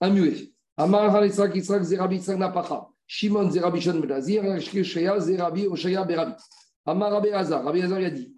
[0.03, 0.53] Un mulet.
[0.77, 2.87] Amar Halisrak Israq Zerabi Israq Napacha.
[3.07, 6.35] Shimon Zerabi Shon Medazir, Shkeya Zerabi Oshaya Berabi.
[6.91, 8.33] Amar Rabbi Hazar, Rabbi Hazar il a dit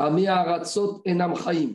[1.07, 1.71] Enam Chaim.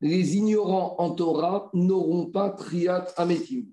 [0.00, 3.64] Les ignorants en Torah n'auront pas Triat Ametim.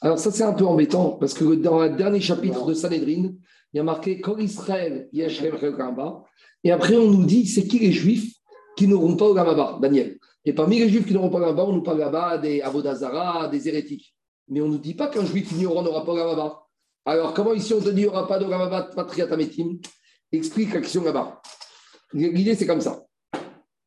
[0.00, 3.32] Alors, ça, c'est un peu embêtant parce que dans le dernier chapitre de Sanhedrin,
[3.72, 5.54] il y a marqué Kol Israël Yeshem.
[6.64, 8.32] Et après, on nous dit c'est qui les juifs
[8.76, 10.18] qui n'auront pas au Gamaba, Daniel?
[10.46, 13.48] Et parmi les juifs qui n'auront pas au Gamaba, on nous parle là-bas des Avodazara,
[13.48, 14.14] des hérétiques.
[14.48, 16.62] Mais on ne nous dit pas qu'un juif ignorant n'aura pas au Gamaba.
[17.04, 19.76] Alors, comment ici on te dit qu'il n'y aura pas de Gamaba, pas Triat Ametim
[20.32, 21.42] Explique la question là-bas.
[22.12, 23.04] L'idée, c'est comme ça.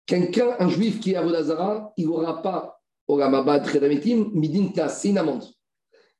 [0.06, 4.72] Quelqu'un, un juif qui est à Vodazara, il n'aura pas au Gamaba Tredamitim, Midin
[5.04, 5.44] une amende.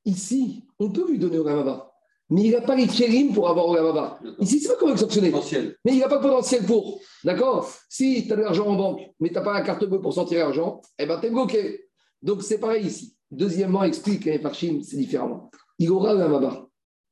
[0.04, 1.92] Ici, on peut lui donner au Gamaba,
[2.30, 4.18] mais il n'a pas les kérim pour avoir au Gamaba.
[4.38, 5.30] Ici, c'est pas comment sanctionner.
[5.30, 5.76] Potentiel.
[5.84, 7.00] Mais il n'a pas le potentiel pour.
[7.22, 7.70] D'accord?
[7.88, 10.12] Si tu as de l'argent en banque, mais tu n'as pas la carte bleue pour
[10.12, 11.84] sortir l'argent, eh ben, tu es bloqué.
[12.20, 13.16] Donc, c'est pareil ici.
[13.30, 15.50] Deuxièmement, explique à Farchim, c'est différemment.
[15.78, 16.66] Il aura le Gamaba.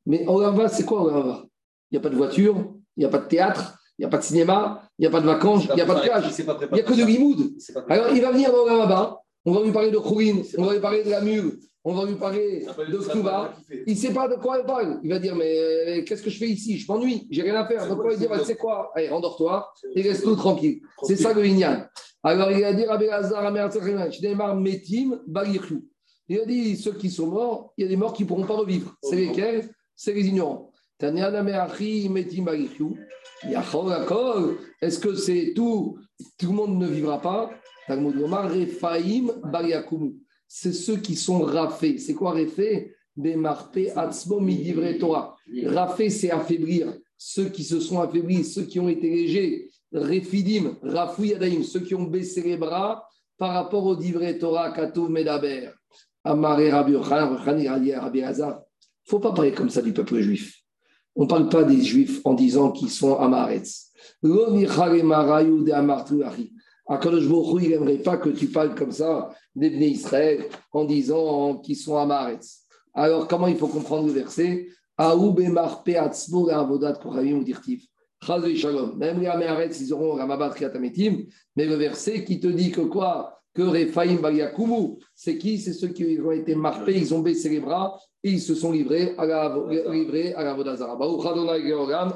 [0.07, 1.45] Mais au Gamaba, c'est quoi au Gamaba
[1.91, 2.57] Il n'y a pas de voiture,
[2.97, 5.11] il n'y a pas de théâtre, il n'y a pas de cinéma, il n'y a
[5.11, 6.25] pas de vacances, il n'y a pas de plage.
[6.39, 7.53] Il n'y a que de limoud.
[7.91, 10.81] Alors, il va venir dans Gamaba, on va lui parler de Khourin, on va lui
[10.81, 13.53] parler de la mule, on va lui parler de Kouba.
[13.87, 15.01] Il ne sait pas de quoi il parle.
[15.03, 16.79] Il va dire Mais euh, qu'est-ce que je fais ici?
[16.79, 17.87] Je m'ennuie, j'ai rien à faire.
[17.87, 18.91] Donc, quoi, il va dire c'est Tu sais quoi?
[18.95, 20.81] Allez, rendors-toi et reste-nous tranquille.
[21.03, 21.85] C'est ça le Inyan.
[22.23, 23.53] Alors, il a dit Rabbi Hazar,
[24.13, 25.85] Shneimar, Metim, Balichou.
[26.27, 28.47] Il a dit Ceux qui sont morts, il y a des morts qui ne pourront
[28.47, 28.95] pas revivre.
[29.03, 29.69] C'est lesquels?
[29.95, 30.73] C'est les ignorants.
[31.03, 32.97] Metim, Balichou.
[33.43, 35.99] Est-ce que c'est tout
[36.39, 37.51] Tout le monde ne vivra pas?
[40.47, 41.99] C'est ceux qui sont rafés.
[41.99, 45.37] C'est quoi rafé Bemarpe, Atzmo, Midivre Torah.
[45.65, 46.93] Rafé, c'est affaiblir.
[47.17, 49.69] Ceux qui se sont affaiblis, ceux qui ont été légers.
[49.93, 53.05] Refidim, Rafou Yadaim, ceux qui ont baissé les bras
[53.37, 54.73] par rapport au Divrei Torah,
[55.09, 55.71] Medaber.
[56.23, 58.63] Amaré Rabbi Rabbi Hazar.
[59.05, 60.60] Faut pas parler comme ça du peuple juif.
[61.17, 63.93] On ne parle pas des juifs en disant qu'ils sont Amaretz.
[66.89, 71.59] Akadosh Baruch il n'aimerait pas que tu parles comme ça des Bnei Israël en disant
[71.59, 72.63] qu'ils sont Amaretz.
[72.95, 74.69] Alors, comment il faut comprendre le verset?
[78.97, 81.25] Même les Améarets, ils auront Ramabat Kriatametim.
[81.57, 83.41] Mais le verset qui te dit que quoi?
[83.55, 85.59] Que Rephaim Baliakumu, c'est qui?
[85.59, 88.73] C'est ceux qui ont été marqués, ils ont baissé les bras et ils se sont
[88.73, 89.57] livrés à la,
[89.91, 90.99] livrés à la Vodazara.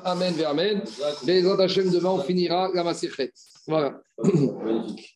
[0.05, 0.82] Amen, Amen.
[1.26, 3.32] Les Hashem, demain, on finira la Masichet.
[3.66, 4.01] Voilà.
[4.22, 5.12] Magnifique.